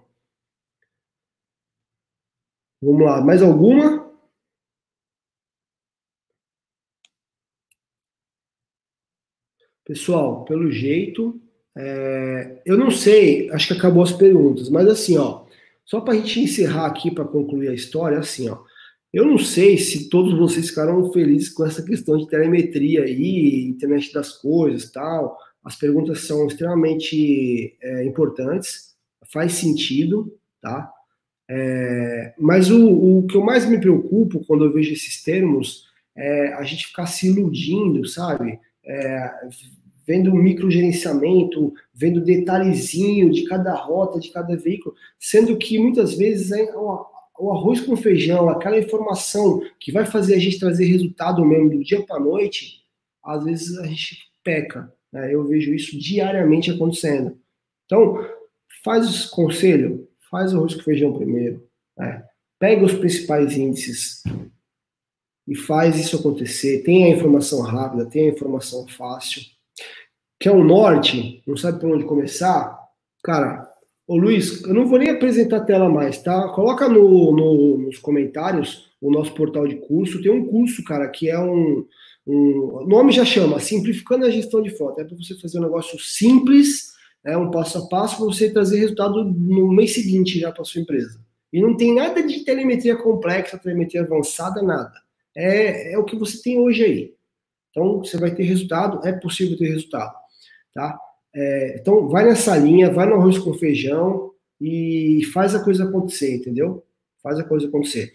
Vamos 2.81 3.05
lá, 3.05 3.19
mais 3.21 3.41
alguma? 3.41 4.09
Pessoal, 9.83 10.45
pelo 10.45 10.71
jeito, 10.71 11.41
é, 11.77 12.61
eu 12.65 12.77
não 12.77 12.89
sei, 12.89 13.49
acho 13.51 13.67
que 13.67 13.73
acabou 13.73 14.03
as 14.03 14.11
perguntas, 14.11 14.69
mas 14.69 14.87
assim, 14.87 15.17
ó, 15.17 15.45
só 15.85 16.01
para 16.01 16.15
a 16.15 16.17
gente 16.17 16.41
encerrar 16.41 16.87
aqui, 16.87 17.11
para 17.11 17.23
concluir 17.23 17.69
a 17.69 17.73
história, 17.73 18.17
assim, 18.17 18.49
ó, 18.49 18.57
eu 19.13 19.25
não 19.25 19.37
sei 19.37 19.77
se 19.77 20.09
todos 20.09 20.37
vocês 20.37 20.69
ficaram 20.69 21.11
felizes 21.11 21.49
com 21.49 21.65
essa 21.65 21.81
questão 21.83 22.17
de 22.17 22.27
telemetria 22.27 23.03
aí, 23.03 23.65
internet 23.65 24.11
das 24.13 24.33
coisas 24.33 24.91
tal. 24.91 25.37
As 25.63 25.75
perguntas 25.75 26.21
são 26.21 26.45
extremamente 26.45 27.75
é, 27.81 28.05
importantes, 28.05 28.95
faz 29.31 29.53
sentido, 29.53 30.37
tá? 30.61 30.91
É, 31.49 32.33
mas 32.37 32.69
o, 32.69 33.19
o 33.19 33.27
que 33.27 33.35
eu 33.37 33.41
mais 33.41 33.65
me 33.65 33.79
preocupo 33.79 34.43
quando 34.45 34.65
eu 34.65 34.73
vejo 34.73 34.93
esses 34.93 35.23
termos 35.23 35.87
é 36.15 36.53
a 36.53 36.63
gente 36.63 36.87
ficar 36.87 37.07
se 37.07 37.27
iludindo, 37.27 38.05
sabe? 38.05 38.59
É, 38.85 39.31
vendo 40.07 40.33
microgerenciamento, 40.33 41.73
vendo 41.93 42.23
detalhezinho 42.23 43.29
de 43.29 43.43
cada 43.43 43.75
rota, 43.75 44.19
de 44.21 44.29
cada 44.29 44.55
veículo, 44.55 44.95
sendo 45.19 45.57
que 45.57 45.77
muitas 45.77 46.13
vezes 46.13 46.53
é 46.53 46.73
o 46.73 47.51
arroz 47.51 47.81
com 47.81 47.97
feijão, 47.97 48.47
aquela 48.47 48.79
informação 48.79 49.61
que 49.77 49.91
vai 49.91 50.05
fazer 50.05 50.35
a 50.35 50.39
gente 50.39 50.59
trazer 50.59 50.85
resultado 50.85 51.43
mesmo 51.45 51.71
do 51.71 51.83
dia 51.83 52.01
para 52.05 52.21
noite, 52.21 52.85
às 53.21 53.43
vezes 53.43 53.77
a 53.77 53.85
gente 53.85 54.17
peca. 54.41 54.91
Né? 55.11 55.35
Eu 55.35 55.45
vejo 55.45 55.73
isso 55.73 55.99
diariamente 55.99 56.71
acontecendo. 56.71 57.37
Então, 57.85 58.25
faz 58.83 59.25
o 59.25 59.31
conselho, 59.31 60.07
faz 60.31 60.53
o 60.53 60.57
arroz 60.57 60.73
com 60.73 60.83
feijão 60.83 61.13
primeiro. 61.13 61.67
Né? 61.97 62.23
Pega 62.57 62.85
os 62.85 62.93
principais 62.93 63.57
índices 63.57 64.23
e 65.45 65.53
faz 65.53 65.99
isso 65.99 66.15
acontecer. 66.15 66.83
Tem 66.83 67.05
a 67.05 67.09
informação 67.09 67.61
rápida, 67.61 68.05
tem 68.05 68.29
a 68.29 68.33
informação 68.33 68.87
fácil. 68.87 69.56
Quer 70.39 70.51
o 70.51 70.63
norte? 70.63 71.41
Não 71.47 71.57
sabe 71.57 71.79
por 71.79 71.91
onde 71.91 72.05
começar? 72.05 72.77
Cara, 73.23 73.67
Ô 74.07 74.15
Luiz, 74.15 74.63
eu 74.63 74.73
não 74.73 74.87
vou 74.87 74.97
nem 74.97 75.09
apresentar 75.09 75.57
a 75.57 75.65
tela 75.65 75.89
mais, 75.89 76.21
tá? 76.21 76.47
Coloca 76.53 76.87
no, 76.87 77.35
no, 77.35 77.77
nos 77.77 77.99
comentários 77.99 78.89
o 79.01 79.11
nosso 79.11 79.33
portal 79.33 79.67
de 79.67 79.75
curso. 79.75 80.21
Tem 80.21 80.31
um 80.31 80.45
curso, 80.45 80.81
cara, 80.85 81.09
que 81.09 81.29
é 81.29 81.37
um. 81.37 81.85
um 82.25 82.85
nome 82.87 83.11
já 83.11 83.25
chama 83.25 83.59
Simplificando 83.59 84.25
a 84.25 84.29
Gestão 84.29 84.61
de 84.61 84.69
Frota. 84.69 85.01
É 85.01 85.03
para 85.03 85.17
você 85.17 85.35
fazer 85.35 85.59
um 85.59 85.63
negócio 85.63 85.99
simples, 85.99 86.93
é 87.21 87.35
um 87.35 87.51
passo 87.51 87.79
a 87.79 87.89
passo, 87.89 88.15
para 88.15 88.25
você 88.27 88.49
trazer 88.49 88.79
resultado 88.79 89.25
no 89.25 89.73
mês 89.73 89.93
seguinte 89.93 90.39
já 90.39 90.53
para 90.53 90.63
sua 90.63 90.79
empresa. 90.79 91.19
E 91.51 91.61
não 91.61 91.75
tem 91.75 91.93
nada 91.93 92.25
de 92.25 92.45
telemetria 92.45 92.95
complexa, 92.95 93.57
telemetria 93.57 94.03
avançada, 94.03 94.61
nada. 94.61 94.93
É, 95.35 95.91
é 95.93 95.97
o 95.97 96.05
que 96.05 96.15
você 96.15 96.41
tem 96.41 96.57
hoje 96.57 96.81
aí. 96.81 97.13
Então, 97.71 97.99
você 97.99 98.17
vai 98.17 98.33
ter 98.33 98.43
resultado, 98.43 99.05
é 99.05 99.11
possível 99.11 99.57
ter 99.57 99.67
resultado, 99.67 100.15
tá? 100.77 100.99
É, 101.33 101.77
então, 101.79 102.07
vai 102.07 102.23
nessa 102.23 102.55
linha, 102.55 102.91
vai 102.93 103.07
no 103.07 103.15
arroz 103.15 103.39
com 103.39 103.51
feijão 103.55 104.31
e 104.61 105.23
faz 105.33 105.55
a 105.55 105.63
coisa 105.63 105.85
acontecer, 105.85 106.35
entendeu? 106.35 106.83
Faz 107.21 107.39
a 107.39 107.43
coisa 107.43 107.67
acontecer. 107.67 108.13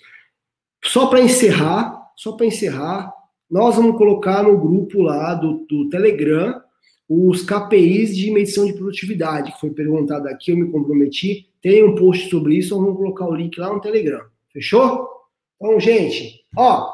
Só 0.85 1.09
para 1.09 1.21
encerrar, 1.21 2.13
só 2.17 2.33
para 2.33 2.47
encerrar, 2.47 3.13
nós 3.51 3.75
vamos 3.75 3.99
colocar 3.99 4.45
no 4.45 4.57
grupo 4.59 5.03
lá 5.03 5.35
do, 5.35 5.67
do 5.69 5.89
Telegram 5.89 6.63
os 7.09 7.43
KPIs 7.43 8.17
de 8.17 8.31
medição 8.31 8.65
de 8.65 8.75
produtividade, 8.75 9.53
que 9.53 9.61
foi 9.61 9.71
perguntado 9.71 10.29
aqui, 10.29 10.53
eu 10.53 10.57
me 10.57 10.71
comprometi. 10.71 11.49
Tem 11.61 11.85
um 11.85 11.97
post 11.97 12.31
sobre 12.31 12.55
isso, 12.55 12.79
vamos 12.79 12.97
colocar 12.97 13.27
o 13.27 13.35
link 13.35 13.59
lá 13.59 13.73
no 13.73 13.81
Telegram. 13.81 14.25
Fechou? 14.53 15.09
Então, 15.57 15.79
gente, 15.81 16.45
ó, 16.57 16.91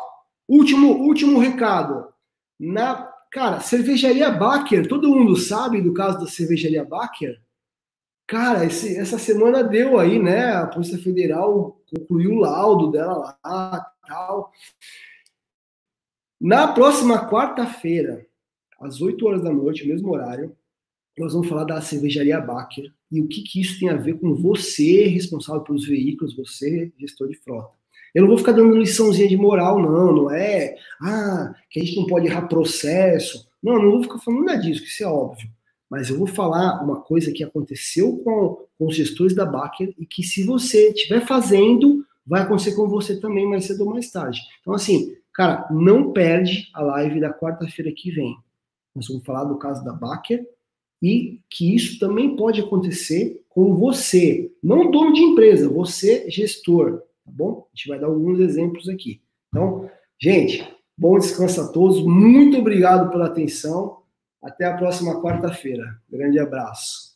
último, 0.49 1.05
último 1.05 1.39
recado. 1.39 2.09
Na 2.59 3.08
Cara, 3.31 3.61
cervejaria 3.61 4.31
Baker, 4.31 4.89
todo 4.89 5.11
mundo 5.11 5.37
sabe 5.37 5.83
do 5.83 5.93
caso 5.93 6.21
da 6.21 6.27
cervejaria 6.27 6.85
Baker? 6.85 7.39
Cara, 8.27 8.65
esse, 8.65 8.97
essa 8.97 9.19
semana 9.19 9.63
deu 9.63 9.99
aí, 9.99 10.19
né? 10.19 10.53
A 10.53 10.67
Polícia 10.67 10.99
Federal 10.99 11.81
concluiu 11.91 12.33
o 12.33 12.41
laudo 12.41 12.91
dela 12.91 13.39
lá 13.45 13.93
tal. 14.07 14.53
Na 16.41 16.69
próxima 16.69 17.29
quarta-feira, 17.29 18.27
às 18.81 19.01
8 19.01 19.27
horas 19.27 19.43
da 19.43 19.53
noite, 19.53 19.87
mesmo 19.87 20.13
horário, 20.13 20.57
nós 21.19 21.33
vamos 21.33 21.49
falar 21.49 21.65
da 21.65 21.81
cervejaria 21.81 22.41
Baker 22.41 22.93
e 23.11 23.21
o 23.21 23.27
que, 23.27 23.43
que 23.43 23.61
isso 23.61 23.81
tem 23.81 23.89
a 23.89 23.97
ver 23.97 24.19
com 24.21 24.35
você, 24.35 25.07
responsável 25.07 25.63
pelos 25.63 25.87
veículos, 25.87 26.37
você, 26.37 26.93
gestor 26.99 27.29
de 27.29 27.37
frota. 27.37 27.78
Eu 28.15 28.23
não 28.23 28.29
vou 28.29 28.39
ficar 28.39 28.53
dando 28.53 28.77
liçãozinha 28.77 29.29
de 29.29 29.37
moral, 29.37 29.81
não, 29.81 30.13
não 30.13 30.31
é, 30.31 30.77
ah, 31.03 31.55
que 31.71 31.81
a 31.81 31.85
gente 31.85 31.97
não 31.97 32.07
pode 32.07 32.27
errar 32.27 32.49
processo. 32.49 33.47
Não, 33.63 33.83
não 33.83 33.93
vou 33.93 34.03
ficar 34.03 34.19
falando 34.19 34.45
nada 34.45 34.61
disso, 34.61 34.83
que 34.83 34.89
isso 34.89 35.05
é 35.05 35.07
óbvio. 35.07 35.49
Mas 35.91 36.11
eu 36.11 36.19
vou 36.19 36.27
falar 36.27 36.83
uma 36.83 37.01
coisa 37.01 37.33
que 37.33 37.43
aconteceu 37.43 38.19
com, 38.19 38.67
com 38.79 38.87
os 38.87 38.95
gestores 38.95 39.35
da 39.35 39.47
Baker 39.47 39.95
e 39.99 40.05
que 40.05 40.23
se 40.23 40.45
você 40.45 40.91
estiver 40.91 41.27
fazendo, 41.27 42.05
vai 42.27 42.43
acontecer 42.43 42.75
com 42.75 42.89
você 42.89 43.19
também 43.19 43.47
mais 43.47 43.65
cedo 43.65 43.85
ou 43.85 43.91
mais 43.91 44.11
tarde. 44.11 44.41
Então, 44.61 44.75
assim, 44.75 45.15
cara, 45.33 45.67
não 45.71 46.13
perde 46.13 46.69
a 46.75 46.83
live 46.83 47.21
da 47.21 47.33
quarta-feira 47.33 47.91
que 47.95 48.11
vem. 48.11 48.37
Nós 48.95 49.09
vamos 49.09 49.25
falar 49.25 49.45
do 49.45 49.59
caso 49.59 49.83
da 49.85 49.93
Baker 49.93 50.45
e 51.03 51.41
que 51.49 51.75
isso 51.75 51.99
também 51.99 52.37
pode 52.37 52.61
acontecer 52.61 53.43
com 53.49 53.75
você, 53.75 54.53
não 54.63 54.91
dono 54.91 55.13
de 55.13 55.21
empresa, 55.21 55.69
você 55.69 56.29
gestor 56.31 57.03
tá 57.29 57.35
bom? 57.35 57.67
A 57.73 57.77
gente 57.77 57.89
vai 57.89 57.99
dar 57.99 58.07
alguns 58.07 58.41
exemplos 58.41 58.89
aqui. 58.89 59.23
Então, 59.49 59.89
gente, 60.21 60.67
bom 60.97 61.19
descanso 61.19 61.61
a 61.61 61.69
todos. 61.69 62.03
Muito 62.03 62.59
obrigado 62.59 63.11
pela 63.11 63.27
atenção. 63.27 63.99
Até 64.43 64.65
a 64.65 64.77
próxima 64.77 65.21
quarta-feira. 65.21 66.01
Grande 66.09 66.39
abraço. 66.39 67.08